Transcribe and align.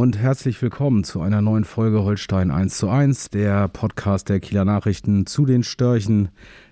Und 0.00 0.16
herzlich 0.16 0.62
willkommen 0.62 1.04
zu 1.04 1.20
einer 1.20 1.42
neuen 1.42 1.64
Folge 1.64 2.02
Holstein 2.02 2.50
1 2.50 2.78
zu 2.78 2.88
1, 2.88 3.28
der 3.28 3.68
Podcast 3.68 4.30
der 4.30 4.40
Kieler 4.40 4.64
Nachrichten 4.64 5.26
zu 5.26 5.44
den 5.44 5.62
Störchen 5.62 6.30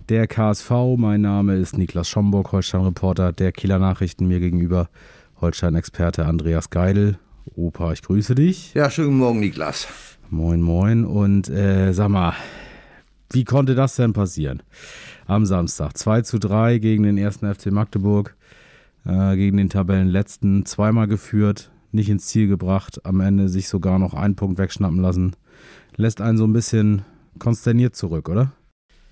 der 0.08 0.26
KSV. 0.26 0.70
Mein 0.96 1.20
Name 1.20 1.56
ist 1.56 1.76
Niklas 1.76 2.08
Schomburg, 2.08 2.52
Holstein-Reporter 2.52 3.34
der 3.34 3.52
Kieler 3.52 3.78
Nachrichten. 3.78 4.28
Mir 4.28 4.40
gegenüber 4.40 4.88
Holstein-Experte 5.42 6.24
Andreas 6.24 6.70
Geidel. 6.70 7.18
Opa, 7.54 7.92
ich 7.92 8.00
grüße 8.00 8.34
dich. 8.34 8.72
Ja, 8.72 8.88
schönen 8.88 9.18
Morgen, 9.18 9.40
Niklas. 9.40 9.88
Moin 10.30 10.62
moin 10.62 11.04
und 11.04 11.50
äh, 11.50 11.92
sag 11.92 12.08
mal, 12.08 12.32
wie 13.30 13.44
konnte 13.44 13.74
das 13.74 13.96
denn 13.96 14.14
passieren? 14.14 14.62
Am 15.26 15.44
Samstag 15.44 15.98
2 15.98 16.22
zu 16.22 16.38
3 16.38 16.78
gegen 16.78 17.02
den 17.02 17.18
ersten 17.18 17.54
FC 17.54 17.72
Magdeburg, 17.72 18.34
äh, 19.04 19.36
gegen 19.36 19.58
den 19.58 19.68
Tabellenletzten, 19.68 20.64
zweimal 20.64 21.08
geführt, 21.08 21.70
nicht 21.92 22.08
ins 22.08 22.26
Ziel 22.26 22.48
gebracht, 22.48 23.04
am 23.04 23.20
Ende 23.20 23.48
sich 23.48 23.68
sogar 23.68 23.98
noch 23.98 24.14
einen 24.14 24.36
Punkt 24.36 24.58
wegschnappen 24.58 25.00
lassen. 25.00 25.34
Lässt 25.96 26.20
einen 26.20 26.38
so 26.38 26.46
ein 26.46 26.52
bisschen 26.52 27.02
konsterniert 27.38 27.96
zurück, 27.96 28.28
oder? 28.28 28.52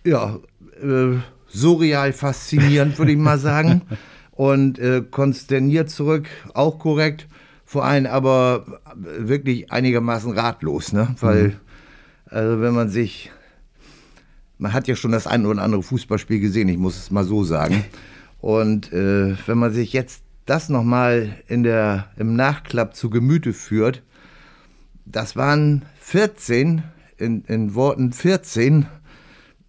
Ja, 0.05 0.39
äh, 0.81 1.19
surreal 1.48 2.12
faszinierend, 2.12 2.98
würde 2.98 3.12
ich 3.12 3.19
mal 3.19 3.39
sagen. 3.39 3.83
Und 4.33 4.78
äh, 4.78 5.03
konsterniert 5.11 5.89
zurück, 5.89 6.28
auch 6.53 6.78
korrekt. 6.78 7.27
Vor 7.65 7.84
allem 7.84 8.06
aber 8.06 8.67
wirklich 8.95 9.72
einigermaßen 9.72 10.33
ratlos, 10.33 10.93
ne? 10.93 11.17
Weil, 11.20 11.48
mhm. 11.48 11.55
also 12.27 12.61
wenn 12.61 12.75
man 12.75 12.91
sich, 12.91 13.33
man 14.59 14.75
hat 14.75 14.89
ja 14.89 14.95
schon 14.95 15.12
das 15.12 15.27
ein 15.27 15.47
oder 15.47 15.62
andere 15.62 15.83
Fußballspiel 15.83 16.39
gesehen, 16.39 16.69
ich 16.69 16.77
muss 16.77 16.98
es 16.98 17.11
mal 17.11 17.25
so 17.25 17.45
sagen. 17.45 17.84
Und 18.41 18.93
äh, 18.93 19.34
wenn 19.47 19.59
man 19.59 19.72
sich 19.72 19.95
jetzt 19.95 20.22
das 20.47 20.69
nochmal 20.69 21.36
in 21.48 21.62
der, 21.62 22.08
im 22.16 22.36
Nachklapp 22.36 22.94
zu 22.97 23.11
Gemüte 23.11 23.52
führt, 23.52 24.02
das 25.05 25.36
waren 25.36 25.84
14, 26.00 26.83
in, 27.19 27.42
in 27.44 27.75
Worten 27.75 28.12
14, 28.12 28.86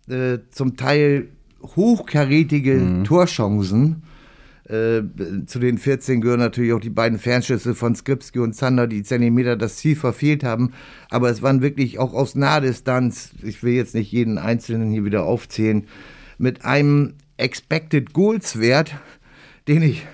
äh, 0.10 0.40
zum 0.52 0.78
Teil 0.78 1.30
hochkarätige 1.62 2.76
mhm. 2.76 3.04
Torchancen. 3.04 4.04
Äh, 4.66 5.04
zu 5.46 5.60
den 5.60 5.78
14 5.78 6.20
gehören 6.20 6.42
natürlich 6.42 6.74
auch 6.74 6.82
die 6.82 6.90
beiden 6.90 7.20
Fernschüsse 7.20 7.74
von 7.74 7.96
Skripski 7.96 8.40
und 8.40 8.54
Zander, 8.54 8.88
die 8.88 9.04
Zentimeter 9.04 9.56
das 9.56 9.78
Ziel 9.78 9.96
verfehlt 9.96 10.44
haben. 10.44 10.74
Aber 11.10 11.30
es 11.30 11.42
waren 11.42 11.62
wirklich 11.62 12.00
auch 12.00 12.14
aus 12.14 12.36
Nahdistanz, 12.36 13.32
ich 13.44 13.64
will 13.64 13.74
jetzt 13.74 13.96
nicht 13.96 14.12
jeden 14.12 14.38
Einzelnen 14.38 14.92
hier 14.92 15.06
wieder 15.06 15.24
aufzählen, 15.24 15.88
mit 16.38 16.66
einem 16.66 17.14
Expected 17.38 18.14
Goals 18.14 18.60
Wert, 18.60 18.96
den 19.68 19.84
ich 19.84 20.06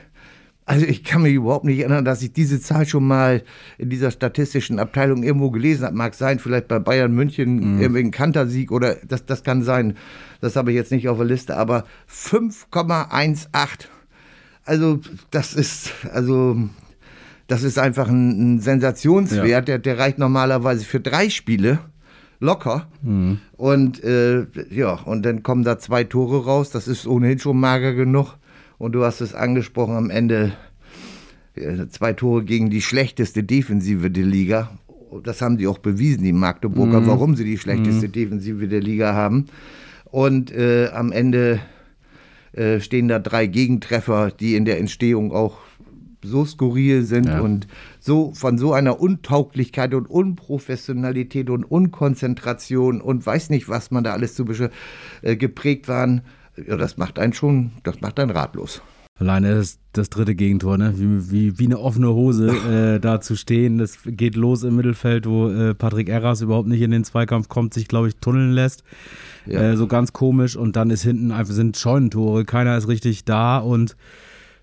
also 0.66 0.86
ich 0.86 1.04
kann 1.04 1.24
mich 1.24 1.34
überhaupt 1.34 1.66
nicht 1.66 1.80
erinnern, 1.80 2.06
dass 2.06 2.22
ich 2.22 2.32
diese 2.32 2.62
Zahl 2.62 2.86
schon 2.86 3.06
mal 3.06 3.44
in 3.78 3.90
dieser 3.90 4.12
statistischen 4.12 4.80
Abteilung 4.80 5.24
irgendwo 5.24 5.52
gelesen 5.52 5.86
habe. 5.86 5.96
Mag 5.96 6.14
sein, 6.14 6.40
vielleicht 6.40 6.68
bei 6.68 6.80
Bayern 6.80 7.14
München 7.14 7.56
mhm. 7.56 7.80
irgendwelchen 7.80 8.12
Kantersieg 8.12 8.72
oder 8.72 8.96
das, 9.08 9.26
das 9.26 9.44
kann 9.44 9.64
sein. 9.64 9.98
Das 10.40 10.56
habe 10.56 10.72
ich 10.72 10.76
jetzt 10.76 10.92
nicht 10.92 11.10
auf 11.10 11.18
der 11.18 11.26
Liste, 11.26 11.58
aber 11.58 11.84
5,18. 12.10 13.88
Also 14.66 15.00
das 15.32 15.54
ist, 15.54 15.92
also 16.14 16.58
das 17.48 17.64
ist 17.64 17.78
einfach 17.78 18.08
ein, 18.08 18.56
ein 18.56 18.60
Sensationswert. 18.60 19.48
Ja. 19.48 19.62
Der, 19.62 19.80
der 19.80 20.00
reicht 20.00 20.18
normalerweise 20.18 20.86
für 20.86 21.02
drei 21.02 21.30
Spiele 21.30 21.80
locker. 22.40 22.88
Mhm. 23.02 23.40
Und 23.58 24.02
äh, 24.04 24.46
ja, 24.70 24.94
und 24.94 25.26
dann 25.26 25.44
kommen 25.44 25.64
da 25.64 25.78
zwei 25.78 26.06
Tore 26.06 26.46
raus. 26.46 26.70
Das 26.70 26.88
ist 26.88 27.06
ohnehin 27.06 27.40
schon 27.40 27.60
mager 27.60 27.94
genug. 27.94 28.38
Und 28.78 28.94
du 28.94 29.04
hast 29.04 29.22
es 29.22 29.34
angesprochen, 29.34 29.96
am 29.96 30.10
Ende 30.10 30.54
äh, 31.56 31.88
zwei 31.88 32.14
Tore 32.14 32.44
gegen 32.44 32.70
die 32.70 32.82
schlechteste 32.82 33.44
Defensive 33.44 34.10
der 34.10 34.26
Liga. 34.26 34.72
Das 35.24 35.42
haben 35.42 35.58
sie 35.58 35.68
auch 35.68 35.78
bewiesen, 35.78 36.24
die 36.24 36.34
Magdeburger, 36.34 37.02
mhm. 37.02 37.08
warum 37.08 37.36
sie 37.36 37.46
die 37.46 37.58
schlechteste 37.58 38.08
mhm. 38.08 38.12
Defensive 38.12 38.68
der 38.68 38.82
Liga 38.82 39.14
haben. 39.14 39.46
Und 40.06 40.52
äh, 40.52 40.90
am 40.94 41.12
Ende 41.12 41.60
äh, 42.54 42.80
stehen 42.80 43.08
da 43.08 43.20
drei 43.20 43.48
Gegentreffer, 43.48 44.32
die 44.32 44.56
in 44.56 44.66
der 44.66 44.80
Entstehung 44.80 45.32
auch 45.32 45.58
so 46.24 46.46
skurril 46.46 47.04
sind 47.04 47.28
ja. 47.28 47.42
und 47.42 47.68
so 48.00 48.32
von 48.34 48.58
so 48.58 48.74
einer 48.74 49.00
Untauglichkeit 49.00 49.94
und 49.94 50.10
Unprofessionalität 50.10 51.50
und 51.50 51.64
Unkonzentration 51.64 53.02
und 53.02 53.26
weiß 53.26 53.50
nicht, 53.50 53.70
was 53.70 53.92
man 53.92 54.04
da 54.04 54.14
alles 54.14 54.36
zu 54.36 54.46
äh, 55.22 55.36
geprägt 55.36 55.88
waren 55.88 56.22
ja, 56.56 56.78
das 56.78 56.98
macht 56.98 57.20
einen 57.20 57.34
schon, 57.34 57.72
das 57.84 58.02
macht 58.02 58.20
einen 58.20 58.32
ratlos. 58.32 58.82
Alleine 59.20 59.56
das, 59.56 59.78
das 59.92 60.10
dritte 60.10 60.34
Gegentor, 60.34 60.78
ne? 60.78 60.96
wie, 60.98 61.32
wie, 61.32 61.60
wie 61.60 61.66
eine 61.66 61.80
offene 61.80 62.10
Hose 62.14 62.48
äh, 62.96 63.00
da 63.00 63.22
zu 63.22 63.36
stehen. 63.36 63.78
Das 63.78 64.00
geht 64.06 64.36
los 64.36 64.64
im 64.64 64.76
Mittelfeld, 64.76 65.28
wo 65.28 65.50
äh, 65.50 65.76
Patrick 65.76 66.10
Erras 66.10 66.42
überhaupt 66.42 66.68
nicht 66.68 66.82
in 66.82 66.92
den 66.92 67.04
Zweikampf 67.04 67.48
kommt, 67.48 67.76
sich, 67.76 67.88
glaube 67.88 68.08
ich, 68.08 68.16
tunneln 68.16 68.52
lässt. 68.54 68.84
Ja. 69.46 69.62
Äh, 69.62 69.78
so 69.78 69.88
ganz 69.88 70.14
komisch. 70.14 70.56
Und 70.56 70.76
dann 70.76 70.90
ist 70.90 71.04
hinten 71.04 71.32
einfach 71.32 71.54
sind 71.54 71.78
Scheunentore. 71.78 72.44
Keiner 72.44 72.76
ist 72.76 72.88
richtig 72.88 73.24
da 73.24 73.60
und 73.60 73.96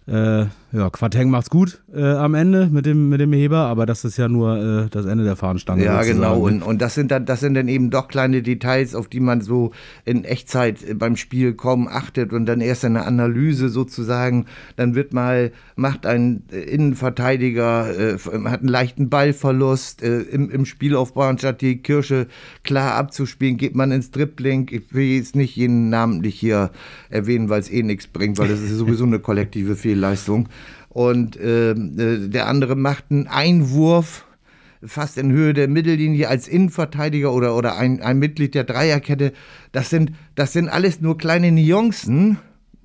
äh, 0.06 0.46
ja, 0.72 0.88
Quateng 0.88 1.30
macht's 1.30 1.50
gut 1.50 1.82
äh, 1.92 2.00
am 2.00 2.34
Ende 2.34 2.68
mit 2.70 2.86
dem, 2.86 3.08
mit 3.08 3.20
dem 3.20 3.32
Heber, 3.32 3.58
aber 3.58 3.86
das 3.86 4.04
ist 4.04 4.16
ja 4.18 4.28
nur 4.28 4.84
äh, 4.84 4.88
das 4.88 5.04
Ende 5.04 5.24
der 5.24 5.34
Fahnenstange. 5.34 5.84
Ja, 5.84 5.96
sozusagen. 6.02 6.20
genau. 6.20 6.38
Und, 6.38 6.62
und 6.62 6.80
das, 6.80 6.94
sind 6.94 7.10
dann, 7.10 7.26
das 7.26 7.40
sind 7.40 7.54
dann 7.54 7.66
eben 7.66 7.90
doch 7.90 8.06
kleine 8.06 8.40
Details, 8.42 8.94
auf 8.94 9.08
die 9.08 9.18
man 9.18 9.40
so 9.40 9.72
in 10.04 10.24
Echtzeit 10.24 10.98
beim 10.98 11.16
Spiel 11.16 11.54
kaum 11.54 11.88
achtet 11.88 12.32
und 12.32 12.46
dann 12.46 12.60
erst 12.60 12.84
eine 12.84 13.04
Analyse 13.04 13.68
sozusagen. 13.68 14.46
Dann 14.76 14.94
wird 14.94 15.12
mal, 15.12 15.50
macht 15.74 16.06
ein 16.06 16.44
Innenverteidiger, 16.50 18.14
äh, 18.14 18.18
hat 18.44 18.60
einen 18.60 18.68
leichten 18.68 19.10
Ballverlust 19.10 20.02
äh, 20.02 20.20
im, 20.20 20.50
im 20.50 20.66
Spielaufbau, 20.66 21.22
anstatt 21.22 21.62
die 21.62 21.78
Kirsche 21.78 22.28
klar 22.62 22.94
abzuspielen, 22.94 23.56
geht 23.56 23.74
man 23.74 23.90
ins 23.90 24.12
Dribbling. 24.12 24.68
Ich 24.70 24.94
will 24.94 25.16
jetzt 25.16 25.34
nicht 25.34 25.56
jeden 25.56 25.90
namentlich 25.90 26.38
hier 26.38 26.70
erwähnen, 27.08 27.48
weil 27.48 27.58
es 27.58 27.70
eh 27.70 27.82
nichts 27.82 28.06
bringt, 28.06 28.38
weil 28.38 28.48
das 28.48 28.60
ist 28.60 28.76
sowieso 28.76 29.04
eine 29.04 29.18
kollektive 29.18 29.74
Fehlleistung 29.74 30.48
und 30.88 31.38
ähm, 31.40 31.98
äh, 31.98 32.28
der 32.28 32.46
andere 32.48 32.76
macht 32.76 33.04
einen 33.10 33.26
Einwurf 33.26 34.24
fast 34.84 35.18
in 35.18 35.30
Höhe 35.30 35.52
der 35.52 35.68
Mittellinie 35.68 36.28
als 36.28 36.48
Innenverteidiger 36.48 37.32
oder, 37.32 37.56
oder 37.56 37.76
ein, 37.76 38.02
ein 38.02 38.18
Mitglied 38.18 38.54
der 38.54 38.64
Dreierkette. 38.64 39.32
Das 39.72 39.90
sind, 39.90 40.12
das 40.34 40.52
sind 40.52 40.68
alles 40.68 41.00
nur 41.00 41.18
kleine 41.18 41.52
Nuancen, 41.52 42.38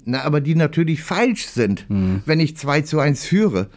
na, 0.04 0.22
aber 0.24 0.42
die 0.42 0.56
natürlich 0.56 1.02
falsch 1.02 1.48
sind, 1.48 1.90
mhm. 1.90 2.22
wenn 2.26 2.40
ich 2.40 2.58
2 2.58 2.82
zu 2.82 3.00
1 3.00 3.26
führe. 3.26 3.70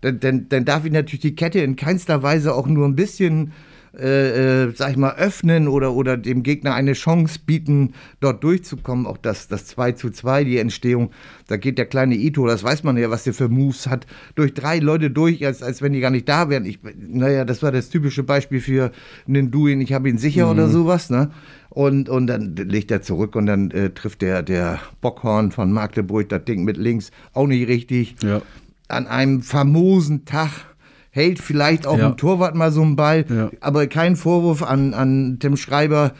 Dann, 0.00 0.20
dann, 0.20 0.48
dann 0.48 0.64
darf 0.64 0.84
ich 0.84 0.92
natürlich 0.92 1.20
die 1.20 1.36
Kette 1.36 1.60
in 1.60 1.76
keinster 1.76 2.22
Weise 2.22 2.54
auch 2.54 2.66
nur 2.66 2.86
ein 2.86 2.96
bisschen 2.96 3.52
äh, 3.98 4.64
äh, 4.64 4.72
sag 4.74 4.92
ich 4.92 4.96
mal, 4.96 5.16
öffnen 5.16 5.68
oder, 5.68 5.92
oder 5.92 6.16
dem 6.16 6.42
Gegner 6.42 6.74
eine 6.74 6.94
Chance 6.94 7.38
bieten, 7.44 7.92
dort 8.20 8.42
durchzukommen. 8.42 9.06
Auch 9.06 9.18
das, 9.18 9.48
das 9.48 9.66
2 9.66 9.92
zu 9.92 10.10
2, 10.10 10.44
die 10.44 10.56
Entstehung, 10.58 11.10
da 11.46 11.58
geht 11.58 11.76
der 11.76 11.84
kleine 11.84 12.14
Ito, 12.14 12.46
das 12.46 12.64
weiß 12.64 12.84
man 12.84 12.96
ja, 12.96 13.10
was 13.10 13.24
der 13.24 13.34
für 13.34 13.50
Moves 13.50 13.86
hat, 13.86 14.06
durch 14.34 14.54
drei 14.54 14.78
Leute 14.78 15.10
durch, 15.10 15.44
als, 15.44 15.62
als 15.62 15.82
wenn 15.82 15.92
die 15.92 16.00
gar 16.00 16.10
nicht 16.10 16.26
da 16.26 16.48
wären. 16.48 16.64
Ich, 16.64 16.78
naja, 16.96 17.44
das 17.44 17.62
war 17.62 17.70
das 17.70 17.90
typische 17.90 18.22
Beispiel 18.22 18.60
für 18.60 18.92
einen 19.28 19.50
Duin, 19.50 19.82
ich 19.82 19.92
habe 19.92 20.08
ihn 20.08 20.16
sicher 20.16 20.46
mhm. 20.46 20.52
oder 20.52 20.68
sowas, 20.68 21.10
ne? 21.10 21.30
Und, 21.68 22.08
und 22.08 22.26
dann 22.26 22.56
legt 22.56 22.90
er 22.90 23.00
zurück 23.02 23.34
und 23.34 23.46
dann 23.46 23.70
äh, 23.70 23.90
trifft 23.90 24.20
der, 24.20 24.42
der 24.42 24.78
Bockhorn 25.00 25.52
von 25.52 25.72
Magdeburg 25.72 26.28
das 26.28 26.44
Ding 26.44 26.64
mit 26.64 26.76
links 26.76 27.10
auch 27.32 27.46
nicht 27.46 27.66
richtig. 27.66 28.16
Ja. 28.22 28.42
An 28.88 29.06
einem 29.06 29.42
famosen 29.42 30.26
Tag 30.26 30.71
hält 31.14 31.38
vielleicht 31.38 31.86
auch 31.86 31.98
ja. 31.98 32.08
ein 32.08 32.16
Torwart 32.16 32.54
mal 32.54 32.72
so 32.72 32.80
einen 32.82 32.96
Ball, 32.96 33.26
ja. 33.28 33.50
aber 33.60 33.86
kein 33.86 34.16
Vorwurf 34.16 34.62
an, 34.62 34.94
an 34.94 35.36
Tim 35.38 35.58
Schreiber, 35.58 36.12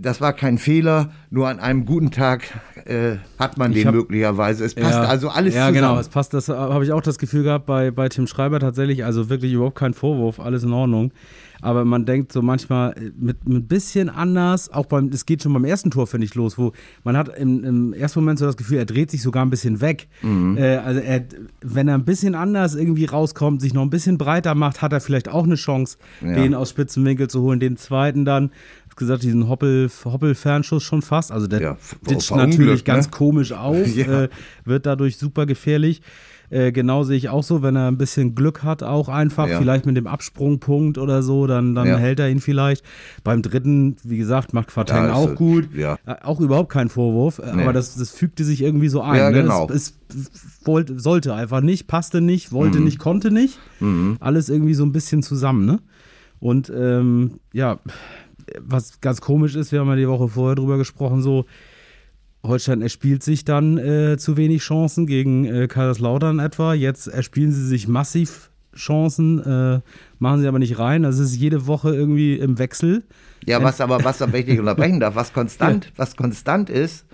das 0.00 0.20
war 0.20 0.32
kein 0.32 0.58
Fehler, 0.58 1.10
nur 1.30 1.48
an 1.48 1.58
einem 1.58 1.84
guten 1.84 2.12
Tag 2.12 2.42
äh, 2.84 3.16
hat 3.38 3.58
man 3.58 3.72
ich 3.72 3.78
den 3.78 3.88
hab, 3.88 3.94
möglicherweise. 3.94 4.64
Es 4.64 4.74
passt 4.74 4.94
ja, 4.94 5.02
also 5.02 5.28
alles 5.28 5.54
ja, 5.54 5.66
zusammen. 5.66 5.74
Ja, 5.74 5.88
genau, 5.88 6.00
es 6.00 6.08
passt, 6.08 6.32
das 6.32 6.48
habe 6.48 6.84
ich 6.84 6.92
auch 6.92 7.02
das 7.02 7.18
Gefühl 7.18 7.42
gehabt 7.42 7.66
bei, 7.66 7.90
bei 7.90 8.08
Tim 8.08 8.28
Schreiber 8.28 8.60
tatsächlich, 8.60 9.04
also 9.04 9.28
wirklich 9.28 9.52
überhaupt 9.52 9.76
kein 9.76 9.94
Vorwurf, 9.94 10.38
alles 10.38 10.62
in 10.62 10.72
Ordnung 10.72 11.10
aber 11.60 11.84
man 11.84 12.04
denkt 12.06 12.32
so 12.32 12.42
manchmal 12.42 12.92
äh, 12.92 13.12
mit, 13.18 13.48
mit 13.48 13.64
ein 13.64 13.66
bisschen 13.66 14.08
anders, 14.08 14.72
auch 14.72 14.86
beim, 14.86 15.08
es 15.08 15.26
geht 15.26 15.42
schon 15.42 15.52
beim 15.52 15.64
ersten 15.64 15.90
Tor, 15.90 16.06
finde 16.06 16.26
ich, 16.26 16.34
los, 16.34 16.58
wo 16.58 16.72
man 17.04 17.16
hat 17.16 17.36
im, 17.38 17.64
im, 17.64 17.92
ersten 17.92 18.20
Moment 18.20 18.38
so 18.38 18.46
das 18.46 18.56
Gefühl, 18.56 18.78
er 18.78 18.86
dreht 18.86 19.10
sich 19.10 19.22
sogar 19.22 19.44
ein 19.44 19.50
bisschen 19.50 19.80
weg. 19.80 20.08
Mhm. 20.22 20.56
Äh, 20.58 20.76
also 20.76 21.00
er, 21.00 21.24
wenn 21.62 21.88
er 21.88 21.94
ein 21.94 22.04
bisschen 22.04 22.34
anders 22.34 22.74
irgendwie 22.74 23.06
rauskommt, 23.06 23.60
sich 23.60 23.74
noch 23.74 23.82
ein 23.82 23.90
bisschen 23.90 24.18
breiter 24.18 24.54
macht, 24.54 24.82
hat 24.82 24.92
er 24.92 25.00
vielleicht 25.00 25.28
auch 25.28 25.44
eine 25.44 25.56
Chance, 25.56 25.98
ja. 26.20 26.34
den 26.34 26.54
aus 26.54 26.70
spitzen 26.70 27.04
Winkel 27.04 27.28
zu 27.28 27.42
holen, 27.42 27.60
den 27.60 27.76
zweiten 27.76 28.24
dann 28.24 28.50
gesagt, 28.96 29.22
diesen 29.22 29.48
Hoppel, 29.48 29.90
Hoppel-Fernschuss 30.04 30.82
schon 30.82 31.02
fast. 31.02 31.30
Also 31.30 31.46
der 31.46 31.60
Ja, 31.60 31.76
natürlich 32.34 32.84
ganz 32.84 33.06
ne? 33.06 33.10
komisch 33.10 33.52
auf, 33.52 33.86
Ja. 33.94 34.24
äh, 34.24 34.28
wird 34.64 34.86
dadurch 34.86 35.18
super 35.18 35.46
gefährlich. 35.46 36.02
Äh, 36.50 36.72
genau 36.72 37.02
sehe 37.02 37.16
ich 37.16 37.28
auch 37.28 37.42
so, 37.42 37.62
wenn 37.62 37.74
er 37.76 37.88
ein 37.88 37.98
bisschen 37.98 38.34
Glück 38.34 38.62
hat, 38.62 38.82
auch 38.82 39.08
einfach, 39.08 39.48
Ja. 39.48 39.58
vielleicht 39.58 39.86
mit 39.86 39.96
dem 39.96 40.06
Absprungpunkt 40.06 40.96
oder 40.98 41.22
so, 41.22 41.46
dann, 41.46 41.74
dann 41.74 41.86
Ja. 41.86 41.96
hält 41.96 42.20
er 42.20 42.28
ihn 42.30 42.40
vielleicht. 42.40 42.84
Beim 43.24 43.42
dritten, 43.42 43.96
wie 44.04 44.16
gesagt, 44.18 44.52
macht 44.52 44.68
Quateng 44.68 45.04
Ja, 45.06 45.12
auch 45.14 45.30
ist, 45.30 45.34
gut. 45.36 45.68
ja. 45.74 45.96
Äh, 46.06 46.14
Auch 46.22 46.40
überhaupt 46.40 46.70
kein 46.70 46.88
Vorwurf, 46.88 47.38
äh, 47.40 47.54
Nee. 47.54 47.62
aber 47.62 47.72
das, 47.72 47.96
das 47.96 48.10
fügte 48.10 48.44
sich 48.44 48.62
irgendwie 48.62 48.88
so 48.88 49.00
ein. 49.00 49.16
Ja, 49.18 49.30
ne? 49.30 49.42
genau. 49.42 49.68
Es, 49.70 49.94
es 50.08 50.30
wollte, 50.64 50.98
sollte 50.98 51.34
einfach 51.34 51.60
nicht, 51.60 51.86
passte 51.88 52.20
nicht, 52.20 52.52
wollte 52.52 52.80
nicht, 52.80 52.98
konnte 52.98 53.30
nicht. 53.30 53.58
Alles 54.20 54.48
irgendwie 54.48 54.74
so 54.74 54.84
ein 54.84 54.92
bisschen 54.92 55.22
zusammen, 55.22 55.66
ne? 55.66 55.78
Und 56.38 56.70
ähm, 56.74 57.40
ja, 57.52 57.78
was 58.60 59.00
ganz 59.00 59.20
komisch 59.20 59.56
ist, 59.56 59.72
wir 59.72 59.80
haben 59.80 59.88
ja 59.88 59.96
die 59.96 60.08
Woche 60.08 60.28
vorher 60.28 60.54
drüber 60.54 60.78
gesprochen, 60.78 61.22
so 61.22 61.46
Holstein 62.42 62.82
erspielt 62.82 63.22
sich 63.22 63.44
dann 63.44 63.78
äh, 63.78 64.16
zu 64.18 64.36
wenig 64.36 64.62
Chancen 64.62 65.06
gegen 65.06 65.44
äh, 65.44 65.66
Kaiserslautern 65.68 66.38
etwa. 66.38 66.74
Jetzt 66.74 67.08
erspielen 67.08 67.52
sie 67.52 67.66
sich 67.66 67.88
massiv 67.88 68.50
Chancen, 68.76 69.40
äh, 69.40 69.80
machen 70.18 70.40
sie 70.40 70.48
aber 70.48 70.58
nicht 70.58 70.78
rein. 70.78 71.02
Das 71.02 71.18
ist 71.18 71.34
jede 71.34 71.66
Woche 71.66 71.94
irgendwie 71.94 72.34
im 72.34 72.58
Wechsel. 72.58 73.04
Ja, 73.46 73.62
was 73.62 73.80
aber, 73.80 74.04
was 74.04 74.22
aber, 74.22 74.38
ich 74.38 74.46
dich 74.46 74.58
unterbrechen 74.58 75.00
darf, 75.00 75.14
was 75.14 75.32
konstant, 75.32 75.92
was 75.96 76.16
konstant 76.16 76.70
ist, 76.70 77.06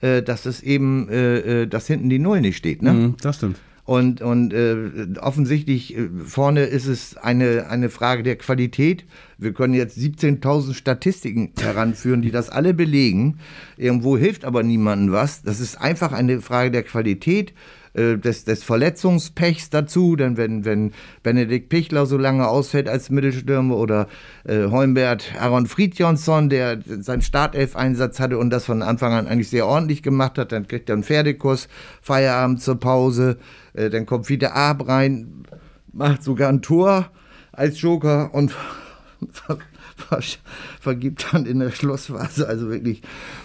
äh, 0.00 0.22
dass 0.22 0.46
es 0.46 0.62
eben, 0.62 1.08
äh, 1.08 1.62
äh, 1.62 1.66
dass 1.66 1.86
hinten 1.86 2.08
die 2.08 2.18
Null 2.18 2.40
nicht 2.40 2.56
steht, 2.56 2.82
ne? 2.82 2.92
Mhm, 2.92 3.16
das 3.20 3.36
stimmt. 3.36 3.58
Und, 3.88 4.20
und 4.20 4.52
äh, 4.52 5.18
offensichtlich 5.18 5.96
äh, 5.96 6.10
vorne 6.22 6.64
ist 6.64 6.84
es 6.84 7.16
eine, 7.16 7.70
eine 7.70 7.88
Frage 7.88 8.22
der 8.22 8.36
Qualität. 8.36 9.06
Wir 9.38 9.54
können 9.54 9.72
jetzt 9.72 9.96
17.000 9.96 10.74
Statistiken 10.74 11.52
heranführen, 11.58 12.20
die 12.20 12.30
das 12.30 12.50
alle 12.50 12.74
belegen. 12.74 13.38
Irgendwo 13.78 14.18
hilft 14.18 14.44
aber 14.44 14.62
niemandem 14.62 15.12
was. 15.12 15.40
Das 15.40 15.58
ist 15.58 15.80
einfach 15.80 16.12
eine 16.12 16.42
Frage 16.42 16.70
der 16.70 16.82
Qualität, 16.82 17.54
äh, 17.94 18.16
des, 18.16 18.44
des 18.44 18.62
Verletzungspechs 18.62 19.70
dazu. 19.70 20.16
Denn 20.16 20.36
wenn, 20.36 20.64
wenn 20.64 20.92
Benedikt 21.22 21.68
Pichler 21.68 22.06
so 22.06 22.16
lange 22.16 22.48
ausfällt 22.48 22.88
als 22.88 23.10
Mittelstürmer 23.10 23.76
oder 23.76 24.08
äh, 24.44 24.66
Heumbert 24.70 25.32
Aaron 25.38 25.66
Fridjonsson, 25.66 26.48
der 26.48 26.78
seinen 26.86 27.22
Startelf-Einsatz 27.22 28.20
hatte 28.20 28.38
und 28.38 28.50
das 28.50 28.64
von 28.64 28.82
Anfang 28.82 29.12
an 29.12 29.26
eigentlich 29.26 29.50
sehr 29.50 29.66
ordentlich 29.66 30.02
gemacht 30.02 30.38
hat, 30.38 30.52
dann 30.52 30.66
kriegt 30.66 30.88
er 30.88 30.94
einen 30.94 31.04
Pferdekuss, 31.04 31.68
Feierabend 32.02 32.62
zur 32.62 32.78
Pause, 32.78 33.38
äh, 33.74 33.90
dann 33.90 34.06
kommt 34.06 34.28
wieder 34.28 34.54
Ab 34.54 34.88
rein, 34.88 35.44
macht 35.92 36.22
sogar 36.22 36.48
ein 36.48 36.62
Tor 36.62 37.10
als 37.52 37.80
Joker 37.80 38.32
und 38.34 38.54
vergibt 40.80 41.26
dann 41.32 41.46
in 41.46 41.58
der 41.58 41.70
Schlussphase 41.70 42.48
also 42.48 42.70
wirklich 42.70 43.02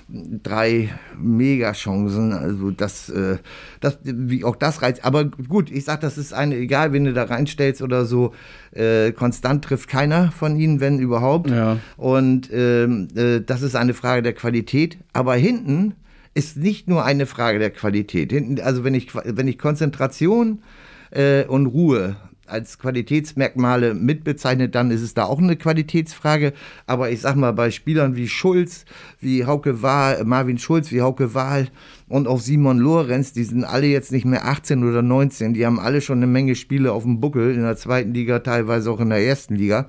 drei 0.09 0.89
Megachancen. 1.17 2.33
Also 2.33 2.71
das, 2.71 3.09
äh, 3.09 3.37
das, 3.79 3.97
wie 4.03 4.43
auch 4.43 4.55
das 4.55 4.81
reizt. 4.81 5.05
Aber 5.05 5.25
gut, 5.25 5.71
ich 5.71 5.85
sag, 5.85 6.01
das 6.01 6.17
ist 6.17 6.33
eine, 6.33 6.55
egal, 6.55 6.93
wen 6.93 7.05
du 7.05 7.13
da 7.13 7.23
reinstellst 7.23 7.81
oder 7.81 8.05
so, 8.05 8.33
äh, 8.71 9.11
konstant 9.11 9.63
trifft 9.63 9.89
keiner 9.89 10.31
von 10.31 10.55
ihnen, 10.55 10.79
wenn 10.79 10.99
überhaupt. 10.99 11.49
Ja. 11.49 11.77
Und 11.97 12.49
ähm, 12.51 13.07
äh, 13.15 13.41
das 13.41 13.61
ist 13.61 13.75
eine 13.75 13.93
Frage 13.93 14.21
der 14.21 14.33
Qualität. 14.33 14.97
Aber 15.13 15.35
hinten 15.35 15.95
ist 16.33 16.57
nicht 16.57 16.87
nur 16.87 17.05
eine 17.05 17.25
Frage 17.25 17.59
der 17.59 17.69
Qualität. 17.69 18.31
Hinten, 18.31 18.59
also 18.61 18.83
wenn 18.83 18.93
ich, 18.93 19.13
wenn 19.13 19.47
ich 19.47 19.57
Konzentration 19.57 20.63
äh, 21.11 21.45
und 21.45 21.67
Ruhe 21.67 22.15
als 22.45 22.77
Qualitätsmerkmale 22.77 23.93
mitbezeichnet, 23.93 24.75
dann 24.75 24.91
ist 24.91 25.01
es 25.01 25.13
da 25.13 25.23
auch 25.25 25.39
eine 25.39 25.55
Qualitätsfrage. 25.55 26.53
Aber 26.85 27.09
ich 27.09 27.21
sag 27.21 27.35
mal, 27.35 27.53
bei 27.53 27.71
Spielern 27.71 28.15
wie 28.15 28.27
Schulz, 28.27 28.85
wie 29.19 29.45
Hauke 29.45 29.81
Wahl, 29.81 30.23
Marvin 30.25 30.57
Schulz, 30.57 30.91
wie 30.91 31.01
Hauke 31.01 31.33
Wahl 31.33 31.69
und 32.09 32.27
auch 32.27 32.39
Simon 32.39 32.79
Lorenz, 32.79 33.33
die 33.33 33.43
sind 33.43 33.63
alle 33.63 33.87
jetzt 33.87 34.11
nicht 34.11 34.25
mehr 34.25 34.45
18 34.45 34.83
oder 34.83 35.01
19. 35.01 35.53
Die 35.53 35.65
haben 35.65 35.79
alle 35.79 36.01
schon 36.01 36.17
eine 36.17 36.27
Menge 36.27 36.55
Spiele 36.55 36.91
auf 36.91 37.03
dem 37.03 37.19
Buckel 37.19 37.53
in 37.53 37.61
der 37.61 37.77
zweiten 37.77 38.13
Liga, 38.13 38.39
teilweise 38.39 38.91
auch 38.91 38.99
in 38.99 39.09
der 39.09 39.25
ersten 39.25 39.55
Liga. 39.55 39.87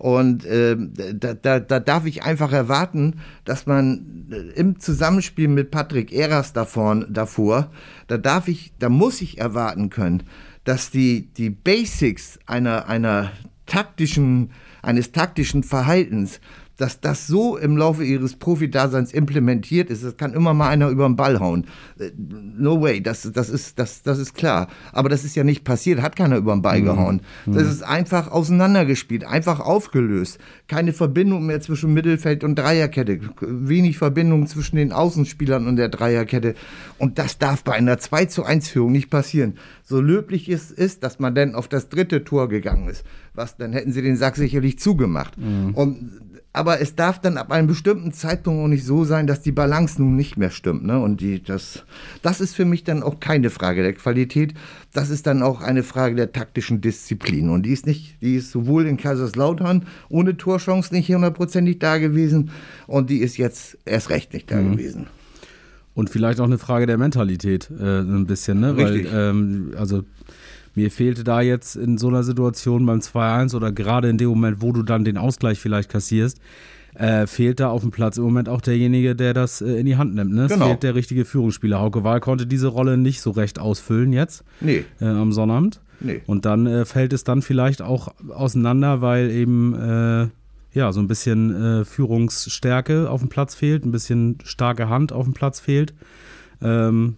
Und 0.00 0.46
äh, 0.46 0.78
da, 1.12 1.34
da, 1.34 1.60
da 1.60 1.78
darf 1.78 2.06
ich 2.06 2.22
einfach 2.22 2.52
erwarten, 2.52 3.20
dass 3.44 3.66
man 3.66 4.26
äh, 4.30 4.58
im 4.58 4.80
Zusammenspiel 4.80 5.46
mit 5.46 5.70
Patrick 5.70 6.10
Eras 6.10 6.54
davor, 6.54 7.04
davor, 7.06 7.70
da 8.06 8.16
darf 8.16 8.48
ich, 8.48 8.72
da 8.78 8.88
muss 8.88 9.20
ich 9.20 9.36
erwarten 9.36 9.90
können, 9.90 10.22
dass 10.64 10.90
die, 10.90 11.28
die 11.34 11.50
Basics 11.50 12.38
einer, 12.46 12.88
einer 12.88 13.32
taktischen, 13.66 14.52
eines 14.82 15.12
taktischen 15.12 15.62
Verhaltens, 15.62 16.40
dass 16.80 17.00
das 17.00 17.26
so 17.26 17.56
im 17.56 17.76
Laufe 17.76 18.04
ihres 18.04 18.36
Profidaseins 18.36 19.12
implementiert 19.12 19.90
ist, 19.90 20.04
das 20.04 20.16
kann 20.16 20.32
immer 20.32 20.54
mal 20.54 20.68
einer 20.68 20.88
über 20.88 21.06
den 21.06 21.16
Ball 21.16 21.38
hauen. 21.38 21.66
Äh, 21.98 22.10
No 22.16 22.80
way, 22.80 23.02
das, 23.02 23.30
das, 23.32 23.48
ist, 23.48 23.78
das, 23.78 24.02
das 24.02 24.18
ist 24.18 24.34
klar. 24.34 24.68
Aber 24.92 25.08
das 25.08 25.24
ist 25.24 25.34
ja 25.34 25.44
nicht 25.44 25.64
passiert, 25.64 26.02
hat 26.02 26.16
keiner 26.16 26.36
über 26.36 26.52
den 26.52 26.62
Ball 26.62 26.82
gehauen. 26.82 27.22
Das 27.46 27.62
ist 27.62 27.82
einfach 27.82 28.30
auseinandergespielt, 28.30 29.24
einfach 29.24 29.60
aufgelöst. 29.60 30.38
Keine 30.68 30.92
Verbindung 30.92 31.46
mehr 31.46 31.60
zwischen 31.60 31.92
Mittelfeld 31.94 32.44
und 32.44 32.56
Dreierkette. 32.56 33.20
Wenig 33.40 33.98
Verbindung 33.98 34.46
zwischen 34.46 34.76
den 34.76 34.92
Außenspielern 34.92 35.66
und 35.66 35.76
der 35.76 35.88
Dreierkette. 35.88 36.54
Und 36.98 37.18
das 37.18 37.38
darf 37.38 37.64
bei 37.64 37.72
einer 37.72 37.98
2 37.98 38.26
zu 38.26 38.44
1 38.44 38.68
Führung 38.68 38.92
nicht 38.92 39.10
passieren. 39.10 39.54
So 39.82 40.00
löblich 40.00 40.48
es 40.48 40.70
ist, 40.70 41.02
dass 41.02 41.18
man 41.18 41.34
dann 41.34 41.54
auf 41.54 41.68
das 41.68 41.88
dritte 41.88 42.24
Tor 42.24 42.48
gegangen 42.48 42.88
ist. 42.88 43.04
Was, 43.34 43.56
dann 43.56 43.72
hätten 43.72 43.92
sie 43.92 44.02
den 44.02 44.16
Sack 44.16 44.36
sicherlich 44.36 44.78
zugemacht. 44.78 45.34
Und 45.74 46.10
aber 46.52 46.80
es 46.80 46.96
darf 46.96 47.20
dann 47.20 47.36
ab 47.36 47.52
einem 47.52 47.68
bestimmten 47.68 48.12
Zeitpunkt 48.12 48.60
auch 48.60 48.68
nicht 48.68 48.84
so 48.84 49.04
sein, 49.04 49.28
dass 49.28 49.40
die 49.40 49.52
Balance 49.52 50.02
nun 50.02 50.16
nicht 50.16 50.36
mehr 50.36 50.50
stimmt. 50.50 50.84
Ne? 50.84 50.98
Und 50.98 51.20
die, 51.20 51.40
das, 51.42 51.84
das 52.22 52.40
ist 52.40 52.56
für 52.56 52.64
mich 52.64 52.82
dann 52.82 53.04
auch 53.04 53.20
keine 53.20 53.50
Frage 53.50 53.82
der 53.82 53.92
Qualität. 53.92 54.54
Das 54.92 55.10
ist 55.10 55.28
dann 55.28 55.42
auch 55.42 55.60
eine 55.60 55.84
Frage 55.84 56.16
der 56.16 56.32
taktischen 56.32 56.80
Disziplin. 56.80 57.50
Und 57.50 57.64
die 57.64 57.72
ist 57.72 57.86
nicht, 57.86 58.20
die 58.20 58.34
ist 58.34 58.50
sowohl 58.50 58.86
in 58.86 58.96
Kaiserslautern 58.96 59.86
ohne 60.08 60.36
Torchance 60.36 60.92
nicht 60.92 61.08
hundertprozentig 61.08 61.78
da 61.78 61.98
gewesen. 61.98 62.50
Und 62.88 63.10
die 63.10 63.18
ist 63.18 63.36
jetzt 63.36 63.78
erst 63.84 64.10
recht 64.10 64.32
nicht 64.32 64.50
da 64.50 64.60
gewesen. 64.60 65.06
Und 65.94 66.10
vielleicht 66.10 66.40
auch 66.40 66.44
eine 66.44 66.58
Frage 66.58 66.86
der 66.86 66.98
Mentalität, 66.98 67.70
äh, 67.70 68.00
ein 68.00 68.26
bisschen, 68.26 68.58
ne? 68.58 68.76
Weil, 68.76 68.92
Richtig. 68.92 69.12
ähm, 69.12 69.72
also 69.76 70.02
mir 70.74 70.90
fehlte 70.90 71.24
da 71.24 71.40
jetzt 71.40 71.76
in 71.76 71.98
so 71.98 72.08
einer 72.08 72.22
Situation 72.22 72.86
beim 72.86 73.00
2-1 73.00 73.54
oder 73.56 73.72
gerade 73.72 74.08
in 74.08 74.18
dem 74.18 74.28
Moment, 74.30 74.62
wo 74.62 74.72
du 74.72 74.82
dann 74.82 75.04
den 75.04 75.16
Ausgleich 75.18 75.58
vielleicht 75.58 75.88
kassierst, 75.90 76.40
äh, 76.94 77.26
fehlt 77.26 77.60
da 77.60 77.68
auf 77.70 77.82
dem 77.82 77.90
Platz 77.90 78.16
im 78.18 78.24
Moment 78.24 78.48
auch 78.48 78.60
derjenige, 78.60 79.14
der 79.14 79.32
das 79.34 79.60
äh, 79.60 79.74
in 79.80 79.86
die 79.86 79.96
Hand 79.96 80.14
nimmt. 80.14 80.32
Ne? 80.32 80.44
Es 80.46 80.52
Genau. 80.52 80.66
fehlt 80.66 80.82
der 80.82 80.94
richtige 80.94 81.24
Führungsspieler. 81.24 81.80
Hauke 81.80 82.02
Wahl 82.04 82.20
konnte 82.20 82.46
diese 82.46 82.66
Rolle 82.68 82.96
nicht 82.96 83.20
so 83.20 83.30
recht 83.30 83.58
ausfüllen 83.58 84.12
jetzt 84.12 84.44
Nee. 84.60 84.84
äh, 85.00 85.06
am 85.06 85.32
Sonnabend. 85.32 85.80
Nee. 86.00 86.22
Und 86.26 86.46
dann 86.46 86.66
äh, 86.66 86.84
fällt 86.84 87.12
es 87.12 87.24
dann 87.24 87.42
vielleicht 87.42 87.82
auch 87.82 88.08
auseinander, 88.30 89.00
weil 89.02 89.30
eben 89.30 89.74
äh, 89.74 90.28
ja 90.72 90.92
so 90.92 91.00
ein 91.00 91.08
bisschen 91.08 91.80
äh, 91.80 91.84
Führungsstärke 91.84 93.10
auf 93.10 93.20
dem 93.20 93.28
Platz 93.28 93.54
fehlt, 93.54 93.84
ein 93.84 93.92
bisschen 93.92 94.38
starke 94.44 94.88
Hand 94.88 95.12
auf 95.12 95.24
dem 95.24 95.34
Platz 95.34 95.60
fehlt. 95.60 95.94
Ähm, 96.62 97.16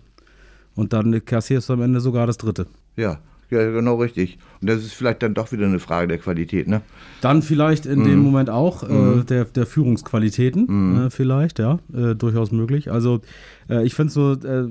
und 0.75 0.93
dann 0.93 1.25
kassierst 1.25 1.69
du 1.69 1.75
am 1.75 1.83
Ende 1.83 2.01
sogar 2.01 2.27
das 2.27 2.39
dritte. 2.39 2.67
Ja, 2.97 3.19
ja, 3.53 3.71
genau 3.71 3.97
richtig. 3.97 4.39
Und 4.61 4.69
das 4.71 4.79
ist 4.83 4.95
vielleicht 4.95 5.23
dann 5.23 5.35
doch 5.35 5.53
wieder 5.53 5.67
eine 5.67 5.79
Frage 5.79 6.09
der 6.09 6.19
Qualität, 6.19 6.67
ne? 6.69 6.81
Dann 7.21 7.43
vielleicht 7.43 7.87
in 7.87 8.01
Mhm. 8.01 8.05
dem 8.05 8.19
Moment 8.21 8.51
auch 8.51 8.83
äh, 8.83 9.23
der, 9.25 9.45
der 9.45 9.67
Führungsqualitäten, 9.67 11.07
äh, 11.07 11.11
vielleicht, 11.11 11.59
ja, 11.59 11.79
äh, 11.95 12.15
durchaus 12.15 12.51
möglich. 12.53 12.91
Also 12.91 13.21
äh, 13.69 13.85
ich 13.85 13.95
finde 13.95 14.13
so, 14.13 14.33
äh, 14.33 14.69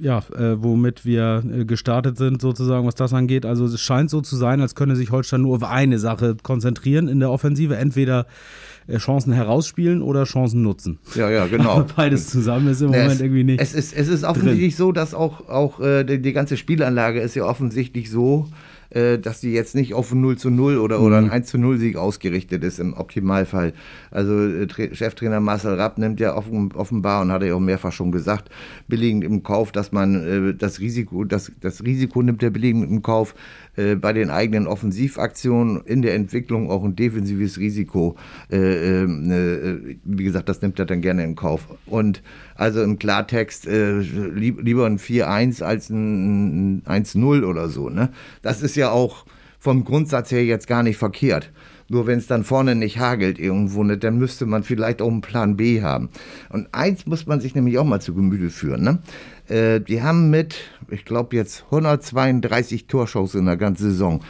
ja, 0.00 0.18
äh, 0.36 0.62
womit 0.62 1.04
wir 1.04 1.42
gestartet 1.66 2.16
sind, 2.18 2.40
sozusagen, 2.40 2.86
was 2.86 2.94
das 2.94 3.12
angeht. 3.12 3.44
Also 3.44 3.64
es 3.64 3.80
scheint 3.80 4.10
so 4.10 4.20
zu 4.20 4.36
sein, 4.36 4.60
als 4.60 4.74
könne 4.74 4.94
sich 4.94 5.10
Holstein 5.10 5.42
nur 5.42 5.56
auf 5.56 5.64
eine 5.64 5.98
Sache 5.98 6.36
konzentrieren 6.42 7.08
in 7.08 7.18
der 7.18 7.30
Offensive. 7.30 7.76
Entweder 7.76 8.26
Chancen 8.96 9.32
herausspielen 9.32 10.00
oder 10.00 10.24
Chancen 10.24 10.62
nutzen. 10.62 10.98
Ja, 11.14 11.28
ja, 11.30 11.46
genau. 11.46 11.70
Aber 11.70 11.86
beides 11.94 12.28
zusammen 12.28 12.68
ist 12.68 12.80
im 12.80 12.88
Moment 12.88 13.12
es, 13.12 13.20
irgendwie 13.20 13.44
nicht. 13.44 13.60
Es 13.60 13.74
ist, 13.74 13.94
es 13.94 14.08
ist 14.08 14.24
offensichtlich 14.24 14.76
so, 14.76 14.92
dass 14.92 15.14
auch, 15.14 15.48
auch 15.48 15.80
äh, 15.80 16.04
die, 16.04 16.22
die 16.22 16.32
ganze 16.32 16.56
Spielanlage 16.56 17.20
ist 17.20 17.34
ja 17.34 17.44
offensichtlich 17.44 18.10
so, 18.10 18.48
äh, 18.90 19.18
dass 19.18 19.40
die 19.40 19.52
jetzt 19.52 19.74
nicht 19.74 19.94
auf 19.94 20.12
ein 20.12 20.20
0 20.20 20.36
zu 20.38 20.50
0 20.50 20.78
oder, 20.78 21.00
oder 21.00 21.20
Mhm. 21.20 21.26
ein 21.28 21.32
1 21.32 21.48
zu 21.48 21.58
0 21.58 21.78
Sieg 21.78 21.96
ausgerichtet 21.96 22.64
ist 22.64 22.78
im 22.80 22.94
Optimalfall. 22.94 23.72
Also 24.10 24.32
äh, 24.46 24.64
Tra- 24.64 24.94
Cheftrainer 24.94 25.40
Marcel 25.40 25.74
Rapp 25.74 25.98
nimmt 25.98 26.20
ja 26.20 26.34
offen, 26.36 26.72
offenbar 26.72 27.22
und 27.22 27.30
hat 27.32 27.42
er 27.42 27.48
ja 27.48 27.54
auch 27.54 27.60
mehrfach 27.60 27.92
schon 27.92 28.12
gesagt, 28.12 28.48
billigend 28.88 29.24
im 29.24 29.42
Kauf, 29.42 29.72
dass 29.72 29.92
man 29.92 30.14
äh, 30.50 30.54
das 30.54 30.80
Risiko, 30.80 31.24
das, 31.24 31.52
das 31.60 31.84
Risiko 31.84 32.22
nimmt 32.22 32.42
er 32.42 32.50
billigend 32.50 32.90
im 32.90 33.02
Kauf, 33.02 33.34
äh, 33.76 33.94
bei 33.94 34.12
den 34.12 34.30
eigenen 34.30 34.66
Offensivaktionen 34.66 35.82
in 35.84 36.02
der 36.02 36.14
Entwicklung 36.14 36.70
auch 36.70 36.84
ein 36.84 36.96
defensives 36.96 37.58
Risiko. 37.58 38.16
Äh, 38.50 39.02
ähm, 39.02 39.30
äh, 39.30 39.96
wie 40.04 40.24
gesagt, 40.24 40.48
das 40.48 40.62
nimmt 40.62 40.78
er 40.78 40.86
dann 40.86 41.00
gerne 41.00 41.24
in 41.24 41.34
Kauf. 41.36 41.66
Und 41.86 42.22
also 42.54 42.82
im 42.82 42.98
Klartext 42.98 43.66
lieb, 43.68 44.60
lieber 44.62 44.84
ein 44.86 44.98
4-1 44.98 45.62
als 45.62 45.90
ein, 45.90 46.82
ein 46.86 47.04
1-0 47.04 47.44
oder 47.44 47.68
so. 47.68 47.88
Ne? 47.88 48.08
Das 48.42 48.62
ist 48.62 48.74
ja 48.78 48.90
auch 48.90 49.26
vom 49.58 49.84
Grundsatz 49.84 50.30
her 50.30 50.44
jetzt 50.44 50.66
gar 50.66 50.82
nicht 50.82 50.96
verkehrt. 50.96 51.50
Nur 51.90 52.06
wenn 52.06 52.18
es 52.18 52.26
dann 52.26 52.44
vorne 52.44 52.74
nicht 52.74 52.98
hagelt 52.98 53.38
irgendwo, 53.38 53.82
ne, 53.82 53.96
dann 53.96 54.18
müsste 54.18 54.44
man 54.44 54.62
vielleicht 54.62 55.00
auch 55.00 55.10
einen 55.10 55.22
Plan 55.22 55.56
B 55.56 55.82
haben. 55.82 56.10
Und 56.50 56.68
eins 56.72 57.06
muss 57.06 57.26
man 57.26 57.40
sich 57.40 57.54
nämlich 57.54 57.78
auch 57.78 57.84
mal 57.84 58.00
zu 58.00 58.14
Gemüte 58.14 58.50
führen. 58.50 58.82
Ne? 58.82 58.98
Äh, 59.48 59.80
die 59.80 60.02
haben 60.02 60.28
mit, 60.28 60.56
ich 60.90 61.06
glaube 61.06 61.34
jetzt 61.34 61.64
132 61.66 62.86
Torschancen 62.86 63.40
in 63.40 63.46
der 63.46 63.56
ganzen 63.56 63.90
Saison. 63.90 64.20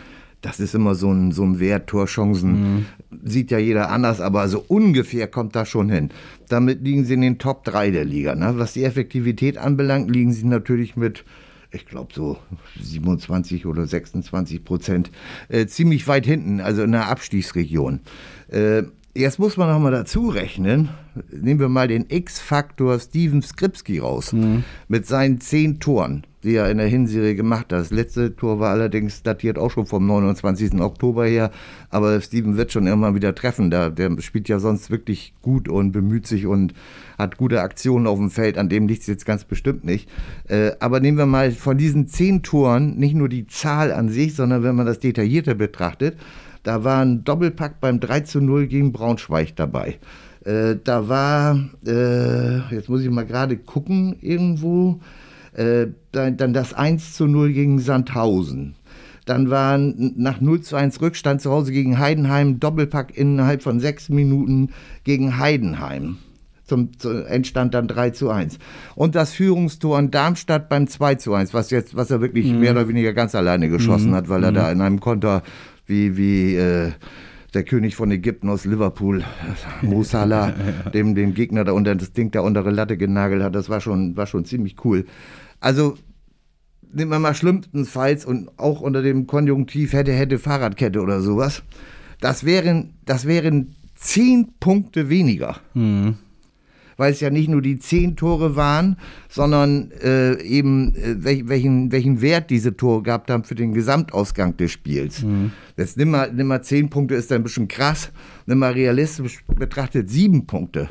Das 0.41 0.61
ist 0.61 0.77
immer 0.77 0.95
so 0.95 1.11
ein, 1.11 1.33
so 1.33 1.43
ein 1.43 1.59
Wert, 1.59 1.89
Torchancen. 1.89 2.51
Mhm. 2.51 2.87
Sieht 3.25 3.51
ja 3.51 3.59
jeder 3.59 3.91
anders, 3.91 4.21
aber 4.21 4.47
so 4.47 4.65
ungefähr 4.69 5.27
kommt 5.27 5.57
das 5.57 5.69
schon 5.69 5.91
hin. 5.91 6.11
Damit 6.49 6.85
liegen 6.85 7.05
sie 7.05 7.15
in 7.15 7.23
den 7.23 7.39
Top 7.39 7.65
3 7.65 7.91
der 7.91 8.05
Liga. 8.05 8.37
Ne? 8.37 8.55
Was 8.57 8.75
die 8.75 8.85
Effektivität 8.85 9.59
anbelangt, 9.59 10.09
liegen 10.13 10.33
sie 10.33 10.47
natürlich 10.47 10.95
mit 10.95 11.25
ich 11.71 11.87
glaube 11.87 12.13
so 12.15 12.39
27 12.81 13.67
oder 13.67 13.87
26 13.87 14.65
Prozent, 14.65 15.11
äh, 15.49 15.67
ziemlich 15.67 16.07
weit 16.09 16.27
hinten, 16.27 16.61
also 16.61 16.83
in 16.83 16.93
der 16.93 17.09
Abstiegsregion. 17.09 18.01
Äh, 18.49 18.85
jetzt 19.15 19.39
muss 19.39 19.57
man 19.57 19.69
noch 19.69 19.79
mal 19.79 19.91
dazu 19.91 20.29
rechnen, 20.29 20.89
nehmen 21.31 21.61
wir 21.61 21.69
mal 21.69 21.89
den 21.89 22.07
X-Faktor 22.09 22.99
Steven 22.99 23.43
Skripski 23.43 23.99
raus, 23.99 24.33
mhm. 24.33 24.65
mit 24.89 25.07
seinen 25.07 25.41
zehn 25.41 25.81
Toren, 25.81 26.25
die 26.43 26.55
er 26.55 26.71
in 26.71 26.79
der 26.79 26.87
Hinserie 26.87 27.35
gemacht 27.35 27.73
hat. 27.73 27.81
Das 27.81 27.91
letzte 27.91 28.37
Tor 28.37 28.61
war 28.61 28.71
allerdings 28.71 29.23
datiert 29.23 29.59
auch 29.59 29.71
schon 29.71 29.87
vom 29.87 30.07
29. 30.07 30.81
Oktober 30.81 31.27
her, 31.27 31.51
aber 31.91 32.21
Steven 32.21 32.57
wird 32.57 32.73
schon 32.73 32.87
immer 32.87 33.15
wieder 33.15 33.35
treffen. 33.35 33.71
Der, 33.71 33.91
der 33.91 34.21
spielt 34.21 34.49
ja 34.49 34.59
sonst 34.59 34.91
wirklich 34.91 35.35
gut 35.43 35.69
und 35.69 35.93
bemüht 35.93 36.27
sich 36.27 36.47
und 36.47 36.75
hat 37.19 37.37
gute 37.37 37.63
Aktionen 37.63 38.07
auf 38.07 38.19
dem 38.19 38.31
Feld, 38.31 38.59
an 38.59 38.69
dem 38.69 38.87
liegt 38.87 39.03
es 39.03 39.09
jetzt 39.09 39.27
ganz 39.27 39.45
bestimmt 39.45 39.85
nicht. 39.85 40.09
Äh, 40.49 40.73
aber 40.81 41.01
nehmen 41.01 41.19
wir 41.19 41.27
mal 41.27 41.51
von 41.51 41.77
diesen 41.77 42.07
zehn 42.07 42.43
Toren 42.43 42.97
nicht 42.97 43.15
nur 43.15 43.29
die 43.29 43.47
Zahl 43.47 43.93
an 43.93 44.09
sich, 44.09 44.35
sondern 44.35 44.63
wenn 44.63 44.77
man 44.77 44.87
das 44.87 45.01
detaillierter 45.01 45.55
betrachtet, 45.55 46.17
da 46.63 46.85
war 46.85 47.03
ein 47.03 47.25
Doppelpack 47.25 47.81
beim 47.81 48.01
3 48.01 48.21
zu 48.21 48.41
0 48.41 48.67
gegen 48.67 48.93
Braunschweig 48.93 49.57
dabei. 49.57 49.99
Äh, 50.45 50.77
da 50.83 51.09
war, 51.09 51.59
äh, 51.87 52.59
jetzt 52.75 52.89
muss 52.89 53.03
ich 53.03 53.11
mal 53.11 53.27
gerade 53.27 53.57
gucken, 53.57 54.17
irgendwo, 54.21 55.01
äh, 55.59 55.89
dann, 56.13 56.37
dann 56.37 56.53
das 56.53 56.73
1 56.73 57.15
zu 57.15 57.27
0 57.27 57.53
gegen 57.53 57.81
Sandhausen. 57.81 58.77
Dann 59.27 59.51
war 59.51 59.77
nach 59.77 60.41
0 60.41 60.63
zu 60.63 60.77
1 60.77 61.03
Rückstand 61.03 61.43
zu 61.43 61.51
Hause 61.51 61.73
gegen 61.73 61.99
Heidenheim, 61.99 62.61
Doppelpack 62.61 63.17
innerhalb 63.17 63.63
von 63.63 63.81
sechs 63.81 64.09
Minuten 64.09 64.71
gegen 65.05 65.39
Heidenheim 65.39 66.17
zum, 66.65 66.97
zu, 66.99 67.27
entstand 67.27 67.75
dann 67.75 67.89
3 67.89 68.11
zu 68.11 68.31
1. 68.31 68.59
Und 68.95 69.15
das 69.15 69.33
Führungstor 69.33 69.99
in 69.99 70.11
Darmstadt 70.11 70.69
beim 70.69 70.87
2 70.87 71.17
zu 71.17 71.35
1, 71.35 71.53
was 71.53 71.71
jetzt, 71.71 71.97
was 71.97 72.11
er 72.11 72.21
wirklich 72.21 72.47
mhm. 72.47 72.61
mehr 72.61 72.73
oder 72.73 72.89
weniger 72.89 73.13
ganz 73.13 73.35
alleine 73.35 73.69
geschossen 73.69 74.11
mhm. 74.11 74.15
hat, 74.15 74.29
weil 74.29 74.45
er 74.45 74.53
mhm. 74.53 74.57
da 74.57 74.71
in 74.71 74.81
einem 74.81 75.01
Konter 75.01 75.43
wie, 75.87 76.17
wie 76.17 76.55
äh, 76.55 76.93
der 77.55 77.65
König 77.65 77.97
von 77.97 78.11
Ägypten 78.11 78.49
aus 78.51 78.65
Liverpool, 78.65 79.25
Mo 79.83 80.03
Salah, 80.03 80.53
dem 80.95 81.15
den 81.15 81.35
Gegner 81.35 81.65
da 81.65 81.73
unter 81.73 81.95
das 81.95 82.13
Ding 82.13 82.31
da 82.31 82.41
unter 82.41 82.63
die 82.63 82.71
Latte 82.71 82.97
genagelt 82.97 83.43
hat. 83.43 83.55
Das 83.55 83.69
war 83.69 83.81
schon, 83.81 84.17
war 84.17 84.27
schon 84.27 84.45
ziemlich 84.45 84.77
cool. 84.85 85.07
Also 85.61 85.97
nehmen 86.93 87.11
wir 87.11 87.19
mal 87.19 87.35
schlimmstenfalls 87.35 88.25
und 88.25 88.51
auch 88.59 88.81
unter 88.81 89.03
dem 89.03 89.27
Konjunktiv 89.27 89.93
hätte, 89.93 90.13
hätte 90.13 90.39
Fahrradkette 90.39 91.01
oder 91.01 91.21
sowas. 91.21 91.63
Das 92.21 92.45
wären, 92.45 92.95
das 93.05 93.27
wären 93.27 93.75
zehn 93.95 94.55
Punkte 94.61 95.09
weniger. 95.09 95.57
Mhm 95.75 96.17
weil 96.99 97.13
es 97.13 97.21
ja 97.21 97.31
nicht 97.31 97.49
nur 97.49 97.63
die 97.63 97.79
zehn 97.79 98.17
Tore 98.17 98.57
waren, 98.57 98.99
sondern 99.31 99.91
äh, 100.03 100.43
eben 100.43 100.95
äh, 100.97 101.47
welchen, 101.49 101.91
welchen 101.91 102.21
Wert 102.21 102.51
diese 102.51 102.77
Tore 102.77 103.03
gehabt 103.05 103.31
haben 103.31 103.45
für 103.45 103.55
den 103.55 103.73
Gesamtausgang 103.73 104.57
des 104.59 104.73
Spiels. 104.73 105.23
Mhm. 105.23 105.53
Jetzt 105.77 105.97
nimm 105.97 106.11
mal, 106.11 106.31
nimm 106.31 106.49
mal 106.49 106.63
zehn 106.63 106.91
Punkte, 106.91 107.15
ist 107.15 107.31
dann 107.31 107.41
ein 107.41 107.45
bisschen 107.45 107.69
krass. 107.69 108.11
Nimm 108.47 108.59
mal 108.59 108.73
realistisch 108.73 109.45
betrachtet 109.47 110.11
sieben 110.11 110.47
Punkte. 110.47 110.89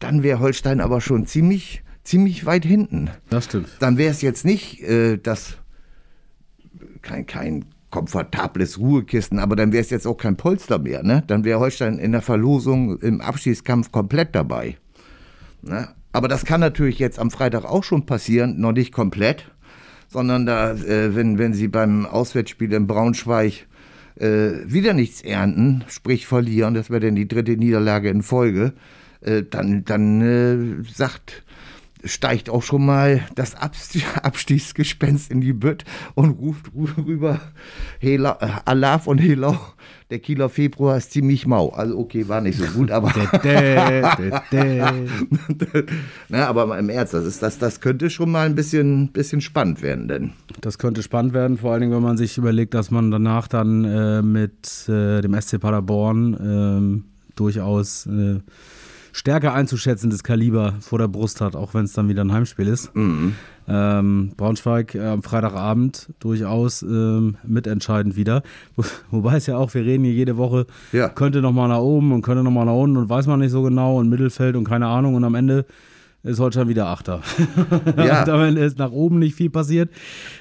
Dann 0.00 0.22
wäre 0.22 0.40
Holstein 0.40 0.80
aber 0.80 1.00
schon 1.00 1.26
ziemlich, 1.26 1.82
ziemlich 2.08 2.46
weit 2.46 2.64
hinten. 2.64 3.10
Das 3.28 3.44
stimmt. 3.44 3.68
Dann 3.80 3.98
wäre 3.98 4.10
es 4.10 4.22
jetzt 4.22 4.44
nicht 4.44 4.82
äh, 4.82 5.18
das 5.18 5.58
kein, 7.02 7.26
kein 7.26 7.66
komfortables 7.90 8.78
Ruhekissen, 8.78 9.38
aber 9.38 9.56
dann 9.56 9.72
wäre 9.72 9.82
es 9.82 9.90
jetzt 9.90 10.06
auch 10.06 10.16
kein 10.16 10.36
Polster 10.36 10.78
mehr. 10.78 11.02
Ne? 11.02 11.22
Dann 11.26 11.44
wäre 11.44 11.60
Holstein 11.60 11.98
in 11.98 12.12
der 12.12 12.22
Verlosung 12.22 12.98
im 13.00 13.20
Abschießkampf 13.20 13.92
komplett 13.92 14.34
dabei. 14.34 14.76
Ne? 15.62 15.88
Aber 16.12 16.28
das 16.28 16.44
kann 16.44 16.60
natürlich 16.60 16.98
jetzt 16.98 17.18
am 17.18 17.30
Freitag 17.30 17.64
auch 17.64 17.84
schon 17.84 18.06
passieren, 18.06 18.58
noch 18.58 18.72
nicht 18.72 18.92
komplett, 18.92 19.50
sondern 20.08 20.46
da, 20.46 20.72
äh, 20.72 21.14
wenn, 21.14 21.38
wenn 21.38 21.52
sie 21.52 21.68
beim 21.68 22.06
Auswärtsspiel 22.06 22.72
in 22.72 22.86
Braunschweig 22.86 23.66
äh, 24.16 24.50
wieder 24.64 24.94
nichts 24.94 25.20
ernten, 25.20 25.84
sprich 25.88 26.26
verlieren, 26.26 26.72
das 26.72 26.88
wäre 26.88 27.00
dann 27.00 27.16
die 27.16 27.28
dritte 27.28 27.56
Niederlage 27.56 28.08
in 28.08 28.22
Folge, 28.22 28.72
äh, 29.20 29.42
dann, 29.42 29.84
dann 29.84 30.20
äh, 30.22 30.84
sagt 30.90 31.44
steigt 32.08 32.50
auch 32.50 32.62
schon 32.62 32.84
mal 32.84 33.22
das 33.34 33.54
Abstiegsgespenst 33.54 35.30
in 35.30 35.40
die 35.40 35.52
Bütt 35.52 35.84
und 36.14 36.30
ruft 36.30 36.72
rüber 36.74 37.40
Hela, 38.00 38.38
äh, 38.40 38.48
Alaf 38.64 39.06
und 39.06 39.18
Helau. 39.18 39.56
Der 40.10 40.20
Kieler 40.20 40.48
Februar 40.48 40.96
ist 40.96 41.12
ziemlich 41.12 41.46
mau. 41.46 41.68
Also 41.68 41.98
okay, 41.98 42.26
war 42.28 42.40
nicht 42.40 42.58
so 42.58 42.64
gut, 42.66 42.90
aber 42.90 43.08
Na, 46.28 46.46
aber 46.46 46.66
mal 46.66 46.78
im 46.78 46.88
Ernst, 46.88 47.12
das, 47.12 47.26
ist, 47.26 47.42
das, 47.42 47.58
das 47.58 47.82
könnte 47.82 48.08
schon 48.08 48.30
mal 48.30 48.46
ein 48.46 48.54
bisschen, 48.54 49.12
bisschen 49.12 49.42
spannend 49.42 49.82
werden, 49.82 50.08
denn. 50.08 50.32
Das 50.62 50.78
könnte 50.78 51.02
spannend 51.02 51.34
werden, 51.34 51.58
vor 51.58 51.72
allen 51.72 51.82
Dingen, 51.82 51.92
wenn 51.92 52.02
man 52.02 52.16
sich 52.16 52.38
überlegt, 52.38 52.72
dass 52.72 52.90
man 52.90 53.10
danach 53.10 53.48
dann 53.48 53.84
äh, 53.84 54.22
mit 54.22 54.88
äh, 54.88 55.20
dem 55.20 55.38
SC 55.38 55.60
Paderborn 55.60 56.34
äh, 56.34 57.02
durchaus 57.36 58.08
stärker 59.18 59.52
einzuschätzendes 59.52 60.22
Kaliber 60.22 60.74
vor 60.80 61.00
der 61.00 61.08
Brust 61.08 61.40
hat, 61.40 61.56
auch 61.56 61.74
wenn 61.74 61.84
es 61.84 61.92
dann 61.92 62.08
wieder 62.08 62.22
ein 62.22 62.32
Heimspiel 62.32 62.68
ist. 62.68 62.94
Mhm. 62.94 63.34
Ähm, 63.66 64.30
Braunschweig 64.36 64.94
äh, 64.94 65.04
am 65.04 65.24
Freitagabend 65.24 66.08
durchaus 66.20 66.82
ähm, 66.82 67.36
mitentscheidend 67.42 68.14
wieder. 68.14 68.44
Wo, 68.76 68.84
wobei 69.10 69.36
es 69.36 69.46
ja 69.46 69.56
auch, 69.56 69.74
wir 69.74 69.84
reden 69.84 70.04
hier 70.04 70.12
jede 70.12 70.36
Woche, 70.36 70.66
ja. 70.92 71.08
könnte 71.08 71.42
nochmal 71.42 71.68
nach 71.68 71.80
oben 71.80 72.12
und 72.12 72.22
könnte 72.22 72.44
nochmal 72.44 72.66
nach 72.66 72.74
unten 72.74 72.96
und 72.96 73.08
weiß 73.08 73.26
man 73.26 73.40
nicht 73.40 73.50
so 73.50 73.62
genau 73.62 73.98
und 73.98 74.08
Mittelfeld 74.08 74.54
und 74.54 74.64
keine 74.64 74.86
Ahnung 74.86 75.16
und 75.16 75.24
am 75.24 75.34
Ende 75.34 75.66
ist 76.22 76.40
heute 76.40 76.60
schon 76.60 76.68
wieder 76.68 76.86
Achter. 76.86 77.22
Ja. 77.96 78.22
Ende 78.44 78.64
ist 78.64 78.78
nach 78.78 78.90
oben 78.90 79.18
nicht 79.18 79.34
viel 79.34 79.50
passiert 79.50 79.90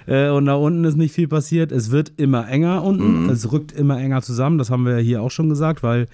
äh, 0.06 0.30
und 0.30 0.46
nach 0.46 0.58
unten 0.58 0.84
ist 0.84 0.96
nicht 0.96 1.14
viel 1.14 1.28
passiert. 1.28 1.72
Es 1.72 1.92
wird 1.92 2.14
immer 2.18 2.48
enger 2.48 2.84
unten, 2.84 3.24
mhm. 3.24 3.30
es 3.30 3.52
rückt 3.52 3.72
immer 3.72 4.00
enger 4.00 4.22
zusammen, 4.22 4.58
das 4.58 4.70
haben 4.70 4.86
wir 4.86 4.94
ja 4.94 5.04
hier 5.04 5.22
auch 5.22 5.32
schon 5.32 5.50
gesagt, 5.50 5.84
weil 5.84 6.08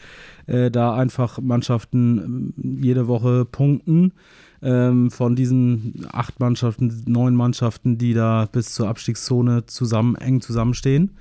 äh, 0.48 0.72
da 0.72 0.96
einfach 0.96 1.40
Mannschaften 1.40 2.54
ähm, 2.58 2.82
jede 2.82 3.08
Woche 3.08 3.46
punkten. 3.46 4.14
Ähm, 4.62 5.12
von 5.12 5.36
diesen 5.36 6.06
acht 6.10 6.40
Mannschaften, 6.40 7.04
neun 7.06 7.36
Mannschaften, 7.36 7.98
die 7.98 8.14
da 8.14 8.48
bis 8.50 8.74
zur 8.74 8.88
Abstiegszone 8.88 9.66
zusammen, 9.66 10.16
eng 10.16 10.40
zusammenstehen. 10.40 11.18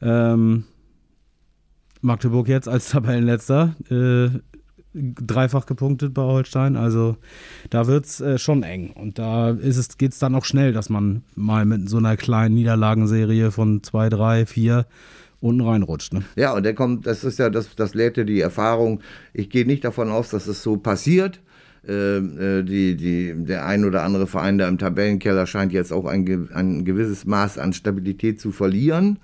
Ähm, 0.00 0.64
Magdeburg 2.00 2.48
jetzt 2.48 2.68
als 2.68 2.88
Tabellenletzter, 2.90 3.74
äh, 3.90 4.30
dreifach 4.94 5.66
gepunktet 5.66 6.14
bei 6.14 6.22
Holstein. 6.22 6.76
Also 6.76 7.16
da 7.70 7.86
wird 7.86 8.06
es 8.06 8.20
äh, 8.20 8.38
schon 8.38 8.62
eng. 8.62 8.90
Und 8.90 9.18
da 9.18 9.56
geht 9.98 10.12
es 10.12 10.18
dann 10.18 10.34
auch 10.34 10.44
schnell, 10.44 10.72
dass 10.72 10.88
man 10.88 11.22
mal 11.36 11.64
mit 11.64 11.88
so 11.88 11.98
einer 11.98 12.16
kleinen 12.16 12.54
Niederlagenserie 12.54 13.50
von 13.50 13.82
zwei, 13.82 14.08
drei, 14.08 14.46
vier 14.46 14.86
unten 15.40 15.62
reinrutscht. 15.62 16.12
Ne? 16.12 16.22
Ja, 16.36 16.54
und 16.54 16.64
der 16.64 16.74
kommt, 16.74 17.06
das 17.06 17.24
ist 17.24 17.38
ja, 17.38 17.50
das, 17.50 17.74
das 17.74 17.94
lehrt 17.94 18.16
ja 18.16 18.24
die 18.24 18.40
Erfahrung. 18.40 19.00
Ich 19.32 19.48
gehe 19.50 19.66
nicht 19.66 19.84
davon 19.84 20.10
aus, 20.10 20.30
dass 20.30 20.46
es 20.46 20.62
so 20.62 20.76
passiert. 20.76 21.40
Ähm, 21.88 22.38
äh, 22.38 22.62
die, 22.62 22.94
die, 22.94 23.34
der 23.36 23.64
ein 23.64 23.86
oder 23.86 24.02
andere 24.02 24.26
Verein 24.26 24.58
da 24.58 24.68
im 24.68 24.76
Tabellenkeller 24.76 25.46
scheint 25.46 25.72
jetzt 25.72 25.92
auch 25.92 26.04
ein, 26.04 26.50
ein 26.52 26.84
gewisses 26.84 27.24
Maß 27.24 27.56
an 27.56 27.72
Stabilität 27.72 28.38
zu 28.38 28.52
verlieren. 28.52 29.18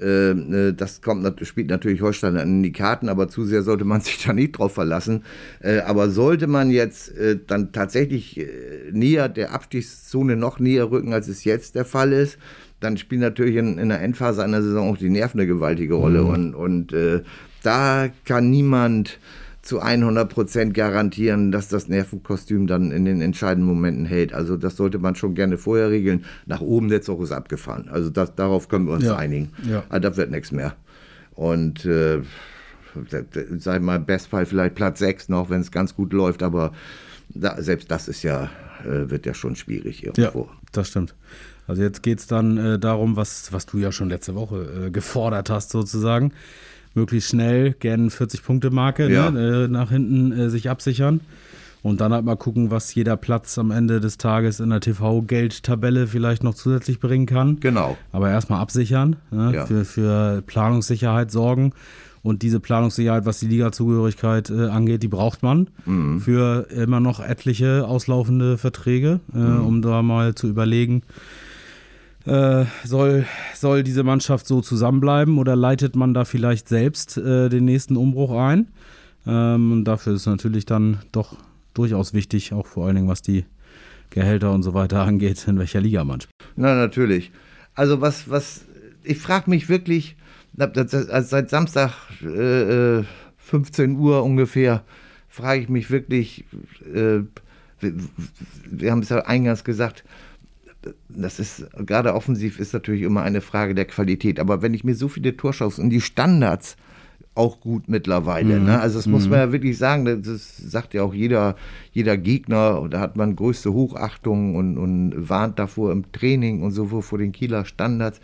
Ähm, 0.00 0.52
äh, 0.52 0.72
das 0.72 1.00
kommt, 1.00 1.26
spielt 1.46 1.68
natürlich 1.68 2.02
Holstein 2.02 2.36
in 2.36 2.62
die 2.62 2.72
Karten, 2.72 3.08
aber 3.08 3.28
zu 3.28 3.44
sehr 3.44 3.62
sollte 3.62 3.84
man 3.84 4.00
sich 4.02 4.24
da 4.24 4.32
nicht 4.32 4.58
drauf 4.58 4.74
verlassen. 4.74 5.24
Äh, 5.60 5.80
aber 5.80 6.10
sollte 6.10 6.46
man 6.46 6.70
jetzt 6.70 7.16
äh, 7.16 7.38
dann 7.46 7.72
tatsächlich 7.72 8.38
äh, 8.38 8.46
näher 8.92 9.28
der 9.28 9.52
Abstiegszone 9.52 10.36
noch 10.36 10.58
näher 10.58 10.90
rücken, 10.90 11.12
als 11.12 11.28
es 11.28 11.44
jetzt 11.44 11.74
der 11.74 11.84
Fall 11.84 12.12
ist, 12.12 12.38
dann 12.80 12.98
spielen 12.98 13.22
natürlich 13.22 13.56
in, 13.56 13.78
in 13.78 13.88
der 13.88 14.02
Endphase 14.02 14.44
einer 14.44 14.62
Saison 14.62 14.90
auch 14.90 14.98
die 14.98 15.08
Nerven 15.08 15.40
eine 15.40 15.46
gewaltige 15.46 15.94
Rolle. 15.94 16.22
Mhm. 16.22 16.28
Und, 16.28 16.54
und 16.54 16.92
äh, 16.92 17.22
da 17.62 18.08
kann 18.24 18.50
niemand 18.50 19.18
zu 19.66 19.80
100 19.80 20.28
Prozent 20.28 20.74
garantieren, 20.74 21.50
dass 21.50 21.68
das 21.68 21.88
Nervenkostüm 21.88 22.66
dann 22.66 22.92
in 22.92 23.04
den 23.04 23.20
entscheidenden 23.20 23.68
Momenten 23.68 24.06
hält. 24.06 24.32
Also 24.32 24.56
das 24.56 24.76
sollte 24.76 24.98
man 24.98 25.16
schon 25.16 25.34
gerne 25.34 25.58
vorher 25.58 25.90
regeln. 25.90 26.24
Nach 26.46 26.60
oben 26.60 26.88
der 26.88 27.02
Zug 27.02 27.20
ist 27.22 27.32
abgefahren. 27.32 27.88
Also 27.90 28.10
das, 28.10 28.34
darauf 28.34 28.68
können 28.68 28.86
wir 28.86 28.94
uns 28.94 29.04
ja. 29.04 29.16
einigen. 29.16 29.50
Ja. 29.68 29.82
Aber 29.88 30.00
das 30.00 30.16
wird 30.16 30.30
nichts 30.30 30.52
mehr. 30.52 30.76
Und 31.34 31.84
äh, 31.84 32.22
sag 33.58 33.82
mal, 33.82 33.98
Bestfall 33.98 34.46
vielleicht 34.46 34.74
Platz 34.76 35.00
6 35.00 35.28
noch, 35.28 35.50
wenn 35.50 35.60
es 35.60 35.70
ganz 35.70 35.94
gut 35.94 36.12
läuft, 36.12 36.42
aber 36.42 36.72
da, 37.28 37.60
selbst 37.60 37.90
das 37.90 38.08
ist 38.08 38.22
ja, 38.22 38.50
äh, 38.84 39.10
wird 39.10 39.26
ja 39.26 39.34
schon 39.34 39.56
schwierig 39.56 40.04
irgendwo. 40.04 40.42
Ja, 40.42 40.58
das 40.72 40.88
stimmt. 40.88 41.14
Also 41.66 41.82
jetzt 41.82 42.02
geht 42.02 42.20
es 42.20 42.28
dann 42.28 42.56
äh, 42.56 42.78
darum, 42.78 43.16
was, 43.16 43.52
was 43.52 43.66
du 43.66 43.78
ja 43.78 43.90
schon 43.90 44.08
letzte 44.08 44.36
Woche 44.36 44.86
äh, 44.86 44.90
gefordert 44.90 45.50
hast, 45.50 45.70
sozusagen. 45.70 46.32
Möglichst 46.96 47.30
schnell, 47.30 47.72
gerne 47.78 48.08
40-Punkte-Marke 48.08 49.08
Ja. 49.12 49.30
ne, 49.30 49.64
äh, 49.64 49.68
nach 49.68 49.90
hinten 49.90 50.32
äh, 50.32 50.50
sich 50.50 50.68
absichern. 50.70 51.20
Und 51.82 52.00
dann 52.00 52.12
halt 52.12 52.24
mal 52.24 52.34
gucken, 52.36 52.72
was 52.72 52.92
jeder 52.96 53.16
Platz 53.16 53.58
am 53.58 53.70
Ende 53.70 54.00
des 54.00 54.18
Tages 54.18 54.58
in 54.58 54.70
der 54.70 54.80
TV-Geldtabelle 54.80 56.08
vielleicht 56.08 56.42
noch 56.42 56.54
zusätzlich 56.54 56.98
bringen 56.98 57.26
kann. 57.26 57.60
Genau. 57.60 57.96
Aber 58.10 58.28
erstmal 58.30 58.60
absichern, 58.60 59.16
ne? 59.30 59.52
Ja. 59.54 59.66
für, 59.66 59.84
für 59.84 60.42
Planungssicherheit 60.42 61.30
sorgen. 61.30 61.72
Und 62.22 62.42
diese 62.42 62.58
Planungssicherheit, 62.58 63.24
was 63.24 63.38
die 63.38 63.46
Ligazugehörigkeit 63.46 64.50
äh, 64.50 64.66
angeht, 64.66 65.04
die 65.04 65.08
braucht 65.08 65.44
man 65.44 65.68
Mhm. 65.84 66.20
für 66.20 66.66
immer 66.70 66.98
noch 66.98 67.20
etliche 67.20 67.86
auslaufende 67.86 68.58
Verträge, 68.58 69.20
äh, 69.32 69.38
Mhm. 69.38 69.66
um 69.66 69.82
da 69.82 70.02
mal 70.02 70.34
zu 70.34 70.48
überlegen, 70.48 71.02
äh, 72.26 72.64
soll, 72.84 73.24
soll 73.54 73.82
diese 73.82 74.02
Mannschaft 74.02 74.46
so 74.46 74.60
zusammenbleiben 74.60 75.38
oder 75.38 75.56
leitet 75.56 75.96
man 75.96 76.14
da 76.14 76.24
vielleicht 76.24 76.68
selbst 76.68 77.16
äh, 77.16 77.48
den 77.48 77.64
nächsten 77.64 77.96
Umbruch 77.96 78.32
ein? 78.32 78.68
Ähm, 79.26 79.72
und 79.72 79.84
dafür 79.84 80.14
ist 80.14 80.26
natürlich 80.26 80.66
dann 80.66 80.98
doch 81.12 81.36
durchaus 81.74 82.14
wichtig, 82.14 82.52
auch 82.52 82.66
vor 82.66 82.86
allen 82.86 82.96
Dingen 82.96 83.08
was 83.08 83.22
die 83.22 83.44
Gehälter 84.10 84.52
und 84.52 84.62
so 84.62 84.74
weiter 84.74 85.02
angeht, 85.02 85.46
in 85.46 85.58
welcher 85.58 85.80
Liga 85.80 86.04
man 86.04 86.20
spielt. 86.20 86.34
Na, 86.56 86.74
natürlich. 86.74 87.32
Also 87.74 88.00
was, 88.00 88.30
was, 88.30 88.64
ich 89.02 89.18
frage 89.18 89.50
mich 89.50 89.68
wirklich, 89.68 90.16
also 90.58 91.28
seit 91.28 91.50
Samstag 91.50 91.92
äh, 92.22 92.98
äh, 92.98 93.04
15 93.36 93.96
Uhr 93.96 94.22
ungefähr, 94.24 94.84
frage 95.28 95.62
ich 95.62 95.68
mich 95.68 95.90
wirklich, 95.90 96.44
äh, 96.92 97.20
wir 97.80 98.90
haben 98.90 99.02
es 99.02 99.10
ja 99.10 99.18
eingangs 99.18 99.64
gesagt, 99.64 100.02
das 101.08 101.38
ist, 101.38 101.66
gerade 101.86 102.14
offensiv 102.14 102.58
ist 102.58 102.72
natürlich 102.72 103.02
immer 103.02 103.22
eine 103.22 103.40
Frage 103.40 103.74
der 103.74 103.84
Qualität, 103.86 104.38
aber 104.40 104.62
wenn 104.62 104.74
ich 104.74 104.84
mir 104.84 104.94
so 104.94 105.08
viele 105.08 105.36
Torschancen 105.36 105.84
und 105.84 105.90
die 105.90 106.00
Standards 106.00 106.76
auch 107.34 107.60
gut 107.60 107.88
mittlerweile. 107.88 108.58
Ne? 108.60 108.80
Also 108.80 108.98
das 108.98 109.06
muss 109.06 109.28
man 109.28 109.38
ja 109.38 109.52
wirklich 109.52 109.76
sagen, 109.76 110.22
das- 110.22 110.56
sagt 110.56 110.94
ja 110.94 111.02
auch 111.02 111.12
jeder, 111.12 111.56
jeder 111.92 112.16
Gegner, 112.16 112.80
und 112.80 112.94
da 112.94 113.00
hat 113.00 113.16
man 113.16 113.36
größte 113.36 113.72
Hochachtung 113.74 114.56
und, 114.56 114.78
und 114.78 115.28
warnt 115.28 115.58
davor 115.58 115.92
im 115.92 116.10
Training 116.12 116.62
und 116.62 116.70
so 116.72 116.86
vor 117.02 117.18
den 117.18 117.32
Kieler 117.32 117.66
Standards. 117.66 118.20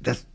Das, 0.00 0.26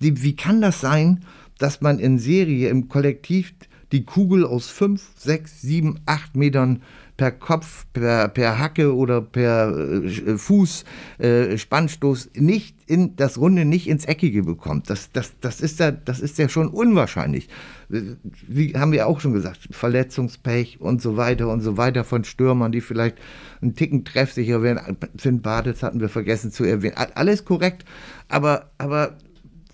die, 0.00 0.22
wie 0.22 0.34
kann 0.34 0.62
das 0.62 0.80
sein, 0.80 1.24
dass 1.58 1.82
man 1.82 1.98
in 1.98 2.18
Serie, 2.18 2.70
im 2.70 2.88
Kollektiv 2.88 3.52
die 3.92 4.04
Kugel 4.04 4.44
aus 4.44 4.70
5, 4.70 5.02
6, 5.16 5.60
7, 5.60 6.00
8 6.06 6.36
Metern 6.36 6.80
per 7.20 7.32
Kopf, 7.32 7.84
per, 7.92 8.28
per 8.28 8.58
Hacke 8.58 8.96
oder 8.96 9.20
per 9.20 9.76
äh, 9.76 10.38
Fuß, 10.38 10.86
äh, 11.18 11.58
Spannstoß 11.58 12.30
nicht 12.36 12.76
in 12.86 13.14
das 13.14 13.36
Runde 13.36 13.66
nicht 13.66 13.90
ins 13.90 14.06
Eckige 14.06 14.42
bekommt. 14.42 14.88
Das, 14.88 15.12
das, 15.12 15.34
das, 15.42 15.60
ist, 15.60 15.80
ja, 15.80 15.90
das 15.90 16.20
ist 16.20 16.38
ja 16.38 16.48
schon 16.48 16.68
unwahrscheinlich. 16.68 17.50
Wie 17.90 18.72
haben 18.72 18.92
wir 18.92 19.06
auch 19.06 19.20
schon 19.20 19.34
gesagt, 19.34 19.68
Verletzungspech 19.70 20.80
und 20.80 21.02
so 21.02 21.18
weiter 21.18 21.48
und 21.48 21.60
so 21.60 21.76
weiter 21.76 22.04
von 22.04 22.24
Stürmern, 22.24 22.72
die 22.72 22.80
vielleicht 22.80 23.18
einen 23.60 23.74
Ticken 23.74 24.06
treffsicher 24.06 24.62
wären. 24.62 24.96
Finn 25.18 25.42
Bartels 25.42 25.82
hatten 25.82 26.00
wir 26.00 26.08
vergessen 26.08 26.50
zu 26.50 26.64
erwähnen. 26.64 26.96
Alles 26.96 27.44
korrekt, 27.44 27.84
aber, 28.28 28.70
aber 28.78 29.18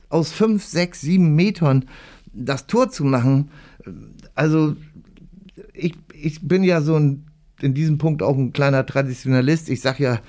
aus 0.08 0.32
fünf, 0.32 0.64
sechs, 0.64 1.00
sieben 1.00 1.36
Metern 1.36 1.84
das 2.32 2.66
Tor 2.66 2.90
zu 2.90 3.04
machen, 3.04 3.52
also 4.34 4.74
ich, 5.72 5.94
ich 6.12 6.40
bin 6.46 6.64
ja 6.64 6.80
so 6.80 6.96
ein, 6.96 7.26
in 7.60 7.74
diesem 7.74 7.98
Punkt 7.98 8.22
auch 8.22 8.36
ein 8.36 8.52
kleiner 8.52 8.84
Traditionalist. 8.84 9.68
Ich 9.68 9.80
sag 9.80 9.98
ja, 9.98 10.20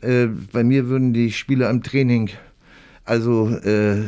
äh, 0.00 0.26
bei 0.52 0.64
mir 0.64 0.88
würden 0.88 1.12
die 1.12 1.32
Spieler 1.32 1.70
im 1.70 1.82
Training, 1.82 2.30
also 3.04 3.48
äh, 3.48 4.02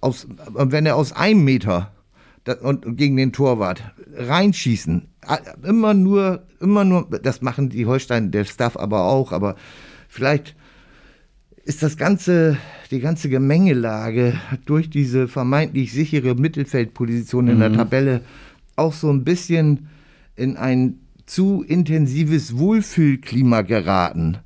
aus, 0.00 0.26
wenn 0.54 0.86
er 0.86 0.96
aus 0.96 1.12
einem 1.12 1.44
Meter 1.44 1.92
das, 2.44 2.58
und 2.58 2.96
gegen 2.96 3.16
den 3.16 3.32
Torwart 3.32 3.82
reinschießen, 4.14 5.08
immer 5.64 5.94
nur, 5.94 6.46
immer 6.60 6.84
nur, 6.84 7.08
das 7.22 7.42
machen 7.42 7.68
die 7.68 7.86
Holstein, 7.86 8.30
der 8.30 8.44
Staff 8.44 8.76
aber 8.76 9.04
auch, 9.04 9.32
aber 9.32 9.56
vielleicht 10.08 10.54
ist 11.64 11.82
das 11.82 11.96
ganze, 11.96 12.56
die 12.92 13.00
ganze 13.00 13.28
Gemengelage 13.28 14.40
durch 14.64 14.88
diese 14.88 15.26
vermeintlich 15.26 15.92
sichere 15.92 16.36
Mittelfeldposition 16.36 17.48
in 17.48 17.58
der 17.58 17.72
Tabelle 17.72 18.20
auch 18.76 18.92
so 18.92 19.10
ein 19.10 19.24
bisschen 19.24 19.88
in 20.36 20.56
ein 20.56 21.00
zu 21.26 21.64
intensives 21.66 22.56
Wohlfühlklima 22.56 23.62
geraten. 23.62 24.38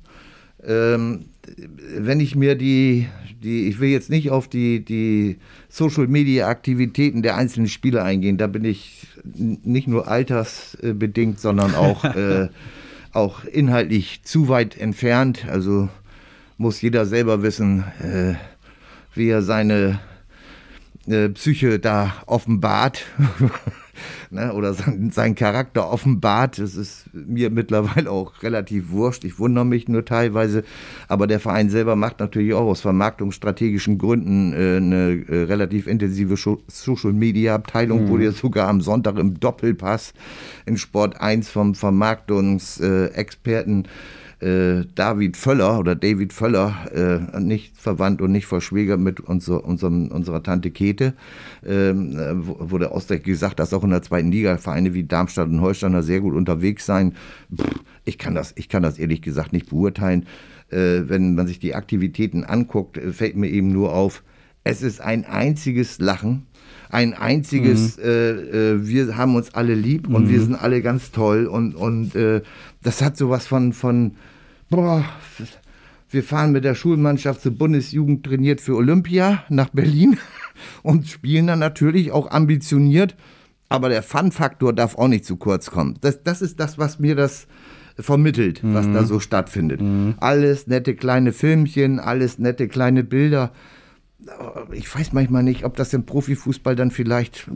Ähm, 0.63 1.25
wenn 1.97 2.19
ich 2.19 2.35
mir 2.35 2.55
die, 2.55 3.07
die, 3.43 3.67
ich 3.67 3.79
will 3.79 3.89
jetzt 3.89 4.09
nicht 4.09 4.31
auf 4.31 4.47
die, 4.47 4.83
die 4.83 5.37
Social 5.69 6.07
Media 6.07 6.47
Aktivitäten 6.47 7.21
der 7.21 7.37
einzelnen 7.37 7.67
Spieler 7.67 8.03
eingehen, 8.03 8.37
da 8.37 8.47
bin 8.47 8.65
ich 8.65 9.07
nicht 9.23 9.87
nur 9.87 10.07
altersbedingt, 10.07 11.39
sondern 11.39 11.75
auch, 11.75 12.03
äh, 12.15 12.49
auch 13.13 13.43
inhaltlich 13.45 14.23
zu 14.23 14.49
weit 14.49 14.77
entfernt. 14.77 15.45
Also 15.49 15.89
muss 16.57 16.81
jeder 16.81 17.05
selber 17.05 17.43
wissen, 17.43 17.83
äh, 18.01 18.35
wie 19.15 19.29
er 19.29 19.41
seine 19.41 19.99
äh, 21.07 21.29
Psyche 21.29 21.79
da 21.79 22.13
offenbart 22.27 23.05
ne, 24.31 24.53
oder 24.53 24.73
sein, 24.73 25.11
sein 25.11 25.35
Charakter 25.35 25.91
offenbart. 25.91 26.57
Das 26.59 26.75
ist 26.75 27.05
mir 27.13 27.49
mittlerweile 27.49 28.09
auch 28.09 28.43
relativ 28.43 28.91
wurscht. 28.91 29.23
Ich 29.23 29.39
wundere 29.39 29.65
mich 29.65 29.87
nur 29.87 30.05
teilweise. 30.05 30.63
Aber 31.07 31.25
der 31.27 31.39
Verein 31.39 31.69
selber 31.69 31.95
macht 31.95 32.19
natürlich 32.19 32.53
auch 32.53 32.65
aus 32.65 32.81
vermarktungsstrategischen 32.81 33.97
Gründen 33.97 34.51
äh, 34.53 34.77
eine 34.77 35.25
äh, 35.27 35.43
relativ 35.43 35.87
intensive 35.87 36.35
Social-Media-Abteilung, 36.67 38.07
wurde 38.07 38.25
ja 38.25 38.31
sogar 38.31 38.67
am 38.67 38.81
Sonntag 38.81 39.17
im 39.17 39.39
Doppelpass 39.39 40.13
in 40.65 40.77
Sport 40.77 41.21
1 41.21 41.49
vom 41.49 41.75
Vermarktungsexperten 41.75 43.85
äh, 43.85 43.87
David 44.41 45.37
Völler 45.37 45.77
oder 45.77 45.95
David 45.95 46.33
Völler, 46.33 46.87
äh, 46.93 47.39
nicht 47.39 47.77
verwandt 47.77 48.21
und 48.21 48.31
nicht 48.31 48.47
verschwägert 48.47 48.99
mit 48.99 49.19
unser, 49.19 49.63
unserem, 49.63 50.07
unserer 50.07 50.41
Tante 50.41 50.71
Käthe, 50.71 51.13
äh, 51.63 51.93
wurde 51.93 52.91
ausdrücklich 52.91 53.25
gesagt, 53.25 53.59
dass 53.59 53.73
auch 53.73 53.83
in 53.83 53.91
der 53.91 54.01
zweiten 54.01 54.31
Liga 54.31 54.57
Vereine 54.57 54.95
wie 54.95 55.03
Darmstadt 55.03 55.47
und 55.47 55.61
Holstein 55.61 55.93
da 55.93 56.01
sehr 56.01 56.21
gut 56.21 56.33
unterwegs 56.33 56.87
sein. 56.87 57.13
Pff, 57.55 57.81
ich, 58.03 58.17
kann 58.17 58.33
das, 58.33 58.53
ich 58.55 58.67
kann 58.67 58.81
das 58.81 58.97
ehrlich 58.97 59.21
gesagt 59.21 59.53
nicht 59.53 59.69
beurteilen. 59.69 60.25
Äh, 60.71 61.03
wenn 61.07 61.35
man 61.35 61.45
sich 61.45 61.59
die 61.59 61.75
Aktivitäten 61.75 62.43
anguckt, 62.43 62.97
äh, 62.97 63.11
fällt 63.11 63.35
mir 63.35 63.49
eben 63.49 63.71
nur 63.71 63.93
auf, 63.93 64.23
es 64.63 64.81
ist 64.81 65.01
ein 65.01 65.25
einziges 65.25 65.99
Lachen, 65.99 66.47
ein 66.89 67.13
einziges, 67.13 67.97
äh, 67.97 68.31
äh, 68.31 68.87
wir 68.87 69.17
haben 69.17 69.35
uns 69.35 69.53
alle 69.53 69.73
lieb 69.73 70.07
und 70.07 70.29
wir 70.29 70.41
sind 70.41 70.55
alle 70.55 70.81
ganz 70.81 71.11
toll 71.11 71.45
und, 71.45 71.73
und 71.73 72.15
äh, 72.15 72.41
das 72.83 73.01
hat 73.01 73.17
sowas 73.17 73.47
von, 73.47 73.73
von, 73.73 74.15
boah, 74.71 75.05
wir 76.09 76.23
fahren 76.23 76.51
mit 76.51 76.63
der 76.63 76.75
Schulmannschaft 76.75 77.41
zur 77.41 77.51
Bundesjugend 77.51 78.25
trainiert 78.25 78.61
für 78.61 78.75
Olympia 78.75 79.43
nach 79.49 79.69
Berlin 79.69 80.17
und 80.83 81.07
spielen 81.07 81.47
dann 81.47 81.59
natürlich 81.59 82.11
auch 82.11 82.31
ambitioniert, 82.31 83.15
aber 83.69 83.89
der 83.89 84.01
Fun-Faktor 84.01 84.73
darf 84.73 84.97
auch 84.97 85.07
nicht 85.07 85.25
zu 85.25 85.35
kurz 85.35 85.69
kommen. 85.69 85.97
Das, 86.01 86.23
das 86.23 86.41
ist 86.41 86.59
das, 86.59 86.79
was 86.79 86.99
mir 86.99 87.15
das 87.15 87.47
vermittelt, 87.99 88.61
was 88.63 88.91
da 88.91 89.03
so 89.03 89.19
stattfindet. 89.19 89.81
Alles 90.19 90.65
nette 90.65 90.95
kleine 90.95 91.33
Filmchen, 91.33 91.99
alles 91.99 92.39
nette 92.39 92.67
kleine 92.67 93.03
Bilder 93.03 93.51
ich 94.71 94.93
weiß 94.93 95.13
manchmal 95.13 95.43
nicht, 95.43 95.63
ob 95.65 95.75
das 95.75 95.93
im 95.93 96.05
Profifußball 96.05 96.75
dann 96.75 96.91
vielleicht, 96.91 97.49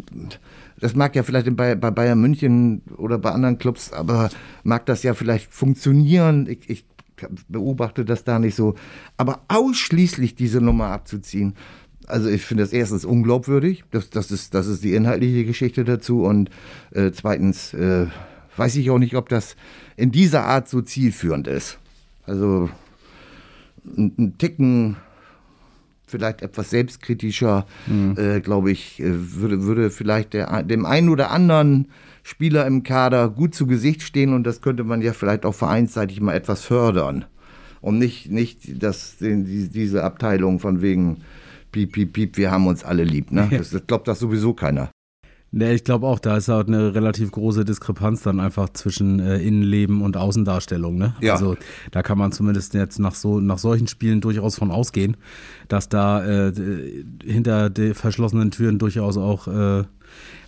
das 0.80 0.96
mag 0.96 1.16
ja 1.16 1.24
vielleicht 1.24 1.56
bei, 1.56 1.76
bei 1.76 1.92
Bayern 1.92 2.20
München 2.20 2.82
oder 2.98 3.18
bei 3.18 3.32
anderen 3.32 3.58
Clubs, 3.58 3.94
aber 3.94 4.30
mag 4.64 4.86
das 4.86 5.04
ja 5.04 5.14
vielleicht 5.14 5.54
funktionieren. 5.54 6.48
Ich, 6.50 6.70
ich 6.70 6.86
beobachte 7.48 8.06
das 8.06 8.24
da 8.24 8.40
nicht 8.40 8.56
so. 8.56 8.76
Aber 9.18 9.42
ausschließlich 9.48 10.36
diese 10.36 10.62
Nummer 10.62 10.88
abzuziehen, 10.88 11.56
also 12.08 12.30
ich 12.30 12.44
finde 12.44 12.64
das 12.64 12.74
erstens 12.74 13.06
unglaubwürdig, 13.06 13.84
das, 13.92 14.10
das, 14.10 14.32
ist, 14.32 14.54
das 14.54 14.68
ist 14.68 14.84
die 14.84 14.94
inhaltliche 14.94 15.46
Geschichte 15.46 15.84
dazu 15.84 16.24
und 16.24 16.50
äh, 16.92 17.12
zweitens 17.12 17.74
äh, 17.74 18.08
weiß 18.58 18.76
ich 18.76 18.90
auch 18.92 19.00
nicht, 19.00 19.16
ob 19.16 19.30
das 19.30 19.56
in 19.98 20.12
dieser 20.12 20.46
Art 20.46 20.70
so 20.70 20.82
zielführend 20.82 21.48
ist. 21.48 21.80
Also 22.26 22.70
ein, 23.98 24.14
ein 24.18 24.38
Ticken 24.38 24.98
vielleicht 26.08 26.42
etwas 26.42 26.70
selbstkritischer, 26.70 27.66
äh, 28.16 28.40
glaube 28.40 28.72
ich, 28.72 29.00
äh, 29.00 29.06
würde, 29.08 29.64
würde 29.64 29.90
vielleicht 29.90 30.34
der, 30.34 30.64
dem 30.64 30.86
einen 30.86 31.10
oder 31.10 31.32
anderen 31.32 31.88
Spieler 32.28 32.66
im 32.66 32.82
Kader 32.82 33.30
gut 33.30 33.54
zu 33.54 33.68
Gesicht 33.68 34.02
stehen 34.02 34.34
und 34.34 34.46
das 34.46 34.60
könnte 34.60 34.84
man 34.84 35.00
ja 35.04 35.14
vielleicht 35.14 35.46
auch 35.46 35.54
vereinsseitig 35.54 36.22
mal 36.22 36.34
etwas 36.34 36.66
fördern. 36.66 37.26
Und 37.82 38.00
nicht, 38.00 38.32
nicht 38.32 38.82
das, 38.82 39.18
den, 39.18 39.46
die, 39.46 39.70
diese 39.70 40.04
Abteilung 40.04 40.60
von 40.60 40.82
wegen 40.82 41.22
piep, 41.72 41.92
piep, 41.92 42.14
piep, 42.14 42.38
wir 42.38 42.50
haben 42.50 42.66
uns 42.66 42.84
alle 42.84 43.04
lieb. 43.04 43.32
Ne? 43.32 43.48
Das, 43.56 43.70
das 43.70 43.86
glaubt 43.86 44.08
das 44.08 44.18
sowieso 44.18 44.56
keiner. 44.56 44.90
Ne, 45.52 45.76
ich 45.76 45.84
glaube 45.84 46.08
auch, 46.08 46.18
da 46.18 46.36
ist 46.36 46.48
halt 46.48 46.68
eine 46.68 46.96
relativ 46.96 47.32
große 47.32 47.64
Diskrepanz 47.64 48.24
dann 48.24 48.40
einfach 48.40 48.70
zwischen 48.70 49.20
äh, 49.20 49.38
Innenleben 49.38 50.02
und 50.02 50.18
Außendarstellung. 50.18 50.98
Ne? 50.98 51.14
Ja. 51.22 51.34
Also 51.34 51.58
da 51.92 52.02
kann 52.02 52.18
man 52.18 52.32
zumindest 52.32 52.74
jetzt 52.74 52.98
nach 52.98 53.14
so 53.14 53.40
nach 53.40 53.60
solchen 53.60 53.88
Spielen 53.88 54.20
durchaus 54.20 54.58
von 54.58 54.72
ausgehen, 54.72 55.16
dass 55.68 55.90
da 55.90 56.26
äh, 56.26 56.54
hinter 57.24 57.70
den 57.70 57.94
verschlossenen 57.94 58.50
Türen 58.50 58.80
durchaus 58.80 59.16
auch 59.16 59.48
äh, 59.48 59.84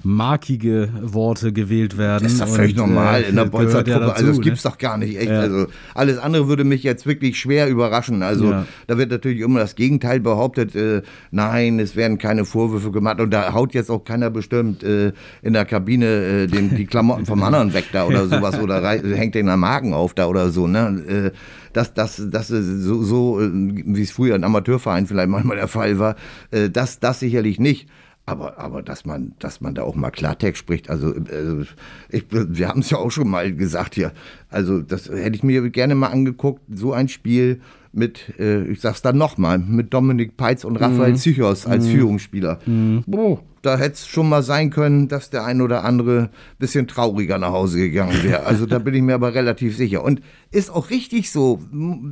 markige 0.04 0.90
Worte 1.02 1.52
gewählt 1.52 1.98
werden. 1.98 2.24
Das 2.24 2.34
ist 2.34 2.42
doch 2.42 2.48
völlig 2.48 2.80
Und, 2.80 2.90
normal 2.90 3.24
äh, 3.24 3.30
in 3.30 3.36
der 3.36 3.46
gehört 3.46 3.52
Bolzer 3.52 3.88
ja 3.88 3.98
Truppe. 3.98 4.14
also 4.14 4.28
das 4.28 4.36
dazu, 4.38 4.42
gibt's 4.42 4.64
ne? 4.64 4.70
doch 4.72 4.78
gar 4.78 4.98
nicht, 4.98 5.18
echt. 5.18 5.30
Ja. 5.30 5.40
Also 5.42 5.68
alles 5.94 6.18
andere 6.18 6.48
würde 6.48 6.64
mich 6.64 6.84
jetzt 6.84 7.06
wirklich 7.06 7.40
schwer 7.40 7.68
überraschen. 7.68 8.24
Also 8.24 8.52
Ja. 8.52 8.66
da 8.88 8.98
wird 8.98 9.12
natürlich 9.12 9.42
immer 9.42 9.60
das 9.60 9.76
Gegenteil 9.76 10.20
behauptet. 10.20 10.76
Äh, 10.76 11.02
nein, 11.32 11.80
es 11.80 11.96
werden 11.96 12.18
keine 12.18 12.46
Vorwürfe 12.46 12.92
gemacht 12.92 13.20
und 13.20 13.32
da 13.32 13.54
haut 13.54 13.74
jetzt 13.74 13.90
auch 13.90 14.06
keiner 14.06 14.30
bestimmt 14.30 14.84
äh, 14.84 15.12
in 15.42 15.54
der 15.54 15.66
Kabine 15.66 16.06
äh, 16.06 16.48
den, 16.48 16.76
die 16.76 16.86
Klamotten 16.86 17.26
vom 17.26 17.44
anderen 17.44 17.74
weg 17.74 17.86
da 17.92 18.06
oder 18.06 18.28
sowas 18.30 18.60
oder 18.60 18.82
hängt 18.88 19.36
den 19.36 19.50
am 19.50 19.60
Magen 19.60 19.94
auf 19.94 20.14
da 20.14 20.28
oder 20.28 20.52
so. 20.52 20.68
Ne? 20.68 21.32
Äh, 21.34 21.38
das, 21.74 21.94
das, 21.94 22.16
so, 22.48 23.04
so 23.04 23.42
äh, 23.42 23.50
wie 23.52 24.02
es 24.02 24.12
früher 24.12 24.36
in 24.36 24.44
Amateurvereinen 24.44 25.08
vielleicht 25.08 25.30
manchmal 25.30 25.58
der 25.58 25.68
Fall 25.68 26.00
war, 26.00 26.16
äh, 26.52 26.70
das, 26.70 27.00
das 27.00 27.20
sicherlich 27.20 27.60
nicht. 27.60 27.88
Aber, 28.30 28.60
aber 28.60 28.84
dass 28.84 29.06
man, 29.06 29.34
dass 29.40 29.62
man 29.62 29.74
da 29.74 29.84
auch 29.84 29.96
mal 29.96 30.12
Klartext 30.12 30.60
spricht, 30.60 30.90
also, 30.90 31.14
äh, 31.16 31.66
ich, 32.10 32.26
wir 32.30 32.68
haben 32.68 32.82
es 32.82 32.90
ja 32.90 32.98
auch 32.98 33.10
schon 33.10 33.30
mal 33.30 33.56
gesagt 33.56 33.96
hier. 33.96 34.12
Also 34.50 34.82
das 34.82 35.08
hätte 35.08 35.38
ich 35.38 35.44
mir 35.44 35.70
gerne 35.70 35.96
mal 35.96 36.10
angeguckt, 36.10 36.62
so 36.70 36.92
ein 36.92 37.08
Spiel 37.08 37.62
mit, 37.92 38.34
äh, 38.40 38.64
ich 38.64 38.82
sag's 38.82 39.02
dann 39.02 39.18
nochmal, 39.18 39.58
mit 39.58 39.94
Dominik 39.94 40.38
Peitz 40.38 40.64
und 40.64 40.78
Raphael 40.78 41.16
Zichos 41.16 41.66
als 41.66 41.88
Führungsspieler. 41.88 42.60
Boah, 43.06 43.40
da 43.68 43.78
hätte 43.78 43.94
es 43.94 44.08
schon 44.08 44.30
mal 44.30 44.44
sein 44.44 44.70
können, 44.70 45.08
dass 45.08 45.30
der 45.30 45.46
ein 45.46 45.62
oder 45.62 45.84
andere 45.84 46.22
ein 46.22 46.30
bisschen 46.58 46.88
trauriger 46.88 47.38
nach 47.38 47.52
Hause 47.52 47.80
gegangen 47.80 48.24
wäre. 48.24 48.46
Also 48.46 48.66
da 48.66 48.80
bin 48.80 48.94
ich 48.94 49.02
mir 49.02 49.16
aber 49.16 49.34
relativ 49.34 49.76
sicher. 49.76 50.04
Und 50.04 50.22
ist 50.52 50.70
auch 50.70 50.90
richtig 50.90 51.32
so. 51.32 51.60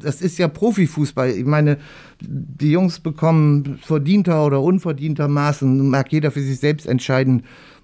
Das 0.02 0.22
ist 0.22 0.38
ja 0.38 0.48
Profifußball. 0.48 1.30
Ich 1.30 1.46
meine, 1.46 1.78
die 2.20 2.72
Jungs 2.72 3.00
bekommen 3.00 3.80
verdienter 3.82 4.46
oder 4.46 4.62
unverdientermaßen, 4.62 5.88
mag 5.88 6.12
jeder 6.12 6.32
für 6.32 6.42
sich 6.42 6.60
selbst 6.60 6.88
entscheiden, 6.88 7.44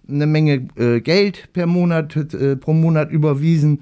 eine 0.09 0.27
Menge 0.27 0.67
äh, 0.75 0.99
Geld 0.99 1.49
per 1.53 1.65
Monat, 1.65 2.15
äh, 2.33 2.55
pro 2.57 2.73
Monat 2.73 3.11
überwiesen. 3.11 3.79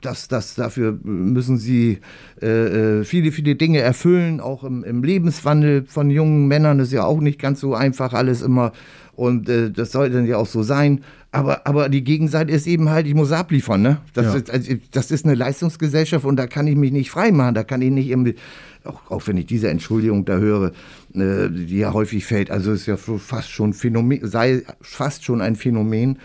Das, 0.00 0.28
das, 0.28 0.54
dafür 0.54 0.98
müssen 1.02 1.58
sie 1.58 2.00
äh, 2.42 3.00
äh, 3.00 3.04
viele, 3.04 3.32
viele 3.32 3.54
Dinge 3.54 3.80
erfüllen, 3.80 4.40
auch 4.40 4.64
im, 4.64 4.84
im 4.84 5.04
Lebenswandel 5.04 5.84
von 5.86 6.10
jungen 6.10 6.46
Männern 6.48 6.80
ist 6.80 6.92
ja 6.92 7.04
auch 7.04 7.20
nicht 7.20 7.40
ganz 7.40 7.60
so 7.60 7.74
einfach 7.74 8.12
alles 8.12 8.42
immer. 8.42 8.72
Und 9.14 9.48
äh, 9.48 9.70
das 9.70 9.92
soll 9.92 10.10
dann 10.10 10.26
ja 10.26 10.36
auch 10.36 10.46
so 10.46 10.62
sein. 10.62 11.02
Aber, 11.36 11.66
aber 11.66 11.88
die 11.90 12.02
Gegenseite 12.02 12.50
ist 12.50 12.66
eben 12.66 12.88
halt, 12.88 13.06
ich 13.06 13.14
muss 13.14 13.30
abliefern. 13.30 13.82
Ne? 13.82 13.98
Das, 14.14 14.26
Ja. 14.26 14.34
ist, 14.34 14.50
also, 14.50 14.72
das 14.90 15.10
ist 15.10 15.26
eine 15.26 15.34
Leistungsgesellschaft 15.34 16.24
und 16.24 16.36
da 16.36 16.46
kann 16.46 16.66
ich 16.66 16.76
mich 16.76 16.92
nicht 16.92 17.10
frei 17.10 17.30
machen. 17.30 17.54
Da 17.54 17.62
kann 17.62 17.82
ich 17.82 17.90
nicht 17.90 18.08
irgendwie, 18.08 18.36
auch, 18.84 19.10
auch 19.10 19.26
wenn 19.26 19.36
ich 19.36 19.44
diese 19.44 19.68
Entschuldigung 19.68 20.24
da 20.24 20.38
höre, 20.38 20.72
äh, 21.14 21.50
die 21.50 21.76
ja 21.76 21.92
häufig 21.92 22.24
fällt. 22.24 22.50
Also 22.50 22.72
ist 22.72 22.86
ja 22.86 22.96
fast 22.96 23.50
schon 23.50 23.74
Phänomen, 23.74 24.26
sei 24.26 24.62
fast 24.80 25.24
schon 25.24 25.42
ein 25.42 25.56
Phänomen. 25.56 26.18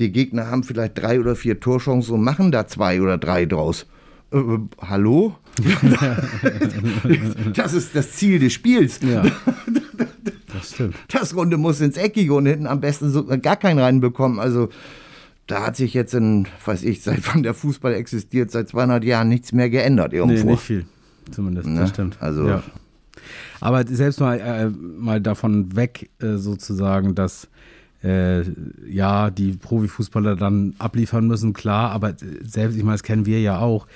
Die 0.00 0.10
Gegner 0.10 0.48
haben 0.50 0.64
vielleicht 0.64 0.98
drei 0.98 1.20
oder 1.20 1.36
vier 1.36 1.60
Torchancen 1.60 2.14
und 2.14 2.24
machen 2.24 2.50
da 2.50 2.66
zwei 2.66 3.00
oder 3.00 3.18
drei 3.18 3.46
draus. 3.46 3.86
Äh, 4.32 4.38
äh, 4.38 4.58
hallo? 4.80 5.36
das 7.54 7.72
ist 7.72 7.94
das 7.94 8.12
Ziel 8.12 8.40
des 8.40 8.52
Spiels. 8.52 8.98
Ja. 9.00 9.22
Das 10.58 10.74
stimmt. 10.74 10.94
Das 11.12 11.34
Runde 11.36 11.56
muss 11.56 11.80
ins 11.80 11.96
Eckige 11.96 12.34
und 12.34 12.46
hinten 12.46 12.66
am 12.66 12.80
besten 12.80 13.10
so, 13.10 13.24
gar 13.24 13.56
keinen 13.56 13.78
reinbekommen. 13.78 14.38
Also 14.40 14.68
da 15.46 15.66
hat 15.66 15.76
sich 15.76 15.94
jetzt 15.94 16.14
in, 16.14 16.48
weiß 16.64 16.82
ich, 16.82 17.02
seit 17.02 17.26
wann 17.32 17.42
der 17.42 17.54
Fußball 17.54 17.94
existiert, 17.94 18.50
seit 18.50 18.68
200 18.68 19.04
Jahren 19.04 19.28
nichts 19.28 19.52
mehr 19.52 19.70
geändert 19.70 20.12
Nee, 20.12 20.18
irgendwo. 20.18 20.50
nicht 20.50 20.62
viel. 20.62 20.84
Zumindest, 21.30 21.68
Ne? 21.68 21.80
das 21.80 21.90
stimmt. 21.90 22.16
Also- 22.20 22.48
ja. 22.48 22.62
Aber 23.60 23.84
selbst 23.86 24.20
mal, 24.20 24.38
äh, 24.38 24.68
mal 24.68 25.20
davon 25.20 25.74
weg, 25.74 26.10
äh, 26.20 26.36
sozusagen, 26.36 27.14
dass 27.14 27.48
äh, 28.04 28.42
ja, 28.88 29.30
die 29.30 29.52
Profifußballer 29.52 30.36
dann 30.36 30.74
abliefern 30.78 31.26
müssen, 31.26 31.54
klar, 31.54 31.90
aber 31.90 32.14
selbst, 32.44 32.76
ich 32.76 32.82
meine, 32.84 32.94
das 32.94 33.02
kennen 33.02 33.24
wir 33.26 33.40
ja 33.40 33.58
auch, 33.58 33.86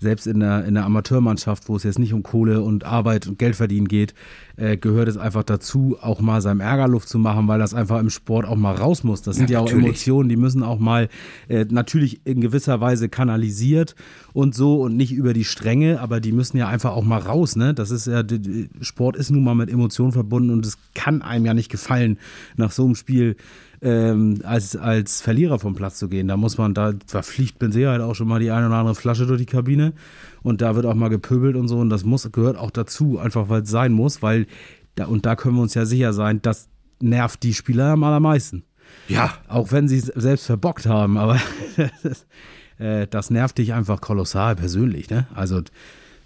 selbst 0.00 0.26
in 0.26 0.40
der, 0.40 0.64
in 0.64 0.74
der 0.74 0.84
Amateurmannschaft, 0.84 1.68
wo 1.68 1.76
es 1.76 1.82
jetzt 1.84 1.98
nicht 1.98 2.12
um 2.12 2.22
Kohle 2.22 2.62
und 2.62 2.84
Arbeit 2.84 3.26
und 3.26 3.38
Geld 3.38 3.54
verdienen 3.54 3.86
geht, 3.86 4.14
äh, 4.56 4.76
gehört 4.76 5.08
es 5.08 5.16
einfach 5.16 5.44
dazu, 5.44 5.96
auch 6.00 6.20
mal 6.20 6.40
seinem 6.40 6.60
Ärger 6.60 6.88
Luft 6.88 7.08
zu 7.08 7.18
machen, 7.18 7.48
weil 7.48 7.58
das 7.58 7.74
einfach 7.74 8.00
im 8.00 8.10
Sport 8.10 8.46
auch 8.46 8.56
mal 8.56 8.74
raus 8.74 9.04
muss. 9.04 9.22
Das 9.22 9.36
sind 9.36 9.50
ja, 9.50 9.60
Ja, 9.60 9.64
auch. 9.64 9.70
Emotionen, 9.70 10.28
die 10.28 10.36
müssen 10.36 10.62
auch 10.62 10.78
mal 10.78 11.08
äh, 11.48 11.66
natürlich 11.68 12.20
in 12.24 12.40
gewisser 12.40 12.80
Weise 12.80 13.08
kanalisiert 13.08 13.94
und 14.32 14.54
so 14.54 14.80
und 14.80 14.96
nicht 14.96 15.12
über 15.12 15.32
die 15.32 15.44
Stränge, 15.44 16.00
aber 16.00 16.20
die 16.20 16.32
müssen 16.32 16.56
ja 16.56 16.68
einfach 16.68 16.92
auch 16.92 17.04
mal 17.04 17.18
raus, 17.18 17.56
ne? 17.56 17.74
Das 17.74 17.90
ist 17.90 18.06
ja, 18.06 18.22
Sport 18.80 19.16
ist 19.16 19.30
nun 19.30 19.44
mal 19.44 19.54
mit 19.54 19.70
Emotionen 19.70 20.12
verbunden 20.12 20.50
und 20.50 20.64
es 20.64 20.78
kann 20.94 21.22
einem 21.22 21.44
ja 21.44 21.54
nicht 21.54 21.70
gefallen, 21.70 22.18
nach 22.56 22.70
so 22.70 22.84
einem 22.84 22.94
Spiel 22.94 23.36
ähm, 23.82 24.40
als, 24.44 24.76
als 24.76 25.20
Verlierer 25.20 25.58
vom 25.58 25.74
Platz 25.74 25.98
zu 25.98 26.08
gehen. 26.08 26.28
Da 26.28 26.36
muss 26.36 26.58
man, 26.58 26.74
da, 26.74 26.92
da 26.92 27.22
fliegt 27.22 27.60
mit 27.62 27.72
Sicherheit 27.72 28.00
auch 28.00 28.14
schon 28.14 28.28
mal 28.28 28.40
die 28.40 28.50
eine 28.50 28.66
oder 28.66 28.76
andere 28.76 28.94
Flasche 28.94 29.26
durch 29.26 29.40
die 29.40 29.46
Kabine 29.46 29.92
und 30.42 30.60
da 30.60 30.74
wird 30.76 30.86
auch 30.86 30.94
mal 30.94 31.08
gepöbelt 31.08 31.56
und 31.56 31.68
so 31.68 31.78
und 31.78 31.90
das 31.90 32.04
muss, 32.04 32.30
gehört 32.32 32.58
auch 32.58 32.70
dazu, 32.70 33.18
einfach 33.18 33.48
weil 33.48 33.62
es 33.62 33.70
sein 33.70 33.92
muss, 33.92 34.22
weil 34.22 34.46
da, 34.96 35.06
und 35.06 35.24
da 35.24 35.36
können 35.36 35.56
wir 35.56 35.62
uns 35.62 35.74
ja 35.74 35.86
sicher 35.86 36.12
sein, 36.12 36.42
das 36.42 36.68
nervt 37.00 37.42
die 37.42 37.54
Spieler 37.54 37.92
am 37.92 38.04
allermeisten. 38.04 38.64
Ja, 39.08 39.32
Auch 39.48 39.72
wenn 39.72 39.88
sie 39.88 39.98
es 39.98 40.06
selbst 40.06 40.46
verbockt 40.46 40.86
haben, 40.86 41.16
aber 41.16 41.38
das, 42.02 42.26
äh, 42.78 43.06
das 43.06 43.30
nervt 43.30 43.58
dich 43.58 43.72
einfach 43.72 44.00
kolossal 44.00 44.56
persönlich, 44.56 45.10
ne? 45.10 45.26
Also, 45.34 45.62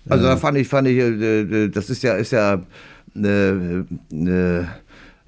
Also 0.09 0.25
da 0.25 0.37
fand 0.37 0.59
ich, 0.59 0.69
fand 0.69 0.89
ich, 0.89 0.97
äh, 0.97 1.41
äh, 1.41 1.69
das 1.69 1.91
ist 1.91 2.03
ja, 2.03 2.15
ist 2.15 2.33
ja 2.33 2.63
eine, 3.15 3.87
eine 4.11 4.69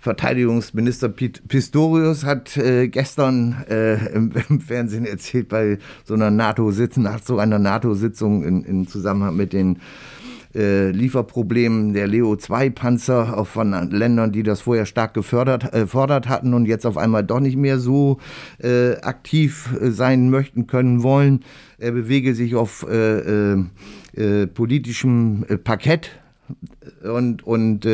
Verteidigungsminister 0.06 1.08
Pistorius 1.08 2.24
hat 2.24 2.56
äh, 2.56 2.86
gestern 2.86 3.64
äh, 3.68 4.14
im, 4.14 4.30
im 4.48 4.60
Fernsehen 4.60 5.04
erzählt 5.04 5.48
bei 5.48 5.78
so 6.04 6.14
einer 6.14 6.30
NATO-Sitzung, 6.30 7.02
nach 7.02 7.20
so 7.20 7.40
einer 7.40 7.58
NATO-Sitzung 7.58 8.44
in, 8.44 8.62
in 8.62 8.86
Zusammenhang 8.86 9.34
mit 9.34 9.52
den 9.52 9.80
äh, 10.54 10.92
Lieferproblemen 10.92 11.92
der 11.92 12.06
Leo-2-Panzer 12.06 13.36
auch 13.36 13.48
von 13.48 13.72
Ländern, 13.90 14.30
die 14.30 14.44
das 14.44 14.60
vorher 14.60 14.86
stark 14.86 15.12
gefördert 15.12 15.74
äh, 15.74 15.88
fordert 15.88 16.28
hatten 16.28 16.54
und 16.54 16.66
jetzt 16.66 16.86
auf 16.86 16.96
einmal 16.96 17.24
doch 17.24 17.40
nicht 17.40 17.56
mehr 17.56 17.80
so 17.80 18.18
äh, 18.62 18.92
aktiv 19.00 19.70
sein 19.80 20.30
möchten, 20.30 20.68
können, 20.68 21.02
wollen. 21.02 21.40
Er 21.78 21.90
bewege 21.90 22.36
sich 22.36 22.54
auf 22.54 22.86
äh, 22.88 23.54
äh, 23.54 23.64
äh, 24.14 24.46
politischem 24.46 25.44
Parkett 25.64 26.12
und, 27.02 27.44
und 27.44 27.88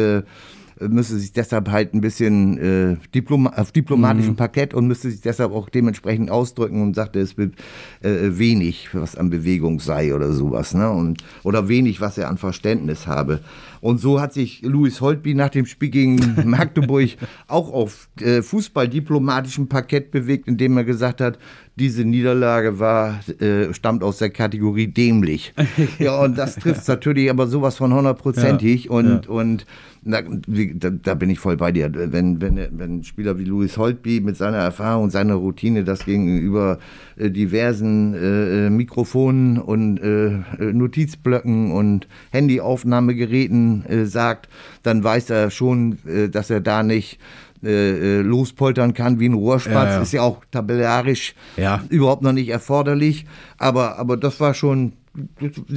müsste 0.89 1.19
sich 1.19 1.33
deshalb 1.33 1.71
halt 1.71 1.95
ein 1.95 2.01
bisschen 2.01 2.59
äh, 2.59 2.97
Diploma 3.15 3.51
auf 3.57 3.73
diplomatischem 3.73 4.37
Parkett 4.37 4.75
und 4.75 4.87
müsste 4.87 5.11
sich 5.11 5.21
deshalb 5.21 5.53
auch 5.53 5.69
dementsprechend 5.69 6.31
ausdrücken 6.31 6.83
und 6.83 6.95
sagte, 6.95 7.21
es 7.21 7.37
wird 7.37 7.55
äh, 8.01 8.39
wenig, 8.39 8.89
was 8.93 9.17
an 9.17 9.31
Bewegung 9.31 9.81
sei 9.81 10.15
oder 10.15 10.33
sowas, 10.33 10.75
ne? 10.75 10.91
Und, 10.91 11.23
oder 11.43 11.69
wenig, 11.69 12.01
was 12.01 12.19
er 12.19 12.29
an 12.29 12.39
Verständnis 12.39 13.07
habe. 13.07 13.41
Und 13.81 13.99
so 13.99 14.21
hat 14.21 14.33
sich 14.33 14.63
Louis 14.63 15.01
Holtby 15.01 15.35
nach 15.35 15.51
dem 15.51 15.67
Spiel 15.67 15.91
gegen 15.91 16.21
Magdeburg 16.49 17.11
auch 17.49 17.73
auf 17.73 18.09
äh, 18.21 18.41
fußballdiplomatischem 18.41 19.69
Parkett 19.69 20.13
bewegt, 20.13 20.47
indem 20.47 20.77
er 20.77 20.85
gesagt 20.85 21.21
hat, 21.21 21.39
diese 21.77 22.05
Niederlage 22.05 22.79
war, 22.79 23.21
äh, 23.41 23.73
stammt 23.73 24.03
aus 24.03 24.19
der 24.19 24.31
Kategorie 24.31 24.89
dämlich. 24.89 25.55
ja, 25.99 26.21
und 26.21 26.37
das 26.37 26.57
trifft 26.57 26.87
natürlich 26.87 27.31
aber 27.31 27.47
sowas 27.47 27.77
von 27.77 27.95
hundertprozentig 27.95 28.85
Ja, 28.85 28.91
und, 28.91 29.27
ja. 29.27 29.31
und 29.31 29.67
na, 30.05 30.21
da, 30.21 30.91
da 30.91 31.15
bin 31.15 31.31
ich 31.31 31.39
voll 31.39 31.57
bei 31.57 31.71
dir. 31.71 31.91
Wenn, 31.95 32.41
wenn, 32.41 32.57
wenn 32.57 32.99
ein 32.99 33.05
Spieler 33.05 33.39
wie 33.39 33.45
Louis 33.45 33.77
Holtby 33.79 34.21
mit 34.21 34.37
seiner 34.37 34.59
Erfahrung 34.59 35.05
und 35.05 35.11
seiner 35.11 35.35
Routine 35.35 35.85
das 35.85 36.05
gegenüber 36.05 36.79
äh, 37.17 37.31
diversen 37.31 38.15
äh, 38.15 38.67
äh, 38.67 38.71
Mikrofonen 38.71 39.59
und 39.59 39.99
äh, 39.99 40.27
äh, 40.27 40.73
Notizblöcken 40.73 41.71
und 41.71 42.09
Handyaufnahmegeräten 42.33 43.87
äh, 43.87 44.05
sagt, 44.07 44.49
dann 44.83 45.05
weiß 45.05 45.31
er 45.31 45.51
schon, 45.51 45.99
äh, 46.07 46.29
dass 46.29 46.51
er 46.51 46.61
da 46.61 46.83
nicht 46.83 47.19
äh, 47.65 48.19
äh, 48.19 48.21
lospoltern 48.23 48.95
kann 48.95 49.21
wie 49.21 49.29
ein 49.29 49.35
Rohrspatz. 49.35 49.73
Ja, 49.75 49.91
ja. 49.97 50.03
Ist 50.03 50.13
ja 50.13 50.23
auch 50.23 50.43
tabellarisch 50.51 51.35
Ja. 51.57 51.83
überhaupt 51.91 52.23
noch 52.23 52.33
nicht 52.33 52.49
erforderlich. 52.49 53.27
Aber, 53.59 53.99
aber 53.99 54.17
das 54.17 54.41
war 54.41 54.55
schon 54.55 54.95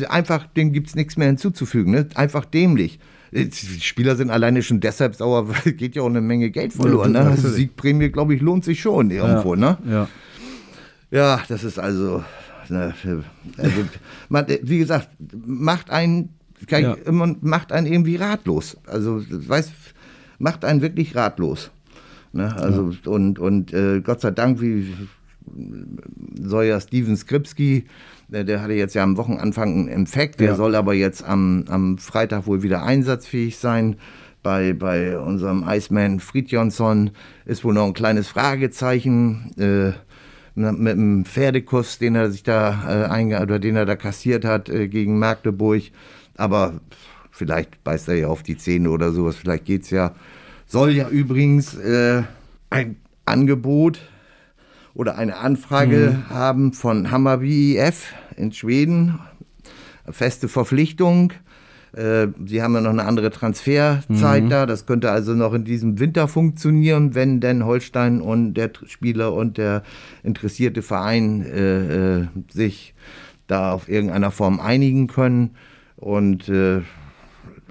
einfach, 0.10 0.48
dem 0.48 0.72
gibt's 0.72 0.96
nichts 0.96 1.18
mehr 1.18 1.28
hinzuzufügen. 1.28 1.92
Ne? 1.92 2.08
Einfach 2.16 2.46
dämlich. 2.46 3.00
Die 3.32 3.52
Spieler 3.82 4.16
sind 4.16 4.30
alleine 4.30 4.64
schon 4.64 4.80
deshalb 4.80 5.16
sauer, 5.16 5.50
weil 5.66 5.74
geht 5.74 5.96
ja 5.96 6.02
auch 6.04 6.08
eine 6.10 6.22
Menge 6.22 6.52
Geld 6.52 6.74
verloren. 6.74 7.12
Ne? 7.12 7.20
Also 7.20 7.50
Siegprämie, 7.50 8.10
glaube 8.10 8.34
ich, 8.36 8.42
lohnt 8.42 8.64
sich 8.64 8.80
schon 8.82 9.12
irgendwo. 9.12 9.56
Ne? 9.56 9.78
ja. 9.90 10.08
Ja, 11.12 11.40
das 11.48 11.64
ist 11.64 11.78
also, 11.80 12.24
ne, 12.68 12.94
also 13.58 13.72
man, 14.28 14.46
wie 14.64 14.80
gesagt, 14.80 15.08
macht 15.46 15.90
einen, 15.92 16.30
Ja. 16.70 16.94
immer, 17.06 17.36
macht 17.42 17.72
einen 17.72 17.86
irgendwie 17.88 18.16
ratlos. 18.16 18.76
Also, 18.88 19.22
weiß, 19.30 19.72
macht 20.40 20.66
einen 20.66 20.82
wirklich 20.82 21.16
ratlos. 21.16 21.70
Ne? 22.36 22.54
Also 22.56 22.92
ja. 22.92 23.12
und, 23.12 23.40
und 23.40 23.74
äh, 23.74 24.02
Gott 24.02 24.20
sei 24.20 24.32
Dank, 24.32 24.62
wie 24.62 24.94
soll 26.38 26.66
ja 26.66 26.80
Steven 26.82 27.16
Skripski, 27.16 27.86
der, 28.28 28.44
der, 28.44 28.62
hatte 28.62 28.74
jetzt 28.74 28.94
ja 28.94 29.04
am 29.04 29.16
Wochenanfang 29.16 29.74
einen 29.74 29.88
Infekt, 29.88 30.40
der 30.40 30.50
ja. 30.50 30.56
soll 30.56 30.76
aber 30.76 30.94
jetzt 30.94 31.24
am, 31.24 31.64
am 31.70 31.98
Freitag 31.98 32.46
wohl 32.46 32.62
wieder 32.62 32.84
einsatzfähig 32.84 33.58
sein. 33.58 33.96
Bei, 34.44 34.74
bei 34.74 35.18
unserem 35.18 35.64
Iceman 35.68 36.20
Fridjonsson 36.20 37.12
ist 37.46 37.64
wohl 37.64 37.74
noch 37.74 37.86
ein 37.86 37.94
kleines 37.94 38.28
Fragezeichen. 38.28 39.52
Äh, 39.58 39.94
mit 40.56 40.94
dem 40.94 41.26
Pferdekuss, 41.26 42.00
den 42.00 42.16
er 42.16 42.32
sich 42.32 42.44
da 42.44 43.10
äh, 43.10 43.42
oder 43.42 43.60
den 43.60 43.76
er 43.76 43.86
da 43.86 43.98
kassiert 43.98 44.46
hat 44.46 44.70
äh, 44.70 44.88
gegen 44.88 45.20
Magdeburg. 45.20 45.84
Aber 46.38 46.80
vielleicht 47.32 47.84
beißt 47.84 48.08
er 48.08 48.16
ja 48.16 48.28
auf 48.28 48.42
die 48.42 48.58
Zähne 48.58 48.90
oder 48.90 49.12
sowas, 49.12 49.36
vielleicht 49.36 49.66
geht's 49.66 49.90
ja. 49.90 50.14
Soll 50.68 50.92
ja 50.92 51.10
übrigens 51.10 51.76
äh, 51.76 52.24
ein 52.70 52.98
Angebot 53.26 54.00
oder 54.94 55.18
eine 55.18 55.38
Anfrage 55.38 56.18
mhm. 56.18 56.30
haben 56.30 56.74
von 56.74 57.12
Hammarby 57.12 57.78
IF 57.78 58.14
in 58.36 58.52
Schweden. 58.52 59.20
Feste 60.10 60.48
Verpflichtung. 60.48 61.34
Äh, 61.94 62.28
sie 62.46 62.62
haben 62.62 62.74
ja 62.74 62.82
noch 62.82 62.90
eine 62.90 63.06
andere 63.06 63.30
Transferzeit 63.30 64.44
mhm. 64.44 64.50
da. 64.50 64.66
Das 64.66 64.86
könnte 64.86 65.12
also 65.12 65.34
noch 65.34 65.54
in 65.54 65.66
diesem 65.66 66.00
Winter 66.00 66.28
funktionieren, 66.28 67.16
wenn 67.16 67.40
denn 67.40 67.66
Holstein 67.66 68.20
und 68.22 68.56
der 68.56 68.72
Spieler 68.86 69.34
und 69.34 69.58
der 69.58 69.84
interessierte 70.24 70.82
Verein 70.82 71.46
äh, 71.46 72.18
äh, 72.18 72.28
sich 72.52 72.94
da 73.48 73.72
auf 73.72 73.88
irgendeiner 73.88 74.32
Form 74.32 74.60
einigen 74.60 75.08
können. 75.08 75.52
Und 75.96 76.50
äh, 76.50 76.82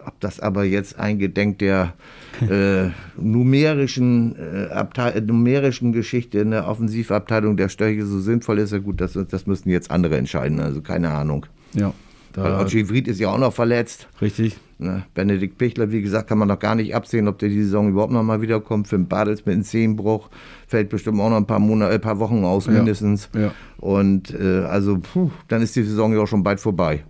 ob 0.06 0.20
das 0.20 0.40
aber 0.40 0.64
jetzt 0.64 0.98
eingedenk 0.98 1.58
der 1.58 1.94
äh, 2.40 2.90
numerischen, 3.16 4.36
äh, 4.36 5.20
numerischen 5.20 5.92
Geschichte 5.92 6.38
in 6.38 6.50
der 6.50 6.68
Offensivabteilung 6.68 7.56
der 7.56 7.68
Störche 7.68 8.04
so 8.04 8.20
sinnvoll 8.20 8.58
ist, 8.58 8.72
ja 8.72 8.78
gut, 8.78 9.00
das, 9.00 9.18
das 9.28 9.46
müssen 9.46 9.70
jetzt 9.70 9.90
andere 9.90 10.16
entscheiden. 10.16 10.60
Also 10.60 10.80
keine 10.80 11.10
Ahnung. 11.10 11.46
Ja. 11.74 11.92
Weil 12.36 12.54
Otschi 12.54 12.84
Fried 12.84 13.06
ist 13.06 13.20
ja 13.20 13.28
auch 13.28 13.38
noch 13.38 13.52
verletzt. 13.52 14.08
Richtig. 14.20 14.58
Ne? 14.78 15.04
Benedikt 15.14 15.56
Pichler, 15.56 15.92
wie 15.92 16.02
gesagt, 16.02 16.28
kann 16.28 16.38
man 16.38 16.48
noch 16.48 16.58
gar 16.58 16.74
nicht 16.74 16.94
absehen, 16.94 17.28
ob 17.28 17.38
der 17.38 17.48
die 17.48 17.62
Saison 17.62 17.88
überhaupt 17.88 18.12
noch 18.12 18.22
mal 18.22 18.42
wiederkommt. 18.42 18.88
Für 18.88 18.96
den 18.96 19.06
Badels 19.06 19.46
mit 19.46 19.54
einem 19.54 19.62
Zehenbruch 19.62 20.30
fällt 20.66 20.88
bestimmt 20.88 21.20
auch 21.20 21.30
noch 21.30 21.36
ein 21.36 21.46
paar 21.46 21.60
Monate, 21.60 21.92
ein 21.92 21.96
äh, 21.96 22.00
paar 22.00 22.18
Wochen 22.18 22.44
aus 22.44 22.66
mindestens. 22.66 23.28
Ja. 23.34 23.52
Und 23.78 24.34
äh, 24.34 24.64
also, 24.64 24.98
puh, 24.98 25.30
dann 25.48 25.62
ist 25.62 25.76
die 25.76 25.84
Saison 25.84 26.12
ja 26.12 26.20
auch 26.20 26.26
schon 26.26 26.42
bald 26.42 26.58
vorbei. 26.58 27.04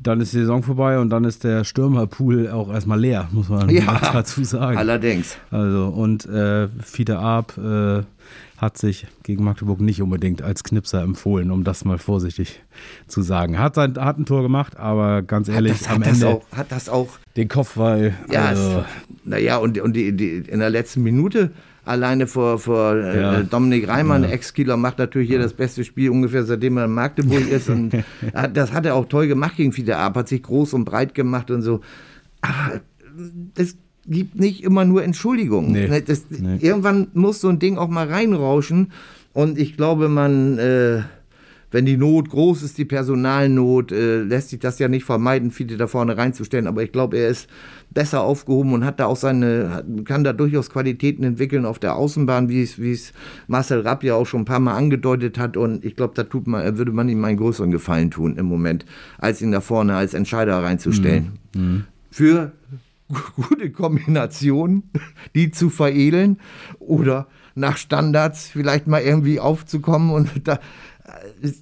Dann 0.00 0.20
ist 0.20 0.32
die 0.32 0.38
Saison 0.38 0.62
vorbei 0.62 0.98
und 1.00 1.10
dann 1.10 1.24
ist 1.24 1.42
der 1.42 1.64
Stürmerpool 1.64 2.50
auch 2.50 2.72
erstmal 2.72 3.00
leer, 3.00 3.28
muss 3.32 3.48
man 3.48 3.68
ja, 3.68 4.00
dazu 4.12 4.44
sagen. 4.44 4.78
Allerdings. 4.78 5.36
Also, 5.50 5.86
und 5.88 6.24
äh, 6.26 6.68
Fiete 6.84 7.18
Arp 7.18 7.58
äh, 7.58 8.02
hat 8.58 8.76
sich 8.76 9.06
gegen 9.22 9.44
Magdeburg 9.44 9.80
nicht 9.80 10.02
unbedingt 10.02 10.42
als 10.42 10.64
Knipser 10.64 11.02
empfohlen, 11.02 11.50
um 11.50 11.64
das 11.64 11.84
mal 11.84 11.98
vorsichtig 11.98 12.60
zu 13.06 13.22
sagen. 13.22 13.58
Hat, 13.58 13.76
sein, 13.76 13.96
hat 13.96 14.18
ein 14.18 14.26
Tor 14.26 14.42
gemacht, 14.42 14.76
aber 14.76 15.22
ganz 15.22 15.48
ehrlich, 15.48 15.72
hat 15.72 15.80
das, 15.80 15.88
am 15.88 16.00
hat 16.00 16.08
Ende 16.08 16.20
das 16.20 16.34
auch, 16.34 16.56
hat 16.56 16.72
das 16.72 16.88
auch 16.88 17.08
den 17.36 17.48
Kopfball. 17.48 18.14
Ja, 18.30 18.46
also, 18.46 18.84
naja, 19.24 19.58
und, 19.58 19.78
und 19.80 19.94
die, 19.94 20.16
die, 20.16 20.38
in 20.38 20.58
der 20.58 20.70
letzten 20.70 21.02
Minute 21.02 21.52
alleine 21.88 22.26
vor, 22.26 22.58
vor 22.58 22.94
äh, 22.94 23.20
ja. 23.20 23.42
Dominik 23.42 23.88
Reimann, 23.88 24.22
ja. 24.22 24.30
Ex-Kieler, 24.30 24.76
macht 24.76 24.98
natürlich 24.98 25.28
hier 25.28 25.38
das 25.38 25.54
beste 25.54 25.84
Spiel 25.84 26.10
ungefähr 26.10 26.44
seitdem 26.44 26.76
er 26.76 26.84
in 26.84 26.92
Magdeburg 26.92 27.48
ist. 27.50 27.68
Und 27.68 27.92
das 28.52 28.72
hat 28.72 28.86
er 28.86 28.94
auch 28.94 29.06
toll 29.06 29.26
gemacht 29.26 29.56
gegen 29.56 29.72
Fiete 29.72 29.96
Ab, 29.96 30.16
hat 30.16 30.28
sich 30.28 30.42
groß 30.42 30.74
und 30.74 30.84
breit 30.84 31.14
gemacht 31.14 31.50
und 31.50 31.62
so. 31.62 31.80
Aber 32.40 32.80
das 33.54 33.76
gibt 34.06 34.38
nicht 34.38 34.62
immer 34.62 34.84
nur 34.84 35.02
Entschuldigungen. 35.02 35.72
Nee. 35.72 35.88
Ne, 35.88 36.02
das, 36.02 36.26
nee. 36.30 36.58
Irgendwann 36.60 37.08
muss 37.14 37.40
so 37.40 37.48
ein 37.48 37.58
Ding 37.58 37.78
auch 37.78 37.88
mal 37.88 38.08
reinrauschen. 38.08 38.92
Und 39.32 39.58
ich 39.58 39.76
glaube, 39.76 40.08
man, 40.08 40.58
äh, 40.58 41.02
wenn 41.70 41.84
die 41.84 41.96
Not 41.96 42.30
groß 42.30 42.62
ist, 42.62 42.78
die 42.78 42.84
Personalnot, 42.84 43.92
äh, 43.92 44.22
lässt 44.22 44.50
sich 44.50 44.60
das 44.60 44.78
ja 44.78 44.88
nicht 44.88 45.04
vermeiden, 45.04 45.50
viele 45.50 45.76
da 45.76 45.86
vorne 45.86 46.16
reinzustellen. 46.16 46.66
Aber 46.66 46.82
ich 46.82 46.92
glaube, 46.92 47.18
er 47.18 47.28
ist 47.28 47.48
besser 47.90 48.22
aufgehoben 48.22 48.72
und 48.72 48.84
hat 48.84 49.00
da 49.00 49.06
auch 49.06 49.16
seine, 49.16 49.84
kann 50.04 50.24
da 50.24 50.32
durchaus 50.32 50.70
Qualitäten 50.70 51.24
entwickeln 51.24 51.66
auf 51.66 51.78
der 51.78 51.96
Außenbahn, 51.96 52.48
wie 52.48 52.62
es, 52.62 53.12
Marcel 53.46 53.80
Rapp 53.80 54.02
ja 54.02 54.14
auch 54.14 54.26
schon 54.26 54.42
ein 54.42 54.46
paar 54.46 54.60
Mal 54.60 54.76
angedeutet 54.76 55.38
hat. 55.38 55.56
Und 55.56 55.84
ich 55.84 55.96
glaube, 55.96 56.14
da 56.14 56.24
tut 56.24 56.46
man, 56.46 56.78
würde 56.78 56.92
man 56.92 57.08
ihm 57.08 57.24
einen 57.24 57.36
größeren 57.36 57.70
Gefallen 57.70 58.10
tun 58.10 58.36
im 58.36 58.46
Moment, 58.46 58.86
als 59.18 59.42
ihn 59.42 59.52
da 59.52 59.60
vorne 59.60 59.94
als 59.94 60.14
Entscheider 60.14 60.62
reinzustellen. 60.62 61.38
Mhm. 61.54 61.62
Mhm. 61.62 61.84
Für 62.10 62.52
gute 63.36 63.70
Kombination, 63.70 64.84
die 65.34 65.50
zu 65.50 65.70
veredeln 65.70 66.38
oder 66.78 67.26
nach 67.54 67.76
Standards 67.76 68.48
vielleicht 68.48 68.86
mal 68.86 69.02
irgendwie 69.02 69.40
aufzukommen 69.40 70.10
und 70.10 70.46
da, 70.46 70.60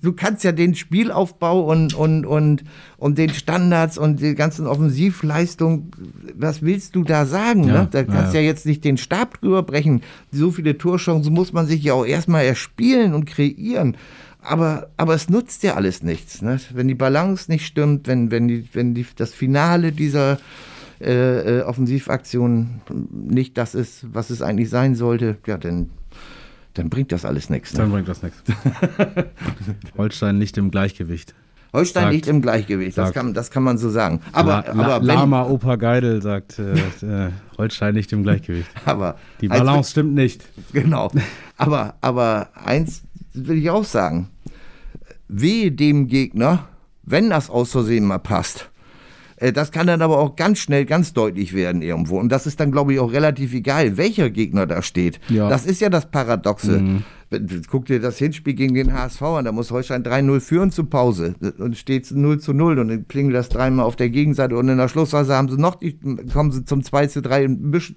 du 0.03 0.13
kannst 0.13 0.45
ja 0.45 0.53
den 0.53 0.75
Spielaufbau 0.75 1.71
und, 1.71 1.95
und, 1.95 2.27
und, 2.27 2.65
und 2.97 3.19
den 3.19 3.31
Standards 3.31 3.99
und 3.99 4.21
die 4.21 4.35
ganzen 4.35 4.67
Offensivleistungen, 4.67 5.91
was 6.35 6.63
willst 6.63 6.97
du 6.97 7.05
da 7.05 7.27
sagen? 7.27 7.65
Ja, 7.65 7.83
ne? 7.83 7.89
Da 7.91 8.05
kannst 8.05 8.35
ja, 8.35 8.41
ja. 8.41 8.47
jetzt 8.47 8.67
nicht 8.67 8.85
den 8.85 8.97
Stab 8.97 9.41
drüber 9.41 9.63
brechen. 9.63 10.03
So 10.33 10.51
viele 10.51 10.79
Torchancen 10.79 11.33
muss 11.33 11.53
man 11.53 11.67
sich 11.67 11.83
ja 11.83 11.95
auch 11.95 12.07
erstmal 12.07 12.45
erspielen 12.45 13.15
und 13.15 13.27
kreieren. 13.27 13.97
Aber, 14.41 14.89
aber 14.97 15.15
es 15.15 15.29
nutzt 15.29 15.63
ja 15.65 15.75
alles 15.75 16.03
nichts. 16.03 16.41
Ne? 16.41 16.61
Wenn 16.73 16.89
die 16.89 16.95
Balance 16.95 17.51
nicht 17.51 17.67
stimmt, 17.67 18.07
wenn, 18.07 18.31
wenn, 18.31 18.47
die, 18.47 18.69
wenn 18.73 18.95
die, 18.95 19.07
das 19.17 19.33
Finale 19.33 19.91
dieser 19.91 20.39
äh, 21.01 21.59
äh, 21.59 21.63
Offensivaktion 21.63 22.81
nicht 23.13 23.59
das 23.59 23.75
ist, 23.75 24.07
was 24.13 24.31
es 24.31 24.43
eigentlich 24.43 24.71
sein 24.71 24.95
sollte, 24.95 25.37
ja, 25.47 25.59
dann, 25.59 25.91
dann 26.79 26.91
bringt 26.91 27.13
das 27.13 27.25
alles 27.25 27.51
nichts. 27.51 27.73
Ne? 27.73 27.81
Dann 27.81 27.91
bringt 27.91 28.09
das 28.09 28.23
nichts. 28.23 28.43
Holstein 29.99 30.39
nicht 30.39 30.59
im 30.59 30.71
Gleichgewicht. 30.71 31.35
Holstein 31.73 32.05
sagt, 32.05 32.15
nicht 32.15 32.27
im 32.27 32.41
Gleichgewicht, 32.41 32.97
das 32.97 33.13
kann, 33.13 33.35
das 33.35 33.51
kann 33.51 33.63
man 33.63 33.77
so 33.77 33.91
sagen. 33.91 34.21
Aber, 34.33 34.65
La, 34.67 34.73
La, 34.73 34.73
aber 34.73 35.01
wenn, 35.01 35.07
Lama 35.07 35.45
Opa 35.45 35.77
Geidel 35.77 36.23
sagt, 36.23 36.59
äh, 36.59 36.73
äh, 37.27 37.31
Holstein 37.59 37.95
nicht 37.95 38.13
im 38.13 38.23
Gleichgewicht. 38.23 38.71
Aber 38.87 39.17
die 39.41 39.49
Balance 39.49 39.79
als, 39.79 39.91
stimmt 39.91 40.15
nicht. 40.15 40.45
Genau. 40.73 41.11
Aber, 41.57 41.95
aber 42.01 42.49
eins 42.55 43.03
will 43.33 43.59
ich 43.59 43.71
auch 43.71 43.85
sagen: 43.85 44.29
Wehe 45.29 45.73
dem 45.73 46.07
Gegner, 46.07 46.69
wenn 47.03 47.31
das 47.31 47.51
aus 47.51 47.73
Versehen 47.73 48.05
mal 48.05 48.19
passt, 48.19 48.71
das 49.39 49.71
kann 49.71 49.87
dann 49.87 50.01
aber 50.01 50.19
auch 50.19 50.37
ganz 50.37 50.59
schnell 50.59 50.87
ganz 50.87 51.13
deutlich 51.13 51.53
werden 51.53 51.83
irgendwo. 51.83 52.19
Und 52.19 52.31
das 52.31 52.47
ist 52.47 52.59
dann, 52.59 52.73
glaube 52.73 52.95
ich, 52.95 53.01
auch 53.01 53.13
relativ 53.13 53.53
egal, 53.53 53.97
welcher 53.97 54.31
Gegner 54.31 54.67
da 54.67 54.83
steht. 54.83 55.21
Ja. 55.29 55.49
Das 55.49 55.67
ist 55.67 55.81
ja 55.81 55.91
das 55.91 56.11
Paradoxe. 56.11 56.79
Mhm. 56.79 57.05
Guck 57.69 57.87
dir 57.87 58.01
das 58.01 58.19
Hinspiel 58.19 58.55
gegen 58.55 58.75
den 58.75 58.95
HSV 58.95 59.21
an, 59.21 59.45
da 59.47 59.53
muss 59.53 59.73
Holstein 59.73 60.05
3-0 60.05 60.39
führen 60.39 60.71
zur 60.71 60.89
Pause 60.89 61.35
und 61.59 61.77
steht 61.77 62.09
0 62.09 62.39
zu 62.39 62.53
0 62.53 62.79
und 62.79 62.89
dann 62.89 63.09
klingelt 63.09 63.35
das 63.35 63.49
dreimal 63.49 63.85
auf 63.85 63.97
der 63.97 64.11
Gegenseite 64.11 64.57
und 64.57 64.69
in 64.69 64.79
der 64.79 64.87
Schlussphase 64.87 65.35
haben 65.35 65.49
sie 65.49 65.61
noch, 65.61 65.75
die, 65.75 65.99
kommen 66.33 66.53
sie 66.53 66.65
zum 66.65 66.85
2 66.85 67.09
zu 67.09 67.23
3, 67.23 67.49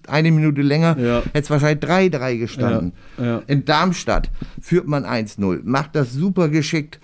eine 0.08 0.32
Minute 0.32 0.64
länger, 0.64 0.98
ja. 0.98 1.22
hätte 1.26 1.42
es 1.42 1.50
wahrscheinlich 1.52 1.88
3-3 1.88 2.38
gestanden. 2.40 2.94
Ja. 3.20 3.26
Ja. 3.26 3.42
In 3.46 3.66
Darmstadt 3.66 4.32
führt 4.60 4.88
man 4.88 5.06
1-0, 5.06 5.60
macht 5.64 5.96
das 5.96 6.12
super 6.12 6.50
geschickt 6.50 7.00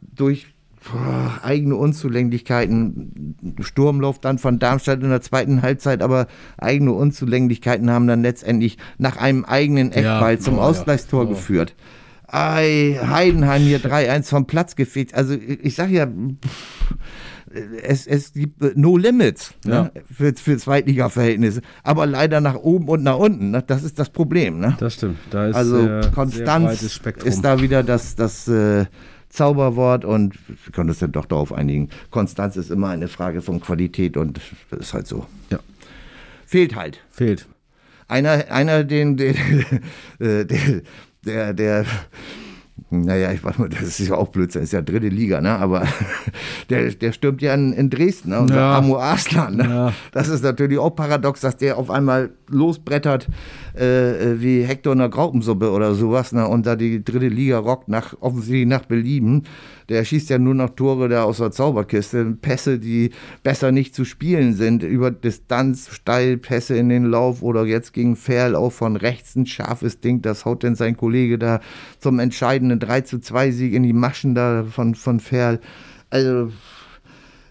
durch 0.00 0.46
boah, 0.84 1.40
eigene 1.42 1.76
Unzulänglichkeiten. 1.76 3.56
Sturmlauf 3.60 4.18
dann 4.20 4.38
von 4.38 4.58
Darmstadt 4.58 5.02
in 5.02 5.10
der 5.10 5.20
zweiten 5.20 5.62
Halbzeit, 5.62 6.02
aber 6.02 6.26
eigene 6.56 6.92
Unzulänglichkeiten 6.92 7.90
haben 7.90 8.06
dann 8.06 8.22
letztendlich 8.22 8.78
nach 8.98 9.16
einem 9.16 9.44
eigenen 9.44 9.92
Eckball 9.92 10.34
ja, 10.34 10.40
zum 10.40 10.58
oh, 10.58 10.62
Ausgleichstor 10.62 11.24
ja. 11.24 11.28
oh. 11.28 11.34
geführt. 11.34 11.74
Ei, 12.26 12.98
Heidenheim 13.02 13.62
hier 13.62 13.80
3-1 13.80 14.28
vom 14.28 14.46
Platz 14.46 14.76
gefegt. 14.76 15.14
Also 15.14 15.34
ich 15.34 15.74
sag 15.74 15.88
ja, 15.88 16.06
es, 17.82 18.06
es 18.06 18.32
gibt 18.32 18.76
no 18.76 18.96
limits 18.96 19.54
ne, 19.64 19.90
ja. 19.94 20.02
für, 20.12 20.34
für 20.34 20.56
Zweitliga-Verhältnisse, 20.56 21.62
aber 21.82 22.06
leider 22.06 22.40
nach 22.40 22.56
oben 22.56 22.88
und 22.88 23.02
nach 23.02 23.16
unten. 23.16 23.50
Ne, 23.50 23.62
das 23.66 23.82
ist 23.82 23.98
das 23.98 24.10
Problem. 24.10 24.60
Ne? 24.60 24.76
Das 24.78 24.94
stimmt. 24.94 25.18
Da 25.30 25.48
ist 25.48 25.56
also 25.56 25.78
sehr, 25.78 26.10
Konstanz 26.14 26.80
sehr 26.80 27.16
ist 27.24 27.42
da 27.42 27.60
wieder 27.60 27.82
das, 27.82 28.14
das 28.14 28.48
äh, 28.48 28.86
Zauberwort 29.28 30.04
und 30.04 30.34
wir 30.46 30.72
können 30.72 30.90
uns 30.90 30.98
dann 30.98 31.12
doch 31.12 31.26
darauf 31.26 31.52
einigen. 31.52 31.90
Konstanz 32.10 32.56
ist 32.56 32.70
immer 32.70 32.88
eine 32.88 33.08
Frage 33.08 33.42
von 33.42 33.60
Qualität 33.60 34.16
und 34.16 34.40
das 34.70 34.80
ist 34.80 34.94
halt 34.94 35.06
so. 35.06 35.26
Ja. 35.50 35.58
Fehlt 36.46 36.74
halt. 36.74 37.00
Fehlt. 37.10 37.46
Einer, 38.08 38.50
einer 38.50 38.84
den, 38.84 39.16
den, 39.16 39.34
äh, 40.18 40.46
der, 40.46 40.82
der, 41.24 41.52
der 41.52 41.84
Naja, 42.90 43.32
ich 43.32 43.44
weiß 43.44 43.58
mal, 43.58 43.68
das 43.68 44.00
ist 44.00 44.08
ja 44.08 44.14
auch 44.14 44.28
Blödsinn, 44.28 44.62
das 44.62 44.68
ist 44.68 44.72
ja 44.72 44.80
dritte 44.80 45.08
Liga, 45.08 45.42
ne? 45.42 45.50
Aber 45.50 45.86
der, 46.70 46.90
der 46.92 47.12
stürmt 47.12 47.42
ja 47.42 47.52
in, 47.52 47.72
in 47.74 47.90
Dresden, 47.90 48.30
ne? 48.30 48.40
unser 48.40 48.56
ja. 48.56 48.78
Amo 48.78 48.98
Arslan. 48.98 49.56
Ne? 49.56 49.64
Ja. 49.64 49.92
Das 50.12 50.28
ist 50.28 50.42
natürlich 50.42 50.78
auch 50.78 50.90
paradox, 50.90 51.40
dass 51.40 51.56
der 51.56 51.76
auf 51.76 51.90
einmal 51.90 52.30
losbrettert 52.48 53.28
äh, 53.78 54.32
äh 54.32 54.40
wie 54.40 54.62
Hector 54.62 54.92
in 54.92 54.98
der 54.98 55.08
Graupensuppe 55.08 55.70
oder 55.70 55.94
sowas, 55.94 56.32
ne? 56.32 56.46
Und 56.46 56.66
da 56.66 56.76
die 56.76 57.04
dritte 57.04 57.28
Liga 57.28 57.58
rockt, 57.58 57.88
nach, 57.88 58.14
offensichtlich 58.20 58.66
nach 58.66 58.84
Belieben. 58.84 59.44
Der 59.88 60.04
schießt 60.04 60.28
ja 60.28 60.38
nur 60.38 60.54
noch 60.54 60.70
Tore 60.70 61.08
da 61.08 61.22
aus 61.22 61.38
der 61.38 61.50
Zauberkiste. 61.50 62.36
Pässe, 62.42 62.78
die 62.78 63.10
besser 63.42 63.72
nicht 63.72 63.94
zu 63.94 64.04
spielen 64.04 64.54
sind. 64.54 64.82
Über 64.82 65.10
Distanz, 65.10 65.88
steil, 65.92 66.36
Pässe 66.36 66.76
in 66.76 66.88
den 66.88 67.04
Lauf 67.04 67.42
oder 67.42 67.64
jetzt 67.64 67.92
gegen 67.92 68.16
Ferl 68.16 68.54
auch 68.54 68.72
von 68.72 68.96
rechts 68.96 69.36
ein 69.36 69.46
scharfes 69.46 70.00
Ding. 70.00 70.20
Das 70.20 70.44
haut 70.44 70.62
denn 70.62 70.74
sein 70.74 70.96
Kollege 70.96 71.38
da 71.38 71.60
zum 72.00 72.18
entscheidenden 72.18 72.80
3 72.80 73.02
zu 73.02 73.18
2 73.18 73.50
Sieg 73.52 73.72
in 73.72 73.82
die 73.82 73.92
Maschen 73.92 74.34
da 74.34 74.64
von, 74.64 74.94
von 74.94 75.20
Ferl. 75.20 75.60
Also 76.10 76.50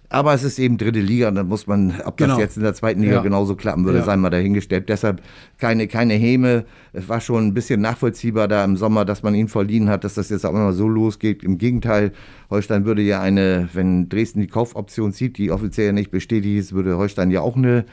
aber 0.09 0.33
es 0.33 0.43
ist 0.43 0.57
eben 0.57 0.77
dritte 0.77 1.01
Liga 1.01 1.27
und 1.27 1.35
dann 1.35 1.47
muss 1.49 1.67
man, 1.67 1.93
ob 2.05 2.15
das 2.15 2.27
genau. 2.27 2.39
jetzt 2.39 2.55
in 2.55 2.63
der 2.63 2.73
zweiten 2.73 3.01
Liga 3.01 3.15
ja. 3.15 3.21
genauso 3.21 3.55
klappen 3.55 3.83
würde, 3.83 3.99
ja. 3.99 4.05
sei 4.05 4.15
mal 4.15 4.29
dahingestellt. 4.29 4.87
Deshalb 4.87 5.21
keine, 5.57 5.87
keine 5.87 6.13
Häme. 6.13 6.63
Es 6.93 7.09
war 7.09 7.19
schon 7.19 7.47
ein 7.47 7.53
bisschen 7.53 7.81
nachvollziehbar 7.81 8.47
da 8.47 8.63
im 8.63 8.77
Sommer, 8.77 9.03
dass 9.03 9.21
man 9.21 9.35
ihn 9.35 9.49
verliehen 9.49 9.89
hat, 9.89 10.05
dass 10.05 10.13
das 10.13 10.29
jetzt 10.29 10.45
auch 10.45 10.51
immer 10.51 10.71
so 10.71 10.87
losgeht. 10.87 11.43
Im 11.43 11.57
Gegenteil, 11.57 12.13
Holstein 12.49 12.85
würde 12.85 13.01
ja 13.01 13.19
eine, 13.19 13.67
wenn 13.73 14.07
Dresden 14.07 14.39
die 14.39 14.47
Kaufoption 14.47 15.11
zieht, 15.11 15.37
die 15.37 15.51
offiziell 15.51 15.87
ja 15.87 15.91
nicht 15.91 16.11
bestätigt 16.11 16.57
ist, 16.57 16.73
würde 16.73 16.97
Holstein 16.97 17.29
ja 17.29 17.41
auch 17.41 17.57
eine 17.57 17.83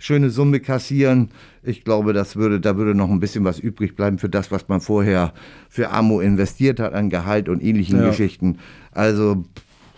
schöne 0.00 0.30
Summe 0.30 0.58
kassieren. 0.58 1.30
Ich 1.62 1.84
glaube, 1.84 2.12
das 2.12 2.34
würde, 2.34 2.58
da 2.58 2.76
würde 2.76 2.96
noch 2.96 3.10
ein 3.10 3.20
bisschen 3.20 3.44
was 3.44 3.60
übrig 3.60 3.94
bleiben 3.94 4.18
für 4.18 4.28
das, 4.28 4.50
was 4.50 4.66
man 4.66 4.80
vorher 4.80 5.32
für 5.68 5.90
Amo 5.90 6.20
investiert 6.20 6.80
hat 6.80 6.94
an 6.94 7.10
Gehalt 7.10 7.48
und 7.48 7.62
ähnlichen 7.62 8.00
ja. 8.00 8.08
Geschichten. 8.08 8.58
Also, 8.90 9.44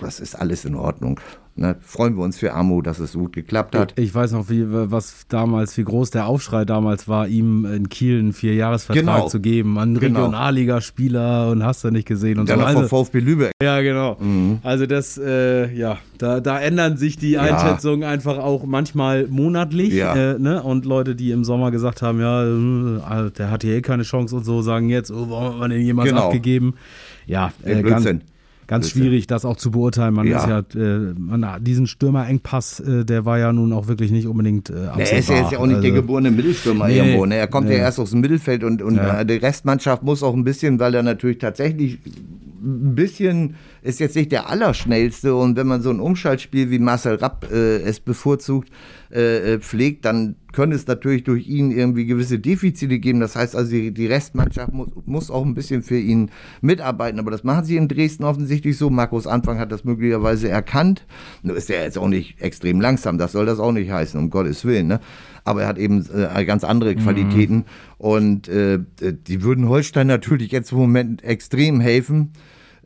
das 0.01 0.21
ist 0.21 0.35
alles 0.35 0.67
in 0.67 0.75
Ordnung. 0.75 1.19
Ne, 1.55 1.77
freuen 1.83 2.17
wir 2.17 2.25
uns 2.25 2.39
für 2.39 2.55
Amo, 2.55 2.81
dass 2.81 2.99
es 2.99 3.13
gut 3.13 3.35
geklappt 3.35 3.75
hat. 3.75 3.93
Ich, 3.99 4.15
weiß 4.15 4.33
noch, 4.33 4.49
wie, 4.49 4.65
was 4.67 5.27
damals, 5.29 5.77
wie 5.77 5.85
groß 5.85 6.11
der 6.11 6.27
Aufschrei 6.27 6.65
damals 6.65 7.09
war, 7.09 7.29
ihm 7.29 7.67
in 7.67 7.91
Kiel 7.91 8.21
einen 8.21 8.33
Vierjahresvertrag 8.33 9.05
genau. 9.05 9.29
zu 9.29 9.39
geben. 9.39 9.79
An 9.79 9.99
genau. 9.99 10.21
Regionalligaspieler 10.21 11.51
und 11.51 11.63
hast 11.63 11.85
du 11.85 11.91
nicht 11.91 12.09
gesehen 12.09 12.39
und 12.39 12.49
ja, 12.49 12.57
so. 12.57 12.63
Also, 12.63 12.89
VfB 12.89 13.21
Lübeck. 13.21 13.53
Ja, 13.63 13.83
genau. 13.83 14.17
Mhm. 14.19 14.61
Also 14.63 14.87
das, 14.87 15.19
äh, 15.19 15.71
ja, 15.75 15.99
da, 16.17 16.41
da 16.41 16.59
ändern 16.59 16.97
sich 16.97 17.19
die 17.19 17.37
Einschätzungen 17.37 18.01
ja. 18.03 18.09
einfach 18.09 18.39
auch 18.39 18.65
manchmal 18.65 19.27
monatlich. 19.29 19.93
Ja. 19.93 20.15
Äh, 20.15 20.39
ne? 20.39 20.63
Und 20.63 20.87
Leute, 20.87 21.15
die 21.15 21.33
im 21.33 21.45
Sommer 21.45 21.71
gesagt 21.71 22.01
haben, 22.01 22.19
ja, 22.19 23.27
äh, 23.27 23.31
der 23.31 23.51
hat 23.51 23.63
hier 23.63 23.75
eh 23.75 23.83
keine 23.83 24.05
Chance 24.05 24.37
und 24.37 24.45
so, 24.45 24.63
sagen 24.63 24.89
jetzt, 24.89 25.11
oh, 25.11 25.27
warum 25.29 25.53
hat 25.53 25.59
man 25.59 25.71
den 25.71 25.83
jemals 25.83 26.09
genau. 26.09 26.29
abgegeben? 26.29 26.75
Ja, 27.27 27.53
äh, 27.63 27.83
ganz, 27.83 28.09
ganz 28.67 28.91
schwierig, 28.91 29.27
das 29.27 29.45
auch 29.45 29.57
zu 29.57 29.71
beurteilen. 29.71 30.15
Man 30.15 30.27
ja. 30.27 30.39
ist 30.39 30.75
ja, 30.75 30.81
äh, 30.81 31.15
man, 31.17 31.65
diesen 31.65 31.87
Stürmerengpass, 31.87 32.81
äh, 32.81 33.05
der 33.05 33.25
war 33.25 33.39
ja 33.39 33.53
nun 33.53 33.73
auch 33.73 33.89
wirklich 33.89 34.11
nicht 34.11 34.27
unbedingt 34.27 34.71
äh, 34.71 34.87
absehbar. 34.87 34.99
Er 34.99 35.19
ist 35.19 35.29
ja 35.29 35.37
jetzt 35.37 35.53
ja 35.53 35.59
auch 35.59 35.67
nicht 35.67 35.77
also, 35.77 35.89
der 35.89 35.93
geborene 35.93 36.31
Mittelstürmer 36.31 36.89
nee, 36.89 36.99
irgendwo. 36.99 37.27
Ne? 37.27 37.37
Er 37.37 37.49
kommt 37.49 37.69
nee. 37.69 37.77
ja 37.77 37.81
erst 37.81 37.99
aus 38.01 38.11
dem 38.11 38.21
Mittelfeld 38.21 38.65
und, 38.65 38.83
und 38.83 38.97
ja. 38.97 39.25
die 39.25 39.35
Restmannschaft 39.35 40.03
muss 40.03 40.23
auch 40.23 40.35
ein 40.35 40.45
bisschen, 40.45 40.79
weil 40.79 40.95
er 40.95 41.03
natürlich 41.03 41.39
tatsächlich 41.39 41.99
ein 42.63 42.95
bisschen 42.95 43.57
ist 43.83 43.99
jetzt 43.99 44.15
nicht 44.15 44.31
der 44.31 44.49
Allerschnellste 44.49 45.35
und 45.35 45.57
wenn 45.57 45.67
man 45.67 45.83
so 45.83 45.91
ein 45.91 45.99
Umschaltspiel 46.01 46.71
wie 46.71 46.79
Marcel 46.79 47.17
Rapp 47.17 47.49
äh, 47.51 47.79
es 47.83 47.99
bevorzugt 47.99 48.71
äh, 49.13 49.55
äh, 49.55 49.59
pflegt, 49.59 50.05
dann 50.05 50.37
könnte 50.53 50.77
es 50.77 50.87
natürlich 50.87 51.25
durch 51.25 51.47
ihn 51.49 51.71
irgendwie 51.71 52.07
gewisse 52.07 52.39
Defizite 52.39 52.99
geben. 52.99 53.21
Das 53.21 53.37
heißt 53.37 53.57
also, 53.57 53.71
die, 53.71 53.93
die 53.93 54.07
Restmannschaft 54.07 54.73
muss, 54.73 54.89
muss, 55.07 55.31
auch 55.31 55.45
ein 55.45 55.55
bisschen 55.55 55.83
für 55.83 55.99
ihn 55.99 56.31
mitarbeiten. 56.61 57.19
Aber 57.19 57.31
das 57.31 57.45
machen 57.45 57.65
sie 57.65 57.77
in 57.77 57.89
Dresden 57.89 58.25
offensichtlich 58.25 58.77
so. 58.77 58.91
Markus 58.91 59.27
Anfang 59.27 59.59
hat 59.59 59.73
das 59.73 59.85
möglicherweise 59.85 60.49
erkannt. 60.49 61.07
Nur 61.43 61.57
ist 61.57 61.71
er 61.71 61.85
jetzt 61.85 61.99
auch 61.99 62.09
nicht 62.09 62.41
extrem 62.41 62.81
langsam. 62.81 63.19
Das 63.19 63.33
soll 63.33 63.47
das 63.47 63.59
auch 63.59 63.73
nicht 63.73 63.91
heißen, 63.91 64.19
um 64.19 64.31
Gottes 64.31 64.65
Willen. 64.65 64.89
Ne? 64.89 65.01
aber 65.45 65.63
er 65.63 65.69
hat 65.69 65.79
eben 65.79 66.07
äh, 66.15 66.45
ganz 66.45 66.65
andere 66.65 66.95
Qualitäten. 66.95 67.57
Mhm. 67.57 67.65
Und 67.99 68.49
äh, 68.49 68.79
die 69.01 69.43
würden 69.43 69.69
Holstein 69.69 70.07
natürlich 70.07 70.53
jetzt 70.53 70.73
im 70.73 70.79
Moment 70.79 71.25
extrem 71.25 71.81
helfen. 71.81 72.33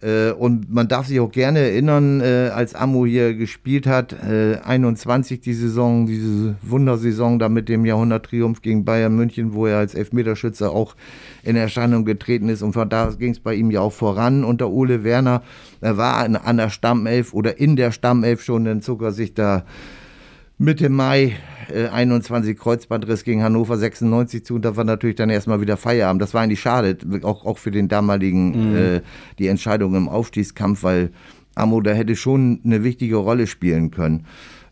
Äh, 0.03 0.33
und 0.33 0.73
man 0.73 0.89
darf 0.89 1.07
sich 1.07 1.21
auch 1.21 1.33
gerne 1.33 1.61
erinnern, 1.61 2.21
äh, 2.21 2.51
als 2.55 2.75
Amo 2.75 3.07
hier 3.07 3.35
gespielt 3.35 3.87
hat, 3.87 4.13
äh, 4.13 4.59
21 4.63 5.41
die 5.41 5.55
Saison, 5.55 6.07
diese 6.07 6.57
Wundersaison 6.63 7.39
da 7.39 7.49
mit 7.49 7.69
dem 7.69 7.87
Jahrhunderttriumph 7.87 8.61
gegen 8.61 8.85
Bayern 8.85 9.17
München, 9.17 9.55
wo 9.55 9.67
er 9.67 9.79
als 9.79 9.95
Elfmeterschützer 9.95 10.71
auch 10.71 10.97
in 11.43 11.57
Erscheinung 11.57 12.05
getreten 12.05 12.51
ist. 12.51 12.63
Und 12.63 12.75
von 12.75 12.89
da 12.91 13.11
ging 13.19 13.33
es 13.33 13.41
bei 13.41 13.55
ihm 13.55 13.71
ja 13.71 13.81
auch 13.81 13.93
voran 13.93 14.45
unter 14.45 14.71
Ole 14.71 15.03
Werner. 15.03 15.43
Er 15.81 15.97
war 15.97 16.19
an, 16.19 16.37
an 16.37 16.59
der 16.59 16.69
Stammelf 16.71 17.33
oder 17.33 17.59
in 17.59 17.77
der 17.77 17.91
Stammelf 17.91 18.43
schon, 18.43 18.67
dann 18.67 18.83
zog 18.83 19.03
er 19.03 19.13
sich 19.13 19.33
da 19.33 19.65
Mitte 20.59 20.91
Mai 20.91 21.37
äh, 21.73 21.89
21 21.89 22.59
Kreuzbandriss 22.59 23.25
gegen 23.25 23.43
Hannover 23.43 23.77
96 23.77 24.45
zu 24.45 24.55
und 24.57 24.65
da 24.65 24.77
war 24.77 24.85
natürlich 24.85 25.17
dann 25.17 25.31
erstmal 25.31 25.61
wieder 25.61 25.77
Feierabend. 25.77 26.23
Das 26.23 26.35
war 26.35 26.43
eigentlich 26.43 26.61
schade, 26.61 26.97
auch, 27.23 27.45
auch 27.45 27.59
für 27.59 27.71
den 27.71 27.89
damaligen, 27.89 28.71
mhm. 28.71 28.77
äh, 28.77 29.01
die 29.39 29.49
Entscheidung 29.49 29.95
im 29.95 30.09
Aufstiegskampf, 30.09 30.83
weil 30.83 31.11
Amo 31.55 31.81
da 31.81 31.93
hätte 31.93 32.17
schon 32.17 32.61
eine 32.65 32.85
wichtige 32.85 33.17
Rolle 33.17 33.47
spielen 33.47 33.91
können. 33.91 34.27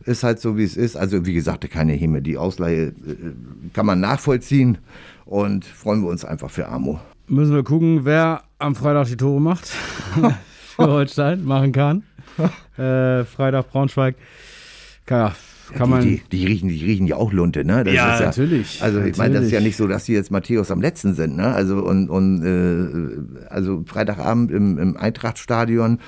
Ist 0.04 0.22
halt 0.22 0.38
so, 0.38 0.58
wie 0.58 0.64
es 0.64 0.76
ist. 0.76 0.96
Also, 0.96 1.24
wie 1.24 1.32
gesagt, 1.32 1.68
keine 1.70 1.94
Himmel. 1.94 2.20
Die 2.20 2.36
Ausleihe 2.36 2.88
äh, 2.88 2.92
kann 3.72 3.86
man 3.86 4.00
nachvollziehen 4.00 4.78
und 5.24 5.64
freuen 5.64 6.02
wir 6.02 6.10
uns 6.10 6.24
einfach 6.26 6.50
für 6.50 6.68
Amo. 6.68 7.00
Müssen 7.26 7.54
wir 7.54 7.62
gucken, 7.62 8.04
wer 8.04 8.42
am 8.58 8.74
Freitag 8.74 9.06
die 9.06 9.16
Tore 9.16 9.40
macht. 9.40 9.66
für 10.76 10.86
Holstein 10.86 11.44
machen 11.44 11.72
kann. 11.72 12.02
Äh, 12.76 13.22
Freitag 13.22 13.70
Braunschweig. 13.70 14.16
Ja, 15.72 15.78
kann 15.78 15.90
man. 15.90 16.02
Die, 16.02 16.22
die, 16.30 16.46
riechen, 16.46 16.68
die 16.68 16.84
riechen 16.84 17.06
ja 17.06 17.16
auch 17.16 17.32
Lunte, 17.32 17.64
ne? 17.64 17.84
Das 17.84 17.94
ja, 17.94 18.18
ja, 18.18 18.26
natürlich. 18.26 18.82
Also 18.82 19.00
ich 19.00 19.16
meine, 19.16 19.34
das 19.34 19.44
ist 19.44 19.52
ja 19.52 19.60
nicht 19.60 19.76
so, 19.76 19.86
dass 19.86 20.04
die 20.04 20.12
jetzt 20.12 20.30
Matthäus 20.30 20.70
am 20.70 20.80
letzten 20.80 21.14
sind, 21.14 21.36
ne? 21.36 21.54
Also 21.54 21.76
und, 21.84 22.08
und 22.08 22.44
äh, 22.44 23.46
also 23.48 23.84
Freitagabend 23.86 24.50
im, 24.50 24.78
im 24.78 24.96
Eintrachtstadion. 24.96 25.98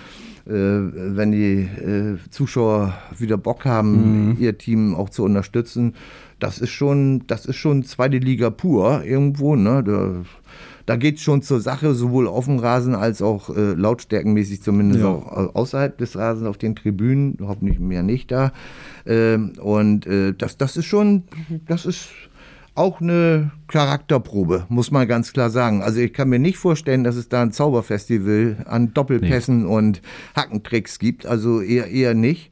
Äh, 0.47 0.53
wenn 0.53 1.33
die 1.33 1.63
äh, 1.63 2.19
Zuschauer 2.31 2.95
wieder 3.19 3.37
Bock 3.37 3.65
haben, 3.65 4.29
mhm. 4.29 4.37
ihr 4.39 4.57
Team 4.57 4.95
auch 4.95 5.11
zu 5.11 5.25
unterstützen, 5.25 5.95
das 6.39 6.61
ist 6.61 6.71
schon, 6.71 7.27
das 7.27 7.47
ist 7.47 7.57
schon 7.57 7.83
zweite 7.83 8.19
Liga 8.19 8.51
pur 8.51 9.03
irgendwo, 9.05 9.57
ne? 9.57 9.83
Da, 9.83 10.23
da 10.87 10.97
geht 10.97 11.17
es 11.17 11.23
schon 11.23 11.43
zur 11.43 11.61
Sache, 11.61 11.95
sowohl 11.95 12.29
auf 12.29 12.47
dem 12.47 12.59
Rasen 12.59 12.95
als 12.95 13.21
auch 13.21 13.55
äh, 13.55 13.75
lautstärkenmäßig 13.75 14.63
zumindest 14.63 15.01
ja. 15.01 15.09
auch 15.09 15.55
außerhalb 15.55 15.99
des 15.99 16.17
Rasens 16.17 16.47
auf 16.47 16.59
den 16.59 16.77
Tribünen, 16.77 17.39
hoffentlich 17.43 17.81
mehr 17.81 18.03
nicht 18.03 18.31
da. 18.31 18.53
Ähm, 19.05 19.53
und 19.61 20.07
äh, 20.07 20.33
das, 20.33 20.57
das 20.57 20.77
ist 20.77 20.87
schon, 20.87 21.25
das 21.67 21.87
ist 21.87 22.09
auch 22.77 23.01
eine 23.01 23.51
Charakterprobe, 23.69 24.67
muss 24.69 24.91
man 24.91 25.09
ganz 25.09 25.33
klar 25.33 25.51
sagen. 25.51 25.83
Also 25.83 26.01
ich 26.01 26.13
kann 26.13 26.29
mir 26.29 26.39
nicht 26.39 26.59
vorstellen, 26.59 27.05
dass 27.05 27.17
es 27.17 27.29
da 27.29 27.43
ein 27.43 27.51
Zauberfestival 27.51 28.65
an 28.67 28.93
Doppelpässen 28.93 29.63
nee. 29.63 29.69
und 29.69 30.03
Hackentricks 30.37 30.99
gibt. 30.99 31.27
Also 31.27 31.63
eher, 31.63 31.89
eher 31.89 32.15
nicht. 32.15 32.51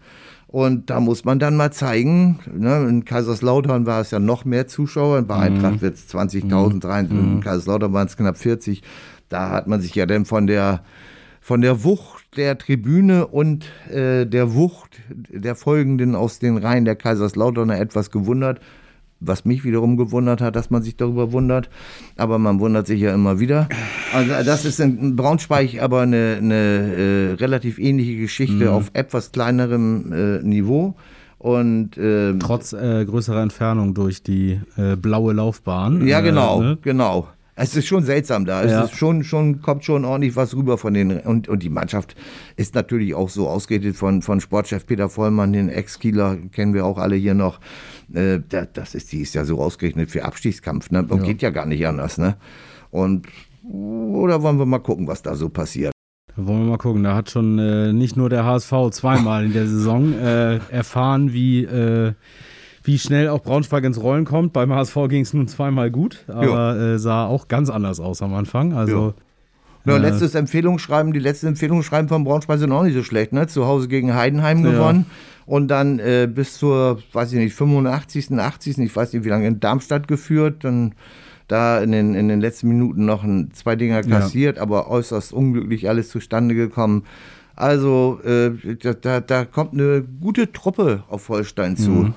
Und 0.55 0.89
da 0.89 1.01
muss 1.01 1.25
man 1.25 1.41
dann 1.41 1.57
mal 1.57 1.73
zeigen, 1.73 2.39
ne, 2.47 2.87
in 2.89 3.05
Kaiserslautern 3.05 3.87
war 3.87 4.01
es 4.01 4.13
ja 4.13 4.21
noch 4.21 4.45
mehr 4.45 4.69
Zuschauer, 4.69 5.23
bei 5.23 5.35
mhm. 5.35 5.57
Eintracht 5.57 5.83
wird 5.83 5.97
es 5.97 6.09
20.000, 6.15 7.09
mhm. 7.09 7.11
in 7.11 7.35
mhm. 7.35 7.41
Kaiserslautern 7.41 7.93
waren 7.93 8.07
es 8.07 8.17
knapp 8.17 8.39
40. 8.39 8.81
Da 9.29 9.51
hat 9.51 9.67
man 9.67 9.81
sich 9.81 9.97
ja 9.97 10.07
dann 10.07 10.25
von 10.25 10.47
der, 10.47 10.85
von 11.41 11.61
der 11.61 11.83
Wucht 11.83 12.37
der 12.37 12.57
Tribüne 12.57 13.27
und 13.27 13.65
äh, 13.91 14.27
der 14.27 14.55
Wucht 14.55 15.03
der 15.09 15.57
Folgenden 15.57 16.15
aus 16.15 16.39
den 16.39 16.57
Reihen 16.57 16.85
der 16.85 16.95
Kaiserslauterner 16.95 17.81
etwas 17.81 18.13
gewundert 18.13 18.61
was 19.21 19.45
mich 19.45 19.65
wiederum 19.65 19.97
gewundert 19.97 20.41
hat, 20.41 20.57
dass 20.57 20.71
man 20.71 20.83
sich 20.83 20.97
darüber 20.97 21.33
wundert. 21.33 21.71
Aber 22.17 22.39
man 22.39 22.61
wundert 22.61 22.87
sich 22.87 23.01
ja 23.01 23.15
immer 23.15 23.41
wieder. 23.41 23.69
Also 24.13 24.31
das 24.45 24.65
ist 24.65 24.81
in 24.81 25.17
Braunschweig 25.17 25.81
aber 25.81 26.03
eine, 26.03 26.37
eine 26.39 26.55
äh, 26.55 27.33
relativ 27.35 27.79
ähnliche 27.79 28.17
Geschichte 28.17 28.67
mhm. 28.67 28.69
auf 28.69 28.91
etwas 28.93 29.33
kleinerem 29.33 30.13
äh, 30.13 30.43
Niveau. 30.43 30.95
Und, 31.39 31.99
äh, 31.99 32.39
Trotz 32.39 32.73
äh, 32.73 33.05
größerer 33.05 33.43
Entfernung 33.43 33.93
durch 33.93 34.23
die 34.23 34.61
äh, 34.77 34.97
blaue 34.97 35.35
Laufbahn. 35.35 36.07
Ja, 36.07 36.21
genau, 36.21 36.63
ne? 36.63 36.79
genau. 36.81 37.29
Es 37.57 37.77
ist 37.77 37.87
schon 37.87 38.03
seltsam 38.03 38.47
da. 38.47 38.63
Es 38.63 38.73
ja. 38.73 38.83
ist 38.85 38.97
schon, 38.97 39.23
schon, 39.23 39.61
kommt 39.63 39.85
schon 39.85 40.05
ordentlich 40.05 40.35
was 40.35 40.57
rüber 40.57 40.77
von 40.77 40.95
den. 40.95 41.21
Und, 41.21 41.49
und 41.49 41.63
die 41.63 41.69
Mannschaft 41.69 42.17
ist 42.57 42.75
natürlich 42.75 43.15
auch 43.15 43.29
so 43.29 43.49
ausgerichtet 43.49 43.95
von, 43.95 44.23
von 44.23 44.41
Sportchef 44.41 44.87
Peter 44.87 45.09
Vollmann, 45.09 45.53
den 45.53 45.69
Ex-Kieler, 45.69 46.37
kennen 46.51 46.75
wir 46.75 46.85
auch 46.85 46.99
alle 46.99 47.15
hier 47.15 47.35
noch. 47.35 47.61
Äh, 48.13 48.41
das 48.49 48.95
ist, 48.95 49.13
die 49.13 49.21
ist 49.21 49.35
ja 49.35 49.45
so 49.45 49.61
ausgerechnet 49.61 50.11
für 50.11 50.25
Abstiegskampf, 50.25 50.91
ne? 50.91 51.05
Und 51.09 51.21
ja. 51.21 51.27
geht 51.27 51.43
ja 51.43 51.51
gar 51.51 51.67
nicht 51.67 51.87
anders, 51.87 52.19
ne? 52.19 52.37
Und 52.91 53.27
oder 53.67 54.43
wollen 54.43 54.59
wir 54.59 54.67
mal 54.67 54.79
gucken, 54.79 55.07
was 55.07 55.23
da 55.23 55.35
so 55.35 55.49
passiert? 55.49 55.93
Da 56.37 56.47
wollen 56.47 56.65
wir 56.65 56.71
mal 56.71 56.79
gucken. 56.79 57.03
Da 57.03 57.15
hat 57.15 57.31
schon 57.31 57.59
äh, 57.59 57.93
nicht 57.93 58.17
nur 58.17 58.29
der 58.29 58.45
HSV 58.45 58.73
zweimal 58.91 59.45
in 59.45 59.53
der 59.53 59.67
Saison 59.67 60.13
äh, 60.13 60.59
erfahren, 60.71 61.33
wie, 61.33 61.65
äh, 61.65 62.13
wie 62.83 62.99
schnell 62.99 63.29
auch 63.29 63.43
Braunschweig 63.43 63.85
ins 63.85 64.03
Rollen 64.03 64.25
kommt. 64.25 64.53
Beim 64.53 64.73
HSV 64.73 64.97
ging 65.09 65.23
es 65.23 65.33
nun 65.33 65.49
zweimal 65.49 65.91
gut, 65.91 66.25
aber 66.29 66.77
äh, 66.77 66.99
sah 66.99 67.27
auch 67.27 67.49
ganz 67.49 67.71
anders 67.71 68.01
aus 68.01 68.21
am 68.21 68.35
Anfang. 68.35 68.75
Also 68.75 69.15
Ja, 69.87 69.97
letztes 69.97 70.35
Empfehlungsschreiben, 70.35 71.13
die 71.13 71.21
letzten 71.21 71.49
Empfehlungsschreiben 71.49 72.09
von 72.09 72.25
Braunschweig 72.25 72.59
sind 72.59 72.73
auch 72.73 72.83
nicht 72.83 72.95
so 72.95 73.03
schlecht, 73.03 73.33
ne? 73.33 73.47
Zu 73.47 73.67
Hause 73.67 73.89
gegen 73.89 74.15
Heidenheim 74.15 74.63
gewonnen 74.63 75.07
und 75.47 75.69
dann 75.69 75.99
äh, 75.99 76.29
bis 76.33 76.59
zur, 76.59 76.99
weiß 77.13 77.33
ich 77.33 77.39
nicht, 77.39 77.55
85., 77.55 78.33
80., 78.33 78.79
ich 78.79 78.95
weiß 78.95 79.13
nicht 79.13 79.25
wie 79.25 79.29
lange, 79.29 79.47
in 79.47 79.61
Darmstadt 79.61 80.09
geführt, 80.09 80.65
dann 80.65 80.95
da 81.49 81.81
in 81.81 81.93
den, 81.93 82.15
in 82.15 82.29
den 82.29 82.41
letzten 82.41 82.69
Minuten 82.69 83.05
noch 83.05 83.23
ein, 83.23 83.51
zwei 83.53 83.77
Dinger 83.77 84.03
kassiert, 84.03 84.57
ja. 84.57 84.63
aber 84.63 84.89
äußerst 84.89 85.33
unglücklich 85.33 85.89
alles 85.89 86.09
zustande 86.09 86.55
gekommen. 86.55 87.05
Also 87.57 88.21
äh, 88.25 88.77
da, 89.01 89.21
da 89.21 89.45
kommt 89.45 89.75
eine 89.75 90.03
gute 90.03 90.53
Truppe 90.53 91.05
auf 91.09 91.29
Holstein 91.29 91.77
zu. 91.77 91.91
Mhm. 91.91 92.15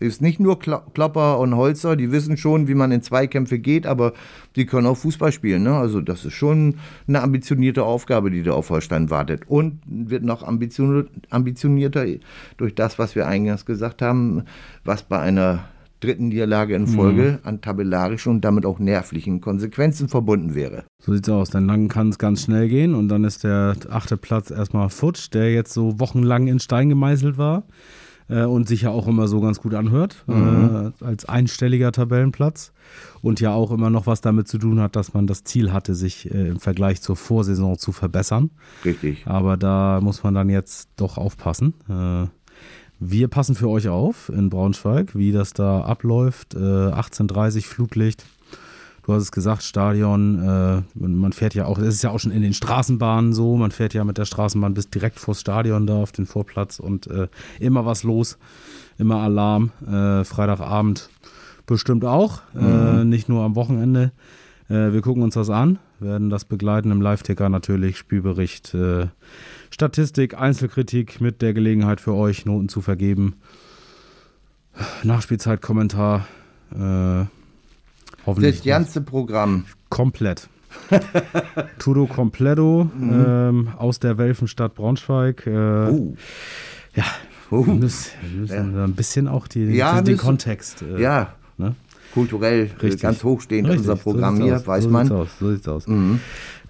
Ist 0.00 0.22
nicht 0.22 0.40
nur 0.40 0.58
Klopper 0.58 1.38
und 1.38 1.54
Holzer, 1.54 1.94
die 1.94 2.10
wissen 2.10 2.38
schon, 2.38 2.68
wie 2.68 2.74
man 2.74 2.90
in 2.90 3.02
Zweikämpfe 3.02 3.58
geht, 3.58 3.86
aber 3.86 4.14
die 4.56 4.64
können 4.64 4.86
auch 4.86 4.96
Fußball 4.96 5.30
spielen. 5.30 5.62
Ne? 5.62 5.74
Also 5.74 6.00
das 6.00 6.24
ist 6.24 6.32
schon 6.32 6.76
eine 7.06 7.20
ambitionierte 7.20 7.84
Aufgabe, 7.84 8.30
die 8.30 8.42
da 8.42 8.52
auf 8.52 8.70
Holstein 8.70 9.10
wartet. 9.10 9.42
Und 9.46 9.80
wird 9.86 10.24
noch 10.24 10.42
ambitionierter 10.42 12.06
durch 12.56 12.74
das, 12.74 12.98
was 12.98 13.14
wir 13.14 13.26
eingangs 13.26 13.66
gesagt 13.66 14.00
haben, 14.00 14.44
was 14.84 15.02
bei 15.02 15.18
einer 15.18 15.64
dritten 16.00 16.28
Niederlage 16.28 16.74
in 16.74 16.86
Folge 16.86 17.38
mhm. 17.42 17.46
an 17.46 17.60
tabellarischen 17.60 18.32
und 18.32 18.40
damit 18.42 18.64
auch 18.64 18.78
nervlichen 18.78 19.42
Konsequenzen 19.42 20.08
verbunden 20.08 20.54
wäre. 20.54 20.84
So 20.98 21.12
sieht's 21.12 21.28
aus. 21.28 21.50
Dann 21.50 21.88
kann 21.88 22.08
es 22.08 22.18
ganz 22.18 22.44
schnell 22.44 22.68
gehen 22.68 22.94
und 22.94 23.08
dann 23.08 23.24
ist 23.24 23.44
der 23.44 23.76
achte 23.90 24.16
Platz 24.16 24.50
erstmal 24.50 24.88
futsch, 24.88 25.28
der 25.30 25.52
jetzt 25.52 25.74
so 25.74 26.00
wochenlang 26.00 26.46
in 26.46 26.58
Stein 26.58 26.88
gemeißelt 26.88 27.36
war 27.36 27.64
äh, 28.30 28.44
und 28.44 28.68
sich 28.68 28.82
ja 28.82 28.90
auch 28.90 29.06
immer 29.06 29.28
so 29.28 29.40
ganz 29.40 29.60
gut 29.60 29.74
anhört, 29.74 30.24
mhm. 30.26 30.92
äh, 31.00 31.04
als 31.04 31.24
einstelliger 31.24 31.92
Tabellenplatz. 31.92 32.72
Und 33.22 33.40
ja 33.40 33.52
auch 33.52 33.70
immer 33.70 33.90
noch 33.90 34.06
was 34.06 34.20
damit 34.20 34.48
zu 34.48 34.58
tun 34.58 34.80
hat, 34.80 34.96
dass 34.96 35.12
man 35.12 35.26
das 35.26 35.44
Ziel 35.44 35.72
hatte, 35.72 35.94
sich 35.94 36.30
äh, 36.32 36.48
im 36.48 36.60
Vergleich 36.60 37.02
zur 37.02 37.16
Vorsaison 37.16 37.76
zu 37.78 37.92
verbessern. 37.92 38.50
Richtig. 38.84 39.26
Aber 39.26 39.56
da 39.56 40.00
muss 40.02 40.22
man 40.22 40.34
dann 40.34 40.48
jetzt 40.48 40.88
doch 40.96 41.18
aufpassen. 41.18 41.74
Äh, 41.88 42.28
wir 43.02 43.28
passen 43.28 43.54
für 43.54 43.68
euch 43.68 43.88
auf 43.88 44.28
in 44.28 44.50
Braunschweig, 44.50 45.16
wie 45.16 45.32
das 45.32 45.52
da 45.52 45.82
abläuft. 45.82 46.54
Äh, 46.54 46.58
18.30 46.58 47.66
Flutlicht. 47.66 48.24
Du 49.02 49.12
hast 49.14 49.22
es 49.22 49.32
gesagt, 49.32 49.62
Stadion. 49.62 50.38
Äh, 50.38 50.82
man 50.94 51.32
fährt 51.32 51.54
ja 51.54 51.66
auch, 51.66 51.78
es 51.78 51.94
ist 51.94 52.02
ja 52.02 52.10
auch 52.10 52.20
schon 52.20 52.32
in 52.32 52.42
den 52.42 52.54
Straßenbahnen 52.54 53.32
so. 53.32 53.56
Man 53.56 53.70
fährt 53.70 53.94
ja 53.94 54.04
mit 54.04 54.18
der 54.18 54.24
Straßenbahn 54.24 54.74
bis 54.74 54.90
direkt 54.90 55.18
vors 55.18 55.40
Stadion 55.40 55.86
da 55.86 55.96
auf 55.96 56.12
den 56.12 56.26
Vorplatz 56.26 56.78
und 56.78 57.06
äh, 57.06 57.28
immer 57.58 57.86
was 57.86 58.02
los. 58.02 58.38
Immer 58.98 59.22
Alarm. 59.22 59.70
Äh, 59.86 60.24
Freitagabend 60.24 61.08
bestimmt 61.66 62.04
auch. 62.04 62.42
Äh, 62.54 62.58
mhm. 62.58 63.08
nicht 63.08 63.28
nur 63.28 63.42
am 63.44 63.54
Wochenende. 63.54 64.12
Äh, 64.68 64.92
wir 64.92 65.00
gucken 65.02 65.22
uns 65.22 65.34
das 65.34 65.50
an, 65.50 65.78
werden 65.98 66.30
das 66.30 66.44
begleiten 66.44 66.90
im 66.90 67.00
Live-Ticker 67.00 67.48
natürlich, 67.48 67.98
Spielbericht 67.98 68.74
äh, 68.74 69.06
Statistik, 69.70 70.38
Einzelkritik 70.38 71.20
mit 71.20 71.42
der 71.42 71.54
Gelegenheit 71.54 72.00
für 72.00 72.14
euch, 72.14 72.44
Noten 72.44 72.68
zu 72.68 72.80
vergeben. 72.80 73.36
Nachspielzeit, 75.02 75.60
Kommentar. 75.60 76.26
Äh, 76.72 77.24
hoffentlich. 78.30 78.56
Das 78.56 78.64
ganze 78.64 79.00
Programm. 79.00 79.64
Komplett. 79.88 80.48
Tudo 81.78 82.06
completo 82.06 82.88
mhm. 82.96 83.24
ähm, 83.26 83.68
aus 83.76 83.98
der 83.98 84.18
Welfenstadt 84.18 84.74
Braunschweig. 84.74 85.46
Äh, 85.46 85.50
uh. 85.90 86.14
Ja, 86.94 87.04
uh. 87.50 87.66
wir 87.66 87.74
müssen, 87.74 88.10
wir 88.22 88.40
müssen 88.40 88.76
ja. 88.76 88.84
ein 88.84 88.94
bisschen 88.94 89.28
auch 89.28 89.48
die, 89.48 89.64
ja, 89.64 90.00
den 90.00 90.16
Kontext. 90.16 90.82
Äh, 90.82 91.02
ja. 91.02 91.34
Ne? 91.58 91.74
Kulturell 92.14 92.66
äh, 92.66 92.80
Richtig. 92.80 93.02
ganz 93.02 93.22
hochstehend 93.24 93.68
Richtig. 93.68 93.88
unser 93.88 93.96
Programm 93.96 94.36
so 94.36 94.44
hier, 94.44 94.56
aus. 94.56 94.66
weiß 94.66 94.84
so 94.84 94.90
man. 94.90 95.06
Sieht's 95.06 95.16
aus. 95.16 95.28
So 95.38 95.52
sieht's 95.52 95.68
aus. 95.68 95.86
Mhm. 95.86 96.20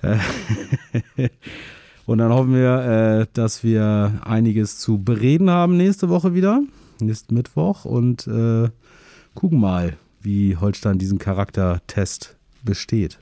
Und 2.06 2.18
dann 2.18 2.32
hoffen 2.32 2.54
wir, 2.54 3.20
äh, 3.20 3.26
dass 3.34 3.62
wir 3.62 4.20
einiges 4.24 4.78
zu 4.78 4.98
bereden 4.98 5.48
haben 5.48 5.76
nächste 5.76 6.08
Woche 6.08 6.34
wieder, 6.34 6.60
nächsten 6.98 7.34
Mittwoch 7.34 7.84
und 7.84 8.26
äh, 8.26 8.68
gucken 9.34 9.60
mal, 9.60 9.96
wie 10.20 10.56
Holstein 10.56 10.98
diesen 10.98 11.18
Charaktertest 11.18 12.36
besteht. 12.62 13.18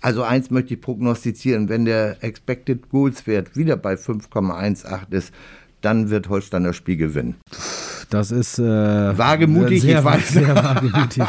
Also 0.00 0.22
eins 0.22 0.50
möchte 0.50 0.74
ich 0.74 0.80
prognostizieren, 0.80 1.68
wenn 1.68 1.84
der 1.84 2.22
Expected 2.22 2.88
Goals 2.90 3.26
Wert 3.26 3.56
wieder 3.56 3.76
bei 3.76 3.94
5,18 3.94 5.12
ist, 5.12 5.32
dann 5.84 6.10
wird 6.10 6.28
Holstein 6.28 6.64
das 6.64 6.76
Spiel 6.76 6.96
gewinnen. 6.96 7.36
Das 8.10 8.30
ist 8.30 8.58
äh, 8.58 8.62
wagemutig, 8.62 9.80
sehr, 9.82 9.98
ich 9.98 10.04
weiß. 10.04 10.28
sehr 10.28 10.54
wagemutig. 10.54 11.24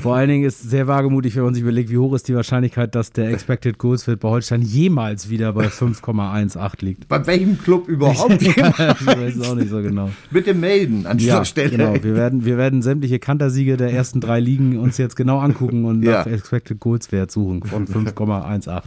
Vor 0.00 0.16
allen 0.16 0.28
Dingen 0.28 0.44
ist 0.44 0.68
sehr 0.68 0.86
wagemutig, 0.86 1.36
wenn 1.36 1.44
man 1.44 1.54
sich 1.54 1.62
überlegt, 1.62 1.90
wie 1.90 1.98
hoch 1.98 2.14
ist 2.14 2.26
die 2.28 2.34
Wahrscheinlichkeit, 2.34 2.94
dass 2.94 3.12
der 3.12 3.30
Expected 3.30 3.78
Goals 3.78 4.06
Wert 4.08 4.20
bei 4.20 4.28
Holstein 4.28 4.62
jemals 4.62 5.28
wieder 5.28 5.52
bei 5.52 5.66
5,18 5.66 6.84
liegt. 6.84 7.08
Bei 7.08 7.24
welchem 7.26 7.58
Club 7.58 7.88
überhaupt? 7.88 8.42
ich 8.42 8.56
weiß 8.56 9.36
es 9.36 9.48
auch 9.48 9.54
nicht 9.54 9.70
so 9.70 9.82
genau. 9.82 10.10
Bitte 10.30 10.54
melden 10.54 11.06
an 11.06 11.18
dieser 11.18 11.38
ja, 11.38 11.44
Stelle. 11.44 11.70
Genau, 11.70 11.94
wir 12.02 12.14
werden, 12.14 12.44
wir 12.44 12.56
werden 12.56 12.82
sämtliche 12.82 13.18
Kantersiege 13.18 13.76
der 13.76 13.92
ersten 13.92 14.20
drei 14.20 14.40
Ligen 14.40 14.78
uns 14.78 14.98
jetzt 14.98 15.14
genau 15.14 15.38
angucken 15.38 15.84
und 15.84 16.02
ja. 16.02 16.18
nach 16.18 16.26
Expected 16.26 16.80
Goals 16.80 17.12
Wert 17.12 17.30
suchen 17.30 17.62
von 17.62 17.86
5,18. 17.86 18.82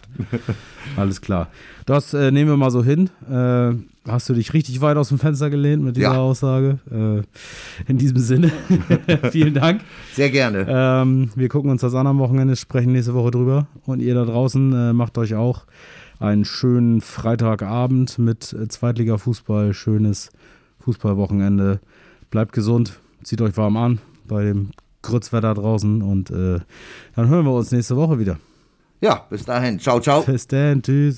Alles 0.98 1.22
klar. 1.22 1.48
Das 1.90 2.14
äh, 2.14 2.30
nehmen 2.30 2.52
wir 2.52 2.56
mal 2.56 2.70
so 2.70 2.84
hin. 2.84 3.10
Äh, 3.28 3.74
hast 4.08 4.30
du 4.30 4.36
dich 4.36 4.54
richtig 4.54 4.80
weit 4.80 4.96
aus 4.96 5.10
dem 5.10 5.18
Fenster 5.18 5.50
gelehnt 5.50 5.84
mit 5.84 5.98
dieser 5.98 6.14
ja. 6.14 6.18
Aussage. 6.20 6.78
Äh, 6.92 7.90
in 7.90 7.98
diesem 7.98 8.20
Sinne, 8.20 8.52
vielen 9.32 9.56
Dank. 9.56 9.82
Sehr 10.14 10.30
gerne. 10.30 10.68
Ähm, 10.70 11.32
wir 11.34 11.50
gucken 11.50 11.72
uns 11.72 11.82
das 11.82 11.96
an 11.96 12.06
am 12.06 12.20
Wochenende, 12.20 12.56
sprechen 12.56 12.92
nächste 12.92 13.16
Woche 13.16 13.32
drüber. 13.32 13.66
Und 13.88 14.02
ihr 14.02 14.14
da 14.14 14.24
draußen 14.24 14.72
äh, 14.72 14.94
macht 14.94 15.18
euch 15.18 15.34
auch 15.34 15.66
einen 16.20 16.46
schönen 16.46 17.02
Freitagabend 17.02 18.20
mit 18.20 18.54
äh, 18.54 18.68
Zweitliga-Fußball, 18.68 19.74
schönes 19.74 20.30
Fußballwochenende. 20.82 21.80
Bleibt 22.30 22.54
gesund, 22.54 23.00
zieht 23.24 23.42
euch 23.42 23.58
warm 23.58 23.78
an 23.78 24.00
bei 24.28 24.44
dem 24.44 24.70
Grützwetter 25.02 25.56
draußen 25.56 26.04
und 26.04 26.30
äh, 26.30 26.60
dann 27.16 27.30
hören 27.30 27.46
wir 27.46 27.54
uns 27.54 27.72
nächste 27.72 27.96
Woche 27.96 28.20
wieder. 28.20 28.38
Ja, 29.02 29.26
bis 29.28 29.44
dahin. 29.44 29.80
Ciao, 29.80 30.00
ciao. 30.00 30.22
Bis 30.22 30.46
dann. 30.46 30.84
Tschüss. 30.84 31.18